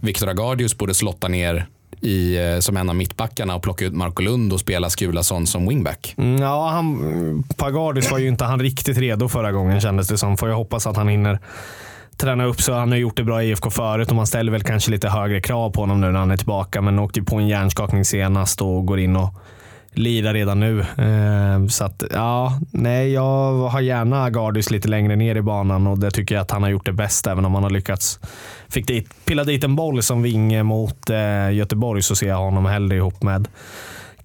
Viktor 0.00 0.28
Agardius 0.28 0.78
borde 0.78 0.94
slotta 0.94 1.28
ner 1.28 1.66
i, 2.00 2.36
eh, 2.36 2.58
som 2.58 2.76
en 2.76 2.88
av 2.88 2.96
mittbackarna 2.96 3.54
och 3.54 3.62
plocka 3.62 3.84
ut 3.84 3.92
Marco 3.94 4.22
Lund 4.22 4.52
och 4.52 4.60
spela 4.60 4.90
Skulason 4.90 5.46
som 5.46 5.68
wingback. 5.68 6.14
Mm, 6.18 6.42
Ja, 6.42 6.68
han, 6.68 7.44
Pagardis 7.56 8.10
var 8.10 8.18
ju 8.18 8.28
inte 8.28 8.44
han 8.44 8.60
riktigt 8.60 8.98
redo 8.98 9.28
förra 9.28 9.52
gången 9.52 9.80
kändes 9.80 10.08
det 10.08 10.18
som. 10.18 10.36
Får 10.36 10.48
jag 10.48 10.56
hoppas 10.56 10.86
att 10.86 10.96
han 10.96 11.08
hinner 11.08 11.38
träna 12.18 12.44
upp 12.44 12.60
så. 12.60 12.72
Han 12.72 12.90
har 12.90 12.98
gjort 12.98 13.16
det 13.16 13.24
bra 13.24 13.42
i 13.42 13.50
IFK 13.50 13.70
förut 13.70 14.08
och 14.08 14.16
man 14.16 14.26
ställer 14.26 14.52
väl 14.52 14.62
kanske 14.62 14.90
lite 14.90 15.08
högre 15.08 15.40
krav 15.40 15.70
på 15.70 15.80
honom 15.80 16.00
nu 16.00 16.10
när 16.12 16.18
han 16.18 16.30
är 16.30 16.36
tillbaka. 16.36 16.80
Men 16.80 16.98
åkte 16.98 17.20
ju 17.20 17.26
på 17.26 17.36
en 17.36 17.48
hjärnskakning 17.48 18.04
senast 18.04 18.62
och 18.62 18.86
går 18.86 18.98
in 18.98 19.16
och 19.16 19.34
lirar 19.92 20.34
redan 20.34 20.60
nu. 20.60 20.80
Eh, 20.80 21.66
så 21.68 21.84
att, 21.84 22.02
ja, 22.10 22.58
nej, 22.70 23.12
jag 23.12 23.68
har 23.68 23.80
gärna 23.80 24.30
Gardus 24.30 24.70
lite 24.70 24.88
längre 24.88 25.16
ner 25.16 25.36
i 25.36 25.42
banan 25.42 25.86
och 25.86 25.98
det 25.98 26.10
tycker 26.10 26.34
jag 26.34 26.42
att 26.42 26.50
han 26.50 26.62
har 26.62 26.70
gjort 26.70 26.86
det 26.86 26.92
bäst 26.92 27.26
även 27.26 27.44
om 27.44 27.54
han 27.54 27.62
har 27.62 27.70
lyckats 27.70 28.20
fick 28.68 28.86
dit, 28.86 29.10
pilla 29.24 29.44
dit 29.44 29.64
en 29.64 29.76
boll 29.76 30.02
som 30.02 30.22
vinge 30.22 30.62
mot 30.62 31.10
eh, 31.10 31.50
Göteborg 31.50 32.02
så 32.02 32.16
ser 32.16 32.28
jag 32.28 32.36
honom 32.36 32.66
hellre 32.66 32.96
ihop 32.96 33.22
med 33.22 33.48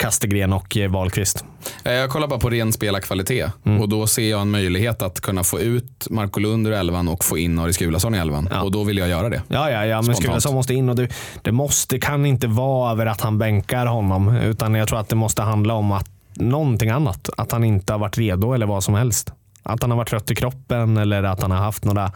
Kastegren 0.03 0.53
och 0.53 0.77
eh, 0.77 0.91
Wahlqvist. 0.91 1.45
Eh, 1.83 1.93
Jag 1.93 2.09
kollar 2.09 2.27
bara 2.27 2.39
på 2.39 2.49
ren 2.49 2.73
spelarkvalitet 2.73 3.51
och 3.81 3.89
då 3.89 4.07
ser 4.07 4.29
jag 4.29 4.41
en 4.41 4.51
möjlighet 4.51 5.01
att 5.01 5.21
kunna 5.21 5.43
få 5.43 5.59
ut 5.59 6.07
Marco 6.09 6.39
Lund 6.39 6.67
ur 6.67 6.73
elvan 6.73 7.07
och 7.07 7.23
få 7.23 7.37
in 7.37 7.59
Aris 7.59 7.75
Skulason 7.75 8.15
i 8.15 8.17
elvan. 8.17 8.49
Ja. 8.51 8.61
Och 8.61 8.71
då 8.71 8.83
vill 8.83 8.97
jag 8.97 9.07
göra 9.09 9.29
det. 9.29 9.41
Ja, 9.47 9.71
ja, 9.71 9.85
ja 9.85 10.01
men. 10.01 10.15
Skulason 10.15 10.53
måste 10.53 10.73
in 10.73 10.89
och 10.89 10.95
det, 10.95 11.07
det 11.41 11.51
måste, 11.51 11.99
kan 11.99 12.25
inte 12.25 12.47
vara 12.47 12.91
över 12.91 13.05
att 13.05 13.21
han 13.21 13.37
bänkar 13.37 13.85
honom. 13.85 14.35
Utan 14.35 14.75
jag 14.75 14.87
tror 14.87 14.99
att 14.99 15.09
det 15.09 15.15
måste 15.15 15.41
handla 15.41 15.73
om 15.73 15.91
att 15.91 16.09
någonting 16.33 16.89
annat. 16.89 17.29
Att 17.37 17.51
han 17.51 17.63
inte 17.63 17.93
har 17.93 17.99
varit 17.99 18.17
redo 18.17 18.53
eller 18.53 18.65
vad 18.65 18.83
som 18.83 18.93
helst. 18.93 19.33
Att 19.63 19.81
han 19.81 19.91
har 19.91 19.97
varit 19.97 20.09
trött 20.09 20.31
i 20.31 20.35
kroppen 20.35 20.97
eller 20.97 21.23
att 21.23 21.41
han 21.41 21.51
har 21.51 21.57
haft 21.57 21.83
några 21.83 22.11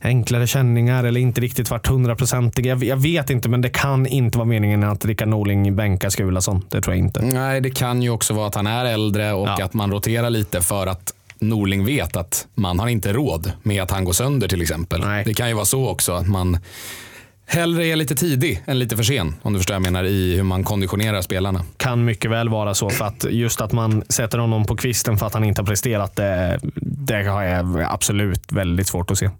enklare 0.00 0.46
känningar 0.46 1.04
eller 1.04 1.20
inte 1.20 1.40
riktigt 1.40 1.70
varit 1.70 1.86
hundraprocentig. 1.86 2.66
Jag, 2.66 2.84
jag 2.84 2.96
vet 2.96 3.30
inte, 3.30 3.48
men 3.48 3.60
det 3.60 3.68
kan 3.68 4.06
inte 4.06 4.38
vara 4.38 4.48
meningen 4.48 4.84
att 4.84 5.04
Rickard 5.04 5.28
Norling 5.28 5.76
bänkar 5.76 6.10
Skulason. 6.10 6.64
Det 6.70 6.80
tror 6.80 6.96
jag 6.96 7.04
inte. 7.04 7.22
Nej, 7.22 7.60
det 7.60 7.70
kan 7.70 8.02
ju 8.02 8.10
också 8.10 8.34
vara 8.34 8.46
att 8.46 8.54
han 8.54 8.66
är 8.66 8.84
äldre 8.84 9.32
och 9.32 9.48
Ja. 9.48 9.64
att 9.64 9.74
man 9.74 9.90
roterar 9.92 10.30
lite 10.30 10.60
för 10.60 10.86
att 10.86 11.12
Norling 11.38 11.84
vet 11.84 12.16
att 12.16 12.46
man 12.54 12.78
har 12.78 12.88
inte 12.88 13.12
råd 13.12 13.52
med 13.62 13.82
att 13.82 13.90
han 13.90 14.04
går 14.04 14.12
sönder 14.12 14.48
till 14.48 14.62
exempel. 14.62 15.00
Nej. 15.00 15.24
Det 15.26 15.34
kan 15.34 15.48
ju 15.48 15.54
vara 15.54 15.64
så 15.64 15.88
också 15.88 16.12
att 16.12 16.28
man 16.28 16.58
hellre 17.46 17.86
är 17.86 17.96
lite 17.96 18.14
tidig 18.14 18.62
än 18.66 18.78
lite 18.78 18.96
för 18.96 19.02
sen. 19.02 19.34
Om 19.42 19.52
du 19.52 19.58
förstår 19.58 19.74
vad 19.74 19.86
jag 19.86 19.92
menar 19.92 20.04
i 20.04 20.36
hur 20.36 20.42
man 20.42 20.64
konditionerar 20.64 21.22
spelarna. 21.22 21.62
Kan 21.76 22.04
mycket 22.04 22.30
väl 22.30 22.48
vara 22.48 22.74
så. 22.74 22.90
för 22.90 23.04
att 23.04 23.24
Just 23.30 23.60
att 23.60 23.72
man 23.72 24.02
sätter 24.08 24.38
honom 24.38 24.64
på 24.64 24.76
kvisten 24.76 25.18
för 25.18 25.26
att 25.26 25.34
han 25.34 25.44
inte 25.44 25.60
har 25.62 25.66
presterat, 25.66 26.16
det, 26.16 26.58
det 26.82 27.22
har 27.24 27.42
jag 27.42 27.82
absolut 27.90 28.52
väldigt 28.52 28.86
svårt 28.86 29.10
att 29.10 29.18
se. 29.18 29.30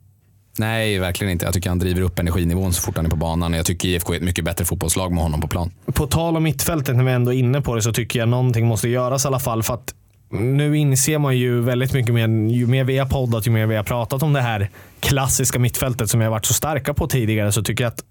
Nej, 0.59 0.99
verkligen 0.99 1.33
inte. 1.33 1.45
Jag 1.45 1.55
tycker 1.55 1.69
han 1.69 1.79
driver 1.79 2.03
upp 2.03 2.19
energinivån 2.19 2.73
så 2.73 2.83
fort 2.83 2.97
han 2.97 3.07
är 3.07 3.11
på 3.11 3.17
banan. 3.17 3.53
Jag 3.53 3.67
tycker 3.67 3.89
IFK 3.89 4.13
är 4.13 4.17
ett 4.17 4.23
mycket 4.23 4.45
bättre 4.45 4.65
fotbollslag 4.65 5.13
med 5.13 5.23
honom 5.23 5.41
på 5.41 5.49
plan. 5.49 5.71
På 5.85 6.07
tal 6.07 6.37
om 6.37 6.43
mittfältet, 6.43 6.97
när 6.97 7.05
vi 7.05 7.13
ändå 7.13 7.33
är 7.33 7.39
inne 7.39 7.61
på 7.61 7.75
det, 7.75 7.83
så 7.83 7.93
tycker 7.93 8.19
jag 8.19 8.29
någonting 8.29 8.67
måste 8.67 8.89
göras 8.89 9.25
i 9.25 9.29
alla 9.29 9.39
fall. 9.39 9.63
För 9.63 9.75
att 9.75 9.95
nu 10.31 10.79
inser 10.79 11.19
man 11.19 11.37
ju 11.37 11.61
väldigt 11.61 11.93
mycket 11.93 12.15
mer, 12.15 12.29
ju 12.51 12.67
mer 12.67 12.85
vi 12.85 12.99
har 12.99 13.07
poddat, 13.07 13.47
ju 13.47 13.51
mer 13.51 13.67
vi 13.67 13.77
har 13.77 13.85
pratat 13.85 14.23
om 14.23 14.33
det 14.33 14.41
här 14.41 14.71
klassiska 15.01 15.59
mittfältet 15.59 16.11
som 16.11 16.21
vi 16.21 16.27
har 16.27 16.31
varit 16.31 16.45
så 16.45 16.55
starka 16.55 16.95
på 16.95 17.07
tidigare, 17.07 17.53
så 17.53 17.63
tycker 17.63 17.85
jag 17.85 17.89
att 17.93 18.05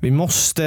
vi 0.00 0.10
måste 0.10 0.62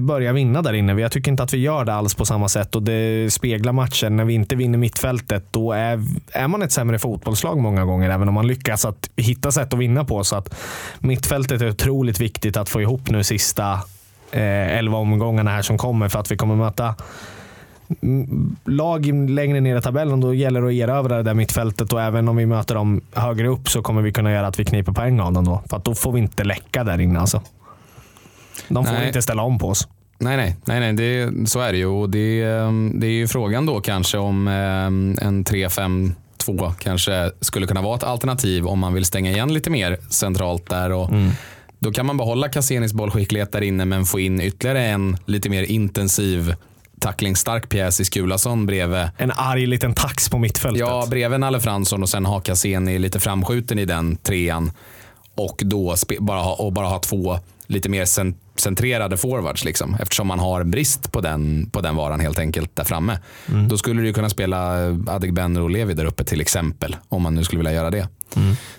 börja 0.00 0.32
vinna 0.32 0.62
där 0.62 0.72
inne. 0.72 0.92
Jag 1.00 1.12
tycker 1.12 1.30
inte 1.30 1.42
att 1.42 1.54
vi 1.54 1.58
gör 1.58 1.84
det 1.84 1.94
alls 1.94 2.14
på 2.14 2.24
samma 2.24 2.48
sätt 2.48 2.76
och 2.76 2.82
det 2.82 3.32
speglar 3.32 3.72
matchen. 3.72 4.16
När 4.16 4.24
vi 4.24 4.34
inte 4.34 4.56
vinner 4.56 4.78
mittfältet, 4.78 5.44
då 5.50 5.72
är, 5.72 6.04
är 6.32 6.48
man 6.48 6.62
ett 6.62 6.72
sämre 6.72 6.98
fotbollslag 6.98 7.58
många 7.58 7.84
gånger, 7.84 8.10
även 8.10 8.28
om 8.28 8.34
man 8.34 8.46
lyckas 8.46 8.84
att 8.84 9.10
hitta 9.16 9.52
sätt 9.52 9.72
att 9.72 9.78
vinna 9.78 10.04
på. 10.04 10.24
Så 10.24 10.36
att 10.36 10.54
mittfältet 10.98 11.62
är 11.62 11.70
otroligt 11.70 12.20
viktigt 12.20 12.56
att 12.56 12.68
få 12.68 12.80
ihop 12.80 13.10
nu 13.10 13.24
sista 13.24 13.72
eh, 14.30 14.78
11 14.78 14.98
omgångarna 14.98 15.50
här 15.50 15.62
som 15.62 15.78
kommer 15.78 16.08
för 16.08 16.18
att 16.18 16.30
vi 16.30 16.36
kommer 16.36 16.56
möta 16.56 16.94
lag 18.64 19.06
längre 19.30 19.60
ner 19.60 19.76
i 19.76 19.82
tabellen. 19.82 20.20
Då 20.20 20.34
gäller 20.34 20.60
det 20.60 20.66
att 20.66 20.72
erövra 20.72 21.16
det 21.16 21.22
där 21.22 21.34
mittfältet 21.34 21.92
och 21.92 22.02
även 22.02 22.28
om 22.28 22.36
vi 22.36 22.46
möter 22.46 22.74
dem 22.74 23.00
högre 23.12 23.48
upp 23.48 23.68
så 23.68 23.82
kommer 23.82 24.02
vi 24.02 24.12
kunna 24.12 24.32
göra 24.32 24.46
att 24.46 24.58
vi 24.58 24.64
kniper 24.64 24.92
poäng 24.92 25.20
av 25.20 25.32
dem 25.32 25.44
då. 25.44 25.62
För 25.70 25.76
att 25.76 25.84
då 25.84 25.94
får 25.94 26.12
vi 26.12 26.20
inte 26.20 26.44
läcka 26.44 26.84
där 26.84 27.00
inne 27.00 27.20
alltså. 27.20 27.42
De 28.68 28.84
får 28.84 28.92
Nej. 28.92 29.06
inte 29.06 29.22
ställa 29.22 29.42
om 29.42 29.58
på 29.58 29.68
oss. 29.68 29.88
Nej, 30.18 30.36
nej, 30.36 30.56
nej, 30.64 30.80
nej 30.80 30.92
det, 30.92 31.48
så 31.50 31.60
är 31.60 31.72
det 31.72 31.78
ju. 31.78 31.86
Och 31.86 32.10
det, 32.10 32.42
ehm, 32.42 32.92
det 33.00 33.06
är 33.06 33.10
ju 33.10 33.28
frågan 33.28 33.66
då 33.66 33.80
kanske 33.80 34.18
om 34.18 34.48
ehm, 34.48 35.18
en 35.20 35.44
3-5-2 35.44 36.72
kanske 36.78 37.30
skulle 37.40 37.66
kunna 37.66 37.82
vara 37.82 37.96
ett 37.96 38.02
alternativ 38.04 38.66
om 38.66 38.78
man 38.78 38.94
vill 38.94 39.04
stänga 39.04 39.30
igen 39.30 39.54
lite 39.54 39.70
mer 39.70 39.98
centralt 40.10 40.70
där. 40.70 40.92
Och 40.92 41.10
Då 41.78 41.92
kan 41.92 42.06
man 42.06 42.16
behålla 42.16 42.48
Cassenis 42.48 42.92
bollskicklighet 42.92 43.52
där 43.52 43.60
inne 43.60 43.84
men 43.84 44.04
få 44.04 44.20
in 44.20 44.40
ytterligare 44.40 44.84
en 44.86 45.16
lite 45.26 45.48
mer 45.48 45.62
intensiv 45.62 46.54
tacklingsstark 47.00 47.68
pjäs 47.68 48.00
i 48.00 48.04
Skulason 48.04 48.66
bredvid. 48.66 49.08
En 49.16 49.32
arg 49.36 49.66
liten 49.66 49.94
tax 49.94 50.28
på 50.28 50.38
mittfältet. 50.38 50.80
Ja, 50.80 51.06
bredvid 51.10 51.40
Nalle 51.40 51.60
Fransson 51.60 52.02
och 52.02 52.08
sen 52.08 52.26
ha 52.26 52.40
Cassini 52.40 52.98
lite 52.98 53.20
framskjuten 53.20 53.78
i 53.78 53.84
den 53.84 54.16
trean. 54.16 54.70
Och 55.34 55.62
då 55.64 55.94
bara 56.20 56.40
ha, 56.40 56.54
och 56.54 56.72
bara 56.72 56.86
ha 56.86 56.98
två 56.98 57.38
lite 57.72 57.88
mer 57.88 58.04
cen- 58.04 58.34
centrerade 58.56 59.16
forwards. 59.16 59.64
Liksom, 59.64 59.96
eftersom 60.00 60.26
man 60.26 60.38
har 60.38 60.64
brist 60.64 61.12
på 61.12 61.20
den, 61.20 61.70
på 61.70 61.80
den 61.80 61.96
varan 61.96 62.20
helt 62.20 62.38
enkelt 62.38 62.76
där 62.76 62.84
framme. 62.84 63.18
Då 63.68 63.78
skulle 63.78 64.02
du 64.02 64.12
kunna 64.12 64.28
spela 64.28 64.74
Adegbenro 65.06 65.62
och 65.62 65.70
Levi 65.70 65.94
där 65.94 66.04
uppe 66.04 66.24
till 66.24 66.40
exempel. 66.40 66.96
Om 67.08 67.22
man 67.22 67.34
nu 67.34 67.44
skulle 67.44 67.58
vilja 67.58 67.72
göra 67.72 67.90
det. 67.90 68.08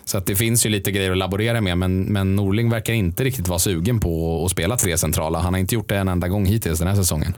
Så 0.05 0.17
att 0.17 0.25
det 0.25 0.35
finns 0.35 0.65
ju 0.65 0.69
lite 0.69 0.91
grejer 0.91 1.11
att 1.11 1.17
laborera 1.17 1.61
med. 1.61 1.77
Men, 1.77 2.01
men 2.01 2.35
Norling 2.35 2.69
verkar 2.69 2.93
inte 2.93 3.23
riktigt 3.23 3.47
vara 3.47 3.59
sugen 3.59 3.99
på 3.99 4.45
att 4.45 4.51
spela 4.51 4.77
tre 4.77 4.97
centrala. 4.97 5.39
Han 5.39 5.53
har 5.53 5.59
inte 5.59 5.75
gjort 5.75 5.89
det 5.89 5.97
en 5.97 6.07
enda 6.07 6.27
gång 6.27 6.45
hittills 6.45 6.79
den 6.79 6.87
här 6.87 6.95
säsongen. 6.95 7.33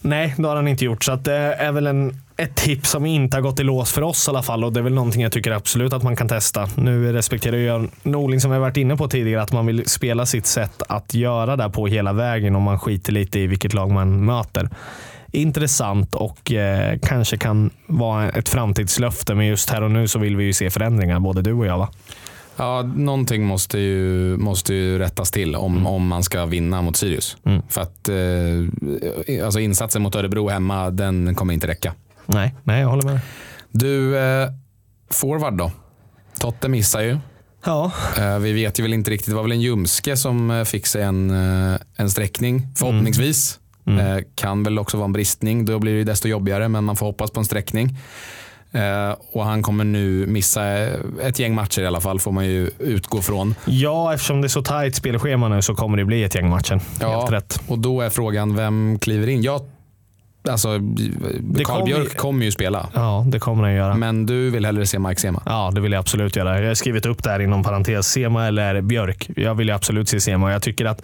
Nej, 0.00 0.34
det 0.38 0.48
har 0.48 0.56
han 0.56 0.68
inte 0.68 0.84
gjort. 0.84 1.04
Så 1.04 1.12
att 1.12 1.24
det 1.24 1.34
är 1.36 1.72
väl 1.72 1.86
en, 1.86 2.20
ett 2.38 2.54
tips 2.54 2.90
som 2.90 3.06
inte 3.06 3.36
har 3.36 3.42
gått 3.42 3.60
i 3.60 3.62
lås 3.62 3.92
för 3.92 4.02
oss 4.02 4.28
i 4.28 4.30
alla 4.30 4.42
fall. 4.42 4.64
Och 4.64 4.72
det 4.72 4.80
är 4.80 4.84
väl 4.84 4.94
någonting 4.94 5.22
jag 5.22 5.32
tycker 5.32 5.50
absolut 5.50 5.92
att 5.92 6.02
man 6.02 6.16
kan 6.16 6.28
testa. 6.28 6.68
Nu 6.76 7.12
respekterar 7.12 7.56
jag 7.56 7.88
Norling 8.02 8.40
som 8.40 8.50
vi 8.50 8.54
har 8.54 8.60
varit 8.60 8.76
inne 8.76 8.96
på 8.96 9.08
tidigare, 9.08 9.42
att 9.42 9.52
man 9.52 9.66
vill 9.66 9.88
spela 9.88 10.26
sitt 10.26 10.46
sätt 10.46 10.82
att 10.88 11.14
göra 11.14 11.56
det 11.56 11.70
på 11.70 11.86
hela 11.86 12.12
vägen 12.12 12.56
om 12.56 12.62
man 12.62 12.78
skiter 12.78 13.12
lite 13.12 13.38
i 13.38 13.46
vilket 13.46 13.74
lag 13.74 13.90
man 13.90 14.24
möter. 14.24 14.68
Intressant 15.32 16.14
och 16.14 16.52
eh, 16.52 16.98
kanske 17.02 17.36
kan 17.36 17.70
vara 17.86 18.30
ett 18.30 18.48
framtidslöfte, 18.48 19.34
men 19.34 19.46
just 19.46 19.70
här 19.70 19.82
och 19.82 19.90
nu 19.90 20.08
så 20.08 20.18
vill 20.18 20.36
vi 20.36 20.44
ju 20.44 20.52
se 20.52 20.70
förändringar, 20.70 21.20
både 21.20 21.42
du 21.42 21.52
och 21.52 21.66
jag. 21.66 21.78
Va? 21.78 21.88
Ja, 22.56 22.82
någonting 22.96 23.44
måste 23.44 23.78
ju, 23.78 24.36
måste 24.36 24.74
ju 24.74 24.98
rättas 24.98 25.30
till 25.30 25.56
om, 25.56 25.86
om 25.86 26.06
man 26.06 26.22
ska 26.22 26.46
vinna 26.46 26.82
mot 26.82 26.96
Sirius. 26.96 27.36
Mm. 27.44 27.62
För 27.68 27.80
att 27.80 28.08
eh, 28.08 29.44
alltså 29.44 29.60
insatsen 29.60 30.02
mot 30.02 30.14
Örebro 30.14 30.48
hemma, 30.48 30.90
den 30.90 31.34
kommer 31.34 31.54
inte 31.54 31.66
räcka. 31.66 31.94
Nej, 32.28 32.54
nej 32.64 32.80
jag 32.80 32.88
håller 32.88 33.02
med. 33.04 33.20
Du, 33.70 34.18
eh, 34.18 34.48
forward 35.10 35.54
då? 35.58 35.72
Totte 36.40 36.68
missar 36.68 37.00
ju. 37.00 37.18
Ja, 37.64 37.92
Eh, 38.18 38.38
Vi 38.38 38.52
vet 38.52 38.78
ju 38.78 38.82
väl 38.82 38.92
inte 38.94 39.10
riktigt. 39.10 39.28
Det 39.28 39.34
var 39.34 39.42
väl 39.42 39.52
en 39.52 39.60
ljumske 39.60 40.16
som 40.16 40.50
eh, 40.50 40.64
fick 40.64 40.86
sig 40.86 41.02
en, 41.02 41.30
eh, 41.30 41.78
en 41.96 42.10
sträckning, 42.10 42.66
förhoppningsvis. 42.76 43.58
Eh, 43.86 44.18
Kan 44.34 44.62
väl 44.62 44.78
också 44.78 44.96
vara 44.96 45.04
en 45.04 45.12
bristning. 45.12 45.64
Då 45.64 45.78
blir 45.78 45.94
det 45.98 46.04
desto 46.04 46.28
jobbigare, 46.28 46.68
men 46.68 46.84
man 46.84 46.96
får 46.96 47.06
hoppas 47.06 47.30
på 47.30 47.40
en 47.40 47.44
sträckning. 47.46 47.96
Och 49.32 49.44
han 49.44 49.62
kommer 49.62 49.84
nu 49.84 50.26
missa 50.26 50.64
ett 51.22 51.38
gäng 51.38 51.54
matcher 51.54 51.80
i 51.82 51.86
alla 51.86 52.00
fall, 52.00 52.20
får 52.20 52.32
man 52.32 52.46
ju 52.46 52.70
utgå 52.78 53.22
från. 53.22 53.54
ja, 53.66 54.14
eftersom 54.14 54.40
det 54.40 54.46
är 54.46 54.48
så 54.48 54.62
tajt 54.62 54.96
spelschema 54.96 55.48
nu 55.48 55.62
så 55.62 55.74
kommer 55.74 55.96
det 55.96 56.04
bli 56.04 56.24
ett 56.24 56.34
gäng 56.34 56.48
matcher. 56.48 56.80
Helt 57.00 57.32
rätt. 57.32 57.60
Och 57.68 57.78
då 57.78 58.00
är 58.00 58.10
frågan, 58.10 58.56
vem 58.56 58.98
kliver 58.98 59.26
in? 59.28 59.42
Jag, 59.42 59.60
alltså, 60.48 60.68
Carl 61.64 61.84
Björk 61.84 62.16
kommer 62.16 62.44
ju 62.44 62.50
spela, 62.50 62.88
Ja, 62.94 63.24
det 63.28 63.38
kommer 63.38 63.62
den 63.64 63.74
göra. 63.74 63.94
men 63.94 64.26
du 64.26 64.50
vill 64.50 64.64
hellre 64.66 64.86
se 64.86 64.98
Mike 64.98 65.20
Sema. 65.20 65.42
Ja, 65.46 65.70
det 65.74 65.80
vill 65.80 65.92
jag 65.92 66.00
absolut 66.00 66.36
göra. 66.36 66.60
Jag 66.60 66.68
har 66.68 66.74
skrivit 66.74 67.06
upp 67.06 67.22
det 67.22 67.30
här 67.30 67.40
inom 67.40 67.62
parentes. 67.62 68.06
Sema 68.06 68.46
eller 68.46 68.80
Björk. 68.80 69.30
Jag 69.36 69.54
vill 69.54 69.68
ju 69.68 69.74
absolut 69.74 70.08
se 70.08 70.20
Sema. 70.20 70.52
Jag 70.52 70.62
tycker 70.62 70.84
att 70.84 71.02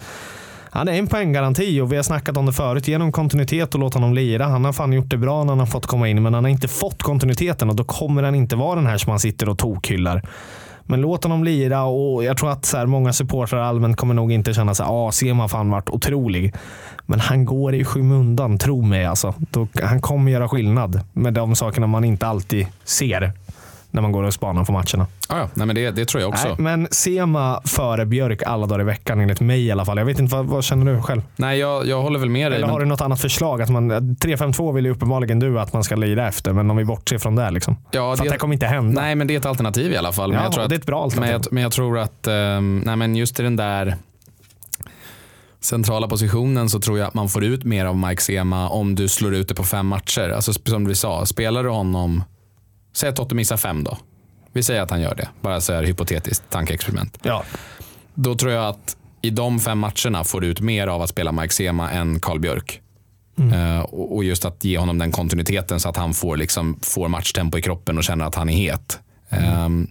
han 0.69 0.87
är 0.87 0.91
en 0.93 1.07
poänggaranti 1.07 1.81
och 1.81 1.91
vi 1.91 1.95
har 1.95 2.03
snackat 2.03 2.37
om 2.37 2.45
det 2.45 2.53
förut. 2.53 2.87
Genom 2.87 3.11
kontinuitet 3.11 3.73
och 3.73 3.79
låta 3.79 3.95
honom 3.99 4.13
lira. 4.13 4.45
Han 4.45 4.65
har 4.65 4.73
fan 4.73 4.93
gjort 4.93 5.09
det 5.09 5.17
bra 5.17 5.43
när 5.43 5.51
han 5.51 5.59
har 5.59 5.65
fått 5.65 5.85
komma 5.85 6.09
in, 6.09 6.23
men 6.23 6.33
han 6.33 6.43
har 6.43 6.51
inte 6.51 6.67
fått 6.67 7.03
kontinuiteten 7.03 7.69
och 7.69 7.75
då 7.75 7.83
kommer 7.83 8.23
han 8.23 8.35
inte 8.35 8.55
vara 8.55 8.75
den 8.75 8.85
här 8.87 8.97
som 8.97 9.11
man 9.11 9.19
sitter 9.19 9.49
och 9.49 9.57
tokhyllar. 9.57 10.21
Men 10.85 11.01
låt 11.01 11.23
honom 11.23 11.43
lira 11.43 11.83
och 11.83 12.23
jag 12.23 12.37
tror 12.37 12.51
att 12.51 12.65
så 12.65 12.77
här, 12.77 12.85
många 12.85 13.13
supportrar 13.13 13.59
allmänt 13.61 13.97
kommer 13.97 14.13
nog 14.13 14.31
inte 14.31 14.53
känna 14.53 14.75
sig 14.75 14.85
ah, 14.89 15.11
Sema 15.11 15.43
har 15.43 15.47
fan 15.47 15.69
varit 15.69 15.89
otrolig. 15.89 16.53
Men 17.05 17.19
han 17.19 17.45
går 17.45 17.75
i 17.75 17.85
skymundan, 17.85 18.57
tro 18.57 18.81
mig. 18.81 19.05
Alltså. 19.05 19.33
Då, 19.37 19.67
han 19.83 20.01
kommer 20.01 20.31
göra 20.31 20.49
skillnad 20.49 21.01
med 21.13 21.33
de 21.33 21.55
sakerna 21.55 21.87
man 21.87 22.03
inte 22.03 22.27
alltid 22.27 22.67
ser 22.83 23.31
när 23.95 24.01
man 24.01 24.11
går 24.11 24.23
och 24.23 24.33
spanar 24.33 24.63
på 24.63 24.71
matcherna. 24.71 25.07
Ja, 25.29 25.37
ja. 25.37 25.49
Nej, 25.53 25.67
men 25.67 25.75
det, 25.75 25.91
det 25.91 26.05
tror 26.05 26.21
jag 26.21 26.29
också. 26.29 26.47
Nej, 26.47 26.55
men 26.57 26.87
Sema 26.91 27.61
före 27.65 28.05
Björk 28.05 28.43
alla 28.43 28.65
dagar 28.65 28.81
i 28.81 28.83
veckan 28.83 29.19
enligt 29.19 29.41
mig 29.41 29.65
i 29.65 29.71
alla 29.71 29.85
fall. 29.85 29.97
Jag 29.97 30.05
vet 30.05 30.19
inte, 30.19 30.35
vad, 30.35 30.45
vad 30.45 30.63
känner 30.63 30.93
du 30.93 31.01
själv? 31.01 31.21
Nej, 31.35 31.59
jag, 31.59 31.87
jag 31.87 32.01
håller 32.01 32.19
väl 32.19 32.29
med 32.29 32.51
dig. 32.51 32.57
Eller 32.57 32.67
har 32.67 32.73
Men, 32.73 32.87
du 32.87 32.89
något 32.89 33.01
annat 33.01 33.21
förslag? 33.21 33.61
Att 33.61 33.69
man, 33.69 33.91
3-5-2 33.91 34.73
vill 34.73 34.85
ju 34.85 34.91
uppenbarligen 34.91 35.39
du 35.39 35.59
att 35.59 35.73
man 35.73 35.83
ska 35.83 35.95
lira 35.95 36.27
efter, 36.27 36.53
men 36.53 36.71
om 36.71 36.77
vi 36.77 36.85
bortser 36.85 37.17
från 37.17 37.35
det. 37.35 37.51
Liksom. 37.51 37.77
ja, 37.91 38.15
För 38.15 38.25
att 38.25 38.31
det 38.31 38.37
kommer 38.37 38.53
inte 38.53 38.65
hända. 38.65 39.01
Nej, 39.01 39.15
men 39.15 39.27
det 39.27 39.33
är 39.35 39.39
ett 39.39 39.45
alternativ 39.45 39.91
i 39.91 39.97
alla 39.97 40.11
fall. 40.11 40.29
Men 40.29 40.37
Ja, 40.37 40.43
jag 40.43 40.53
tror 40.53 40.63
att, 40.63 40.69
det 40.69 40.75
är 40.75 40.79
ett 40.79 40.85
bra 40.85 41.03
alternativ. 41.03 41.33
Men 41.33 41.41
jag, 41.43 41.53
men 41.53 41.63
jag 41.63 41.71
tror 41.71 41.99
att 41.99 42.27
ehm, 42.27 42.83
nej, 42.85 42.95
men 42.95 43.15
just 43.15 43.39
i 43.39 43.43
den 43.43 43.55
där 43.55 43.95
centrala 45.59 46.07
positionen 46.07 46.69
så 46.69 46.79
tror 46.79 46.99
jag 46.99 47.07
att 47.07 47.13
man 47.13 47.29
får 47.29 47.43
ut 47.43 47.63
mer 47.63 47.85
av 47.85 47.97
Mike 47.97 48.21
Sema 48.21 48.69
om 48.69 48.95
du 48.95 49.07
slår 49.07 49.33
ut 49.35 49.47
det 49.47 49.55
på 49.55 49.63
fem 49.63 49.87
matcher. 49.87 50.29
Alltså 50.29 50.53
som 50.53 50.85
vi 50.85 50.95
sa, 50.95 51.25
spelar 51.25 51.63
du 51.63 51.69
honom, 51.69 52.23
säg 52.95 53.09
att 53.09 53.15
Totte 53.15 53.35
missar 53.35 53.57
fem 53.57 53.83
då. 53.83 53.97
Vi 54.53 54.63
säger 54.63 54.81
att 54.81 54.91
han 54.91 55.01
gör 55.01 55.15
det, 55.15 55.29
bara 55.41 55.61
så 55.61 55.73
här 55.73 55.83
hypotetiskt 55.83 56.49
tankeexperiment. 56.49 57.17
Ja. 57.23 57.43
Då 58.13 58.35
tror 58.35 58.51
jag 58.51 58.65
att 58.65 58.97
i 59.21 59.29
de 59.29 59.59
fem 59.59 59.79
matcherna 59.79 60.23
får 60.23 60.41
du 60.41 60.47
ut 60.47 60.61
mer 60.61 60.87
av 60.87 61.01
att 61.01 61.09
spela 61.09 61.31
Mike 61.31 61.53
Sema 61.53 61.91
än 61.91 62.19
Karl 62.19 62.39
Björk. 62.39 62.81
Eh, 63.53 63.79
och 63.79 64.23
just 64.23 64.45
att 64.45 64.63
ge 64.63 64.77
honom 64.77 64.97
den 64.97 65.11
kontinuiteten 65.11 65.79
så 65.79 65.89
att 65.89 65.97
han 65.97 66.13
får, 66.13 66.37
liksom, 66.37 66.79
får 66.81 67.07
matchtempo 67.07 67.57
i 67.57 67.61
kroppen 67.61 67.97
och 67.97 68.03
känner 68.03 68.25
att 68.25 68.35
han 68.35 68.49
är 68.49 68.53
het. 68.53 68.99
Ehm, 69.29 69.87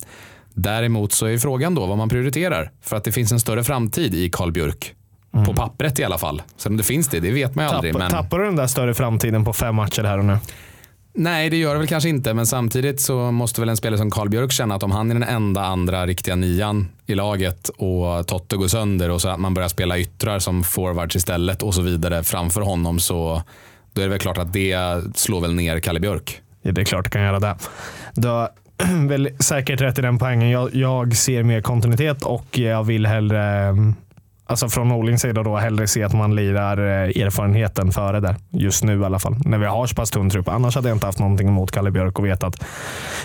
däremot 0.55 1.13
så 1.13 1.27
är 1.27 1.39
frågan 1.39 1.75
då 1.75 1.87
vad 1.87 1.99
man 1.99 2.09
prioriterar. 2.09 2.71
För 2.83 2.97
att 2.97 3.05
det 3.05 3.13
finns 3.13 3.33
en 3.33 3.41
större 3.41 3.65
framtid 3.65 4.15
i 4.15 4.31
Karl 4.31 4.53
Björk. 4.53 4.95
På 5.47 5.55
pappret 5.55 5.99
i 5.99 6.05
alla 6.05 6.19
fall. 6.19 6.43
Sen 6.57 6.73
om 6.73 6.77
det 6.77 6.83
finns 6.83 7.09
det, 7.09 7.21
det 7.21 7.31
vet 7.31 7.55
man 7.55 7.65
ju 7.65 7.71
aldrig. 7.71 7.93
Tapp, 7.93 8.03
Men... 8.03 8.11
Tappar 8.11 8.39
du 8.39 8.45
den 8.45 8.57
där 8.57 8.67
större 8.67 8.95
framtiden 8.95 9.45
på 9.45 9.53
fem 9.53 9.75
matcher 9.75 10.05
här 10.05 10.19
och 10.19 10.25
nu? 10.25 10.39
Nej, 11.17 11.51
det 11.51 11.57
gör 11.57 11.73
det 11.73 11.79
väl 11.79 11.89
kanske 11.89 12.09
inte. 12.09 12.35
Men 12.35 12.47
samtidigt 12.47 13.01
så 13.01 13.31
måste 13.31 13.61
väl 13.61 13.69
en 13.69 13.77
spelare 13.77 13.99
som 13.99 14.11
Karl 14.11 14.29
Björk 14.29 14.53
känna 14.53 14.75
att 14.75 14.83
om 14.83 14.91
han 14.91 15.11
är 15.11 15.15
den 15.15 15.23
enda 15.23 15.65
andra 15.65 16.07
riktiga 16.07 16.37
nian 16.37 16.89
i 17.07 17.15
laget 17.15 17.69
och 17.69 18.27
Totte 18.27 18.57
går 18.57 18.69
sönder 18.69 19.11
och 19.11 19.21
så 19.21 19.29
att 19.29 19.41
man 19.41 19.55
börjar 19.55 19.69
spela 19.69 19.99
yttrar 19.99 20.39
som 20.39 20.65
forwards 20.65 21.17
istället 21.17 21.63
och 21.63 21.75
så 21.75 21.83
vidare 21.83 22.25
framför 22.25 22.61
honom 22.61 22.99
så 23.01 23.43
då 23.93 24.01
är 24.01 24.05
det 24.05 24.11
väl 24.11 24.19
klart 24.19 24.39
att 24.39 24.53
det 24.53 24.77
slår 25.15 25.41
väl 25.41 25.55
ner 25.55 25.81
Kalle 25.81 26.01
Björk. 26.01 26.41
Ja, 26.63 26.73
det 26.73 26.81
är 26.81 26.85
klart 26.85 27.05
det 27.05 27.11
kan 27.11 27.23
göra 27.23 27.41
det. 27.41 27.57
Du 28.15 28.29
har 28.29 28.51
väl 29.09 29.31
säkert 29.39 29.81
rätt 29.81 29.99
i 29.99 30.03
den 30.03 30.19
poängen. 30.19 30.51
Jag, 30.51 30.75
jag 30.75 31.17
ser 31.17 31.43
mer 31.43 31.61
kontinuitet 31.61 32.23
och 32.23 32.59
jag 32.59 32.85
vill 32.85 33.07
hellre, 33.07 33.43
mm, 33.45 33.95
alltså 34.47 34.69
från 34.69 34.89
Norlings 34.89 35.21
sida 35.21 35.43
då, 35.43 35.57
hellre 35.57 35.87
se 35.87 36.03
att 36.03 36.13
man 36.13 36.35
lirar 36.35 36.79
eh, 36.79 37.23
erfarenheten 37.23 37.93
före 37.93 38.21
där. 38.21 38.37
Just 38.51 38.85
nu 38.85 39.01
i 39.01 39.05
alla 39.05 39.19
fall. 39.19 39.37
När 39.45 39.59
vi 39.59 39.67
har 39.67 39.87
så 39.87 39.95
pass 39.95 40.11
tunn 40.11 40.31
trupp. 40.31 40.49
Annars 40.49 40.75
hade 40.75 40.89
jag 40.89 40.97
inte 40.97 41.07
haft 41.07 41.19
någonting 41.19 41.49
emot 41.49 41.71
Kalle 41.71 41.91
Björk 41.91 42.19
och 42.19 42.27
vet 42.27 42.43
att 42.43 42.65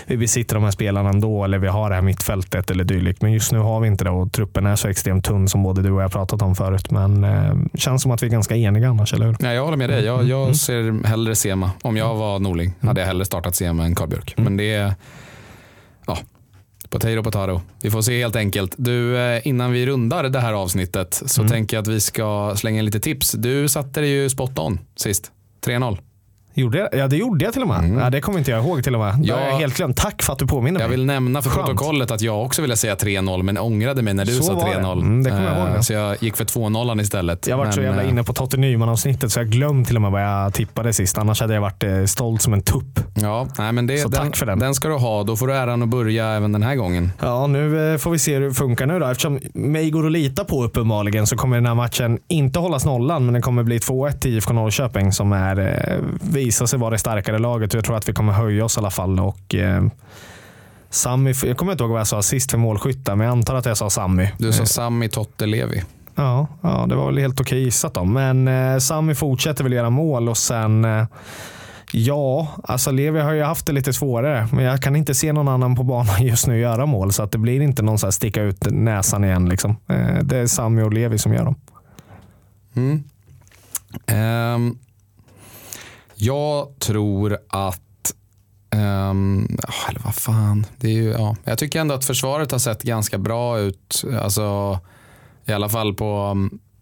vi 0.06 0.16
besitter 0.16 0.54
de 0.54 0.64
här 0.64 0.70
spelarna 0.70 1.08
ändå. 1.08 1.44
Eller 1.44 1.58
vi 1.58 1.68
har 1.68 1.88
det 1.88 1.94
här 1.94 2.02
mittfältet 2.02 2.70
eller 2.70 2.84
dylikt. 2.84 3.22
Men 3.22 3.32
just 3.32 3.52
nu 3.52 3.58
har 3.58 3.80
vi 3.80 3.88
inte 3.88 4.04
det 4.04 4.10
och 4.10 4.32
truppen 4.32 4.66
är 4.66 4.76
så 4.76 4.88
extremt 4.88 5.24
tunn 5.24 5.48
som 5.48 5.62
både 5.62 5.82
du 5.82 5.90
och 5.90 6.02
jag 6.02 6.12
pratat 6.12 6.42
om 6.42 6.54
förut. 6.54 6.90
Men 6.90 7.24
eh, 7.24 7.54
känns 7.74 8.02
som 8.02 8.10
att 8.10 8.22
vi 8.22 8.26
är 8.26 8.30
ganska 8.30 8.56
eniga 8.56 8.88
annars, 8.88 9.14
eller 9.14 9.26
hur? 9.26 9.36
Nej, 9.40 9.56
jag 9.56 9.64
håller 9.64 9.76
med 9.76 9.90
dig. 9.90 10.04
Jag, 10.04 10.24
jag 10.24 10.56
ser 10.56 11.06
hellre 11.06 11.34
Sema. 11.34 11.70
Om 11.82 11.96
jag 11.96 12.14
var 12.14 12.38
Norling 12.38 12.74
hade 12.80 13.00
jag 13.00 13.08
hellre 13.08 13.24
startat 13.24 13.54
Sema 13.54 13.84
än 13.84 13.94
Karl 13.94 14.08
Björk. 14.08 14.34
Men 14.36 14.56
det 14.56 14.74
är 14.74 14.94
ja, 16.06 16.18
potato 16.90 17.22
potato. 17.22 17.60
Vi 17.82 17.90
får 17.90 18.02
se 18.02 18.20
helt 18.20 18.36
enkelt. 18.36 18.74
Du, 18.76 19.18
eh, 19.18 19.46
innan 19.46 19.72
vi 19.72 19.86
rundar 19.86 20.28
det 20.28 20.40
här 20.40 20.52
avsnittet 20.52 21.22
så 21.26 21.48
tänker 21.48 21.76
jag 21.76 21.82
att 21.82 21.88
vi 21.88 22.00
ska 22.00 22.54
slänga 22.56 22.78
in 22.78 22.84
lite 22.84 23.00
tips. 23.00 23.32
Du 23.32 23.68
satte 23.68 24.00
det 24.00 24.06
ju 24.06 24.30
spot 24.30 24.58
on 24.58 24.78
sist. 24.96 25.32
3-0. 25.66 25.98
Gjorde 26.54 26.78
jag? 26.78 26.88
Ja, 26.92 27.06
det 27.08 27.16
gjorde 27.16 27.44
jag 27.44 27.52
till 27.52 27.62
och 27.62 27.68
med. 27.68 27.98
Ja, 28.04 28.10
det 28.10 28.20
kommer 28.20 28.38
inte 28.38 28.50
jag 28.50 28.64
ihåg 28.64 28.84
till 28.84 28.94
och 28.94 29.00
med. 29.00 29.14
Ja. 29.22 29.40
jag 29.50 29.58
helt 29.58 29.76
glömt. 29.76 29.96
Tack 29.96 30.22
för 30.22 30.32
att 30.32 30.38
du 30.38 30.46
påminner 30.46 30.80
Jag 30.80 30.88
mig. 30.88 30.96
vill 30.96 31.06
nämna 31.06 31.42
för 31.42 31.50
Skönt. 31.50 31.66
protokollet 31.66 32.10
att 32.10 32.20
jag 32.20 32.44
också 32.44 32.62
ville 32.62 32.76
säga 32.76 32.94
3-0 32.94 33.42
men 33.42 33.58
ångrade 33.58 34.02
mig 34.02 34.14
när 34.14 34.24
du 34.24 34.32
Så 34.32 34.42
sa 34.42 34.54
var 34.54 34.64
det. 34.68 34.74
3-0. 34.80 34.92
Mm, 35.00 35.22
det 35.22 35.30
kommer 35.30 35.44
jag 35.48 35.56
ihåg 35.58 35.68
Eh, 35.68 35.74
nu. 35.76 35.82
Så 35.82 35.92
jag 35.92 36.16
gick 36.22 36.36
för 36.36 36.44
2-0 36.44 37.00
istället. 37.00 37.46
Jag 37.46 37.56
har 37.56 37.64
varit 37.64 37.74
så 37.74 37.80
Men, 37.80 37.86
jävla 37.88 38.02
eh, 38.02 38.08
inne 38.10 38.24
på 38.24 38.32
Totte 38.32 38.56
Nyman-avsnittet 38.56 39.32
så 39.32 39.40
jag 39.40 39.48
glömt 39.48 39.86
till 39.86 39.96
och 39.96 40.02
med 40.02 40.10
vad 40.10 40.22
jag 40.22 40.54
tippade 40.54 40.92
sist. 40.92 41.18
Annars 41.18 41.40
hade 41.40 41.54
jag 41.54 41.60
varit 41.60 41.82
eh, 41.84 42.04
stolt 42.04 42.42
som 42.42 42.52
en 42.52 42.62
tupp. 42.62 43.00
Ja, 43.14 43.46
nej, 43.58 43.72
men 43.72 43.86
det, 43.86 43.98
Så 43.98 44.08
den, 44.08 44.26
tack 44.26 44.36
för 44.36 44.46
den. 44.46 44.58
Den 44.58 44.74
ska 44.74 44.88
du 44.88 44.94
ha. 44.94 45.22
Då 45.22 45.36
får 45.36 45.46
du 45.46 45.54
äran 45.54 45.82
att 45.82 45.88
börja 45.88 46.26
även 46.28 46.52
den 46.52 46.62
här 46.62 46.74
gången. 46.74 47.12
Ja, 47.20 47.46
nu 47.46 47.92
eh, 47.92 47.98
får 47.98 48.10
vi 48.10 48.18
se 48.18 48.34
hur 48.34 48.48
det 48.48 48.54
funkar 48.54 48.86
nu 48.86 48.98
då. 48.98 49.06
Eftersom 49.06 49.38
mig 49.54 49.90
går 49.90 50.06
att 50.06 50.12
lita 50.12 50.44
på 50.44 50.64
uppenbarligen 50.64 51.26
så 51.26 51.36
kommer 51.36 51.56
den 51.56 51.66
här 51.66 51.74
matchen 51.74 52.18
inte 52.28 52.58
hållas 52.58 52.84
nollan, 52.84 53.24
men 53.24 53.34
det 53.34 53.40
kommer 53.40 53.62
bli 53.62 53.78
2-1 53.78 54.18
till 54.18 54.34
IFK 54.36 54.52
Norrköping 54.52 55.12
som 55.12 55.32
är, 55.32 55.58
eh, 55.58 55.96
visar 56.44 56.66
sig 56.66 56.78
vara 56.78 56.90
det 56.90 56.98
starkare 56.98 57.38
laget. 57.38 57.74
Jag 57.74 57.84
tror 57.84 57.96
att 57.96 58.08
vi 58.08 58.12
kommer 58.12 58.32
höja 58.32 58.64
oss 58.64 58.76
i 58.76 58.80
alla 58.80 58.90
fall. 58.90 59.20
Och, 59.20 59.54
eh, 59.54 59.82
Sami, 60.90 61.34
jag 61.44 61.56
kommer 61.56 61.72
inte 61.72 61.84
ihåg 61.84 61.90
vad 61.90 62.00
jag 62.00 62.06
sa 62.06 62.22
sist 62.22 62.50
för 62.50 62.58
målskyttar, 62.58 63.16
men 63.16 63.26
jag 63.26 63.32
antar 63.32 63.54
att 63.54 63.66
jag 63.66 63.76
sa 63.76 63.90
Sami. 63.90 64.28
Du 64.38 64.52
sa 64.52 64.66
Sami 64.66 65.08
Totte 65.08 65.46
Levi. 65.46 65.82
Ja, 66.14 66.46
ja, 66.60 66.86
det 66.88 66.94
var 66.94 67.06
väl 67.06 67.18
helt 67.18 67.40
okej 67.40 67.62
gissat 67.62 67.94
då. 67.94 68.04
Men 68.04 68.48
eh, 68.48 68.78
Sami 68.78 69.14
fortsätter 69.14 69.64
väl 69.64 69.72
göra 69.72 69.90
mål 69.90 70.28
och 70.28 70.38
sen 70.38 70.84
eh, 70.84 71.04
Ja, 71.92 72.48
alltså 72.64 72.90
Levi 72.90 73.20
har 73.20 73.32
ju 73.32 73.42
haft 73.42 73.66
det 73.66 73.72
lite 73.72 73.92
svårare, 73.92 74.48
men 74.52 74.64
jag 74.64 74.82
kan 74.82 74.96
inte 74.96 75.14
se 75.14 75.32
någon 75.32 75.48
annan 75.48 75.76
på 75.76 75.82
banan 75.82 76.22
just 76.26 76.46
nu 76.46 76.58
göra 76.58 76.86
mål, 76.86 77.12
så 77.12 77.22
att 77.22 77.32
det 77.32 77.38
blir 77.38 77.60
inte 77.60 77.82
någon 77.82 77.98
så 77.98 78.12
sticka 78.12 78.42
ut 78.42 78.66
näsan 78.70 79.24
igen. 79.24 79.48
Liksom. 79.48 79.76
Eh, 79.88 80.18
det 80.22 80.38
är 80.38 80.46
Sami 80.46 80.82
och 80.82 80.92
Levi 80.92 81.18
som 81.18 81.34
gör 81.34 81.44
dem. 81.44 81.54
Mm. 82.76 83.04
Ehm, 84.06 84.78
jag 86.20 86.78
tror 86.78 87.38
att 87.48 87.80
ah, 88.72 89.88
eller 89.88 90.00
vad 90.04 90.14
fan. 90.14 90.66
Det 90.78 90.86
är 90.88 90.92
ju, 90.92 91.10
ja. 91.10 91.36
Jag 91.44 91.58
tycker 91.58 91.80
ändå 91.80 91.94
att 91.94 92.04
försvaret 92.04 92.52
har 92.52 92.58
sett 92.58 92.82
ganska 92.82 93.18
bra 93.18 93.58
ut. 93.58 94.04
Alltså, 94.22 94.78
I 95.46 95.52
alla 95.52 95.68
fall 95.68 95.94
på, 95.94 96.36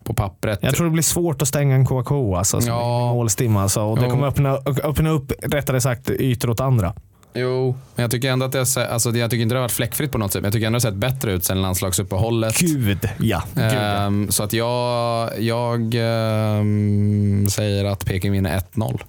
på 0.05 0.15
pappret. 0.15 0.59
Jag 0.63 0.75
tror 0.75 0.87
det 0.87 0.93
blir 0.93 1.03
svårt 1.03 1.43
att 1.43 1.49
stänga 1.49 1.75
en 1.75 1.87
KK, 1.87 2.35
alltså, 2.37 2.61
som 2.61 2.71
Ja. 2.71 3.09
är 3.11 3.15
målstimma. 3.15 3.63
Alltså, 3.63 3.83
och 3.83 3.99
det 3.99 4.05
Jo. 4.05 4.11
kommer 4.11 4.27
öppna, 4.27 4.59
öppna 4.85 5.11
upp, 5.11 5.33
rättare 5.43 5.81
sagt, 5.81 6.11
ytor 6.11 6.51
åt 6.51 6.61
andra. 6.61 6.95
Jo, 7.35 7.77
men 7.95 8.03
jag 8.03 8.11
tycker 8.11 8.31
ändå 8.31 8.47
att 8.47 8.53
det 8.53 8.61
alltså, 8.91 9.11
jag 9.17 9.31
tycker 9.31 9.43
inte 9.43 9.55
det 9.55 9.59
har 9.59 9.65
varit 9.65 9.73
fläckfritt 9.73 10.13
på 10.13 10.19
något 10.19 10.33
sätt. 10.33 10.43
Men 10.43 10.47
jag 10.47 10.53
tycker 10.53 10.67
ändå 10.67 10.79
det 10.79 10.85
har 10.87 10.91
sett 10.93 11.01
bättre 11.01 11.33
ut 11.33 11.45
sen 11.45 11.63
landslagsuppehållet. 11.63 12.59
Gud, 12.59 13.09
ja. 13.19 13.43
Ehm, 13.57 14.31
så 14.31 14.43
att 14.43 14.53
jag, 14.53 15.31
jag 15.43 15.95
ehm, 15.95 17.47
säger 17.51 17.85
att 17.85 18.05
Peking 18.07 18.33
vinner 18.33 18.59
1-0. 18.75 19.01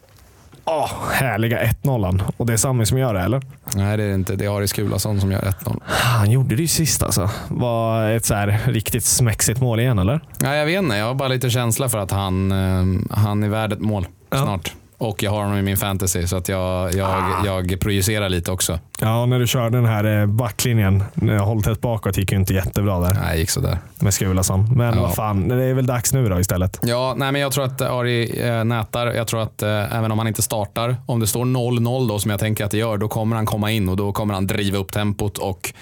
Åh, 0.72 0.92
härliga 1.12 1.64
1-0. 1.64 2.22
Och 2.38 2.46
det 2.46 2.54
är 2.54 2.58
Sami 2.58 2.86
som 2.86 2.98
gör 2.98 3.14
det, 3.14 3.22
eller? 3.22 3.42
Nej, 3.76 3.98
det 3.98 4.04
är 4.04 4.14
inte. 4.14 4.36
Det 4.36 4.46
är 4.46 4.58
Aris 4.58 4.70
Skulason 4.70 5.22
som 5.22 5.32
gör 5.32 5.42
1-0. 5.42 5.80
Han 5.86 6.32
gjorde 6.32 6.56
det 6.56 6.62
ju 6.62 6.68
sist 6.68 7.04
alltså. 7.04 7.30
Var 7.48 8.10
ett 8.10 8.26
så 8.26 8.34
här 8.34 8.60
riktigt 8.68 9.04
smexigt 9.06 9.62
mål 9.62 9.80
igen, 9.80 10.00
eller? 10.00 10.22
Nej, 10.42 10.60
jag 10.60 10.66
vet 10.66 10.78
inte. 10.84 10.96
Jag 10.96 11.06
har 11.06 11.14
bara 11.14 11.28
lite 11.30 11.50
känsla 11.50 11.90
för 11.90 11.98
att 11.98 12.12
han, 12.12 12.52
ehm, 12.52 13.08
han 13.12 13.44
är 13.44 13.50
värd 13.50 13.74
ett 13.74 13.80
mål 13.82 14.08
Ja. 14.30 14.38
snart. 14.44 14.74
Och 15.02 15.24
jag 15.24 15.32
har 15.32 15.42
honom 15.42 15.58
i 15.58 15.62
min 15.62 15.78
fantasy 15.78 16.28
så 16.28 16.38
att 16.38 16.50
jag, 16.50 16.94
jag, 16.96 17.10
Ah. 17.10 17.46
jag 17.46 17.80
projicerar 17.80 18.30
lite 18.30 18.52
också. 18.52 18.80
Ja, 19.02 19.26
när 19.26 19.40
du 19.40 19.48
körde 19.48 19.78
den 19.78 19.86
här 19.86 20.22
eh, 20.22 20.26
backlinjen, 20.26 21.04
när 21.14 21.34
jag 21.34 21.42
hållit 21.46 21.66
tätt 21.66 21.82
bakåt, 21.82 22.18
gick 22.18 22.32
ju 22.32 22.38
inte 22.38 22.54
jättebra 22.54 23.00
där 23.00 23.14
Nej, 23.14 23.40
gick 23.40 23.50
sådär. 23.50 23.78
med 24.00 24.14
Skulason. 24.14 24.74
Men 24.76 24.94
Ja. 24.96 25.02
vad 25.02 25.16
fan, 25.16 25.48
det 25.48 25.64
är 25.64 25.74
väl 25.74 25.86
dags 25.86 26.14
nu 26.14 26.30
då 26.30 26.40
istället. 26.40 26.80
Ja, 26.84 27.14
nej, 27.18 27.32
men 27.32 27.42
jag 27.42 27.52
tror 27.52 27.64
att 27.66 27.82
Ari 27.82 28.48
eh, 28.48 28.64
nätar. 28.64 29.08
Jag 29.08 29.28
tror 29.28 29.42
att 29.44 29.62
eh, 29.64 29.96
även 29.98 30.12
om 30.12 30.18
han 30.18 30.28
inte 30.28 30.42
startar, 30.42 30.96
om 31.06 31.20
det 31.20 31.28
står 31.28 31.46
0-0 31.46 32.08
då 32.10 32.20
som 32.20 32.32
jag 32.32 32.40
tänker 32.40 32.66
att 32.66 32.72
det 32.72 32.78
gör, 32.78 32.98
då 32.98 33.08
kommer 33.08 33.36
han 33.36 33.46
komma 33.46 33.72
in 33.72 33.90
och 33.90 33.98
då 33.98 34.12
kommer 34.12 34.34
han 34.34 34.48
driva 34.48 34.78
upp 34.78 34.92
tempot 34.92 35.38
och 35.38 35.74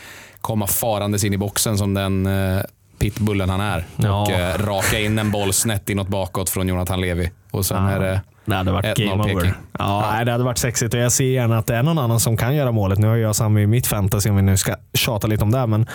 komma 0.41 0.67
farandes 0.67 1.23
in 1.23 1.33
i 1.33 1.37
boxen 1.37 1.77
som 1.77 1.93
den 1.93 2.25
eh, 2.25 2.61
pitbullen 2.99 3.49
han 3.49 3.61
är. 3.61 3.85
Ja. 3.95 4.21
Och 4.21 4.31
eh, 4.31 4.57
raka 4.57 4.99
in 4.99 5.19
en 5.19 5.31
boll 5.31 5.53
snett 5.53 5.89
inåt 5.89 6.07
bakåt 6.07 6.49
från 6.49 6.67
Jonathan 6.67 7.01
Levi. 7.01 7.31
Och 7.51 7.65
sen 7.65 7.85
är 7.85 7.99
det 7.99 8.21
Det 8.47 8.55
hade 8.55 8.71
varit 8.71 8.85
1-0 8.85 9.07
game 9.07 9.23
over. 9.23 9.35
Peking. 9.35 9.53
Ja, 9.79 10.09
nej, 10.11 10.25
det 10.25 10.31
hade 10.31 10.43
varit 10.43 10.57
sexigt 10.57 10.93
och 10.93 10.99
jag 10.99 11.11
ser 11.11 11.25
gärna 11.25 11.57
att 11.57 11.67
det 11.67 11.75
är 11.75 11.83
någon 11.83 11.97
annan 11.97 12.19
som 12.19 12.37
kan 12.37 12.55
göra 12.55 12.71
målet. 12.71 12.99
Nu 12.99 13.07
har 13.07 13.15
jag 13.15 13.35
Sami 13.35 13.61
i 13.61 13.67
mitt 13.67 13.87
fantasy 13.87 14.29
om 14.29 14.35
vi 14.35 14.41
nu 14.41 14.57
ska 14.57 14.75
tjata 14.93 15.27
lite 15.27 15.43
om 15.43 15.51
det. 15.51 15.67
Men 15.67 15.85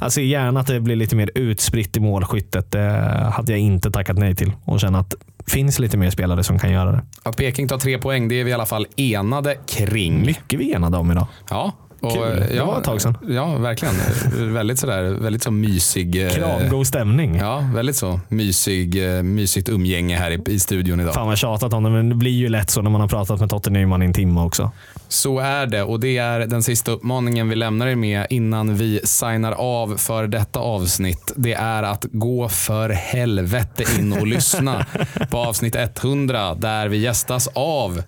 jag 0.00 0.12
ser 0.12 0.22
gärna 0.22 0.60
att 0.60 0.66
det 0.66 0.80
blir 0.80 0.96
lite 0.96 1.16
mer 1.16 1.30
utspritt 1.34 1.96
i 1.96 2.00
målskyttet. 2.00 2.70
Det 2.70 3.30
hade 3.34 3.52
jag 3.52 3.60
inte 3.60 3.90
tackat 3.90 4.18
nej 4.18 4.34
till 4.34 4.52
och 4.64 4.80
känna 4.80 4.98
att 4.98 5.10
det 5.10 5.50
finns 5.50 5.78
lite 5.78 5.96
mer 5.96 6.10
spelare 6.10 6.44
som 6.44 6.58
kan 6.58 6.72
göra 6.72 6.92
det. 6.92 7.02
att 7.22 7.36
Peking 7.36 7.68
tar 7.68 7.78
tre 7.78 7.98
poäng, 7.98 8.28
det 8.28 8.40
är 8.40 8.44
vi 8.44 8.50
i 8.50 8.54
alla 8.54 8.66
fall 8.66 8.86
enade 8.96 9.56
kring. 9.66 10.20
Mycket 10.20 10.60
vi 10.60 10.72
enade 10.72 10.96
om 10.98 11.10
idag. 11.10 11.26
Ja. 11.50 11.72
Och, 12.00 12.12
Kul. 12.12 12.20
Det 12.48 12.54
ja, 12.54 12.64
var 12.66 12.78
ett 12.78 12.84
tag 12.84 13.00
sedan. 13.00 13.16
Ja, 13.28 13.56
verkligen. 13.58 13.94
väldigt 14.54 14.78
sådär, 14.78 15.02
väldigt 15.02 15.42
så 15.42 15.50
mysig. 15.50 16.26
eh, 16.26 16.30
Kramgod 16.32 16.86
stämning. 16.86 17.36
Ja, 17.36 17.70
väldigt 17.74 17.96
så. 17.96 18.20
Mysig, 18.28 19.16
eh, 19.16 19.22
mysigt 19.22 19.68
umgänge 19.68 20.16
här 20.16 20.30
i, 20.30 20.42
i 20.52 20.60
studion 20.60 21.00
idag. 21.00 21.14
Fan 21.14 21.26
vad 21.28 21.38
tjatat 21.38 21.72
om 21.72 21.82
det, 21.84 21.90
men 21.90 22.08
det 22.08 22.14
blir 22.14 22.30
ju 22.30 22.48
lätt 22.48 22.70
så 22.70 22.82
när 22.82 22.90
man 22.90 23.00
har 23.00 23.08
pratat 23.08 23.40
med 23.40 23.50
Totte 23.50 23.70
Nyman 23.70 24.02
i 24.02 24.04
en 24.06 24.12
timme 24.12 24.40
också. 24.40 24.70
Så 25.08 25.38
är 25.38 25.66
det 25.66 25.82
och 25.82 26.00
det 26.00 26.16
är 26.18 26.40
den 26.40 26.62
sista 26.62 26.90
uppmaningen 26.92 27.48
vi 27.48 27.54
lämnar 27.56 27.86
er 27.86 27.94
med 27.96 28.26
innan 28.30 28.76
vi 28.76 29.00
signar 29.04 29.52
av 29.52 29.96
för 29.96 30.26
detta 30.26 30.58
avsnitt. 30.60 31.32
Det 31.36 31.52
är 31.52 31.82
att 31.82 32.04
gå 32.12 32.48
för 32.48 32.88
helvete 32.90 33.84
in 33.98 34.12
och 34.12 34.26
lyssna 34.26 34.86
på 35.30 35.38
avsnitt 35.38 35.76
100 35.76 36.54
där 36.54 36.88
vi 36.88 36.96
gästas 36.98 37.48
av 37.54 38.02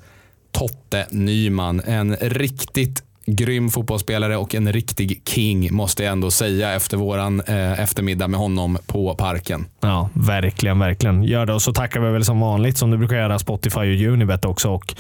Totte 0.53 1.07
Nyman. 1.11 1.81
En 1.87 2.17
riktigt 2.17 3.03
grym 3.37 3.71
fotbollsspelare 3.71 4.37
och 4.37 4.55
en 4.55 4.73
riktig 4.73 5.23
king 5.27 5.75
måste 5.75 6.03
jag 6.05 6.13
ändå 6.13 6.31
säga 6.31 6.73
efter 6.75 6.97
våran 6.97 7.41
eh, 7.41 7.81
eftermiddag 7.81 8.29
med 8.29 8.41
honom 8.41 8.79
på 8.87 9.15
parken. 9.15 9.67
Ja, 9.81 10.09
verkligen, 10.15 10.79
verkligen. 10.79 11.23
Gör 11.25 11.47
det 11.47 11.55
och 11.55 11.63
så 11.63 11.73
tackar 11.73 12.01
vi 12.01 12.13
väl 12.13 12.25
som 12.25 12.41
vanligt 12.41 12.79
som 12.79 12.91
du 12.91 12.99
brukar 12.99 13.17
göra 13.17 13.39
Spotify 13.39 13.81
och 14.07 14.13
Unibet 14.13 14.45
också 14.45 14.69
och 14.71 14.95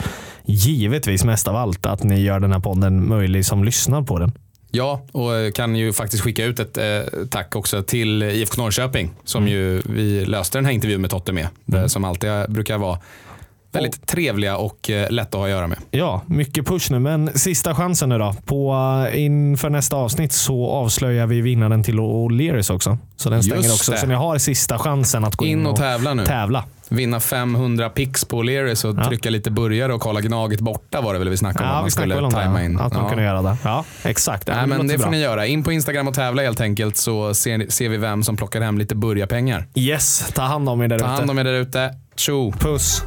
givetvis 0.44 1.24
mest 1.24 1.48
av 1.48 1.56
allt 1.56 1.86
att 1.86 2.02
ni 2.02 2.20
gör 2.20 2.40
den 2.40 2.52
här 2.52 2.60
podden 2.60 3.08
möjlig 3.08 3.46
som 3.46 3.64
lyssnar 3.64 4.02
på 4.02 4.18
den. 4.18 4.32
Ja, 4.72 5.02
och 5.12 5.36
eh, 5.36 5.52
kan 5.52 5.76
ju 5.76 5.92
faktiskt 5.92 6.22
skicka 6.22 6.44
ut 6.44 6.58
ett 6.58 6.78
eh, 6.78 6.84
tack 7.30 7.56
också 7.56 7.82
till 7.82 8.22
IFK 8.22 8.62
Norrköping 8.62 9.10
som 9.24 9.48
ju 9.48 9.82
vi 9.84 10.24
löste 10.24 10.58
den 10.58 10.64
här 10.64 10.72
intervjun 10.72 11.00
med 11.00 11.10
Totte 11.10 11.32
med. 11.32 11.48
eh, 11.74 11.86
Som 11.86 12.04
alltid 12.04 12.30
brukar 12.48 12.78
vara 12.78 12.98
väldigt 13.72 14.06
trevliga 14.06 14.56
och 14.56 14.90
eh, 14.90 15.10
lätta 15.10 15.28
att 15.28 15.34
ha 15.34 15.44
att 15.44 15.50
göra 15.50 15.66
med. 15.66 15.78
Ja, 15.90 16.22
mycket 16.26 16.66
push 16.66 16.90
nu, 16.92 16.98
men 16.98 17.38
sista 17.38 17.74
chansen 17.74 18.08
nu 18.08 18.18
då. 18.18 18.34
På, 18.44 18.74
eh, 19.12 19.24
inför 19.24 19.70
nästa 19.70 19.96
avsnitt 19.96 20.32
så 20.32 20.70
avslöjar 20.70 21.26
vi 21.26 21.40
vinnaren 21.40 21.82
till 21.82 21.98
O'Learys 21.98 22.72
också. 22.74 22.98
Så 23.16 23.30
den 23.30 23.42
stänger 23.42 23.62
Just 23.62 23.74
också. 23.80 23.92
det. 23.92 23.98
Så 23.98 24.06
ni 24.06 24.14
har 24.14 24.38
sista 24.38 24.78
chansen 24.78 25.24
att 25.24 25.36
gå 25.36 25.46
in, 25.46 25.60
In 25.60 25.66
och 25.66 25.76
tävla 25.76 26.14
nu. 26.14 26.26
tävla. 26.26 26.64
Vinna 26.92 27.20
500 27.20 27.88
pix 27.88 28.24
på 28.24 28.42
O'Learys 28.42 28.84
och 28.86 28.94
Ja. 28.98 29.04
trycka 29.04 29.30
lite 29.30 29.50
burgare 29.50 29.94
och 29.94 30.00
kolla 30.00 30.20
Gnaget 30.20 30.60
borta 30.60 31.00
var 31.00 31.12
det 31.12 31.18
väl 31.18 31.28
vi 31.28 31.36
snackade 31.36 31.64
om. 31.64 31.70
Ja, 31.70 31.74
att 31.76 31.80
vi 31.80 31.82
man 31.82 31.90
skulle 31.90 32.30
tajma 32.30 32.64
in. 32.64 32.78
Att 32.80 32.92
Ja. 32.94 33.08
kunde 33.08 33.24
göra 33.24 33.42
det. 33.42 33.56
Ja, 33.64 33.84
exakt. 34.04 34.46
Nej, 34.46 34.66
men 34.66 34.86
det 34.86 34.94
får 34.94 35.02
bra. 35.02 35.10
ni 35.10 35.20
göra. 35.20 35.46
In 35.46 35.62
på 35.64 35.72
Instagram 35.72 36.08
och 36.08 36.14
tävla 36.14 36.42
helt 36.42 36.60
enkelt 36.60 36.96
så 36.96 37.34
ser, 37.34 37.66
ser 37.70 37.88
vi 37.88 37.96
vem 37.96 38.22
som 38.22 38.36
plockar 38.36 38.60
hem 38.60 38.78
lite 38.78 38.94
burgarpengar. 38.94 39.66
Yes, 39.74 40.30
ta 40.34 40.42
hand 40.42 40.68
om 40.68 40.82
er 40.82 40.88
där 40.88 40.98
Ta 40.98 41.04
ute. 41.04 41.12
hand 41.12 41.30
om 41.30 41.38
er 41.38 41.44
där 41.44 41.52
ute. 41.54 41.90
Tjo! 42.16 42.52
Puss. 42.58 43.02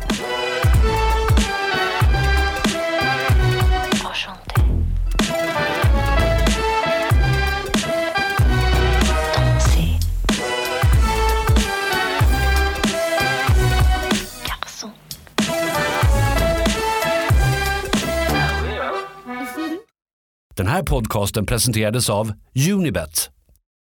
Den 20.56 20.68
här 20.68 20.84
podcasten 20.84 21.45
presenterades 21.45 22.10
av 22.10 22.34
Unibet, 22.74 23.30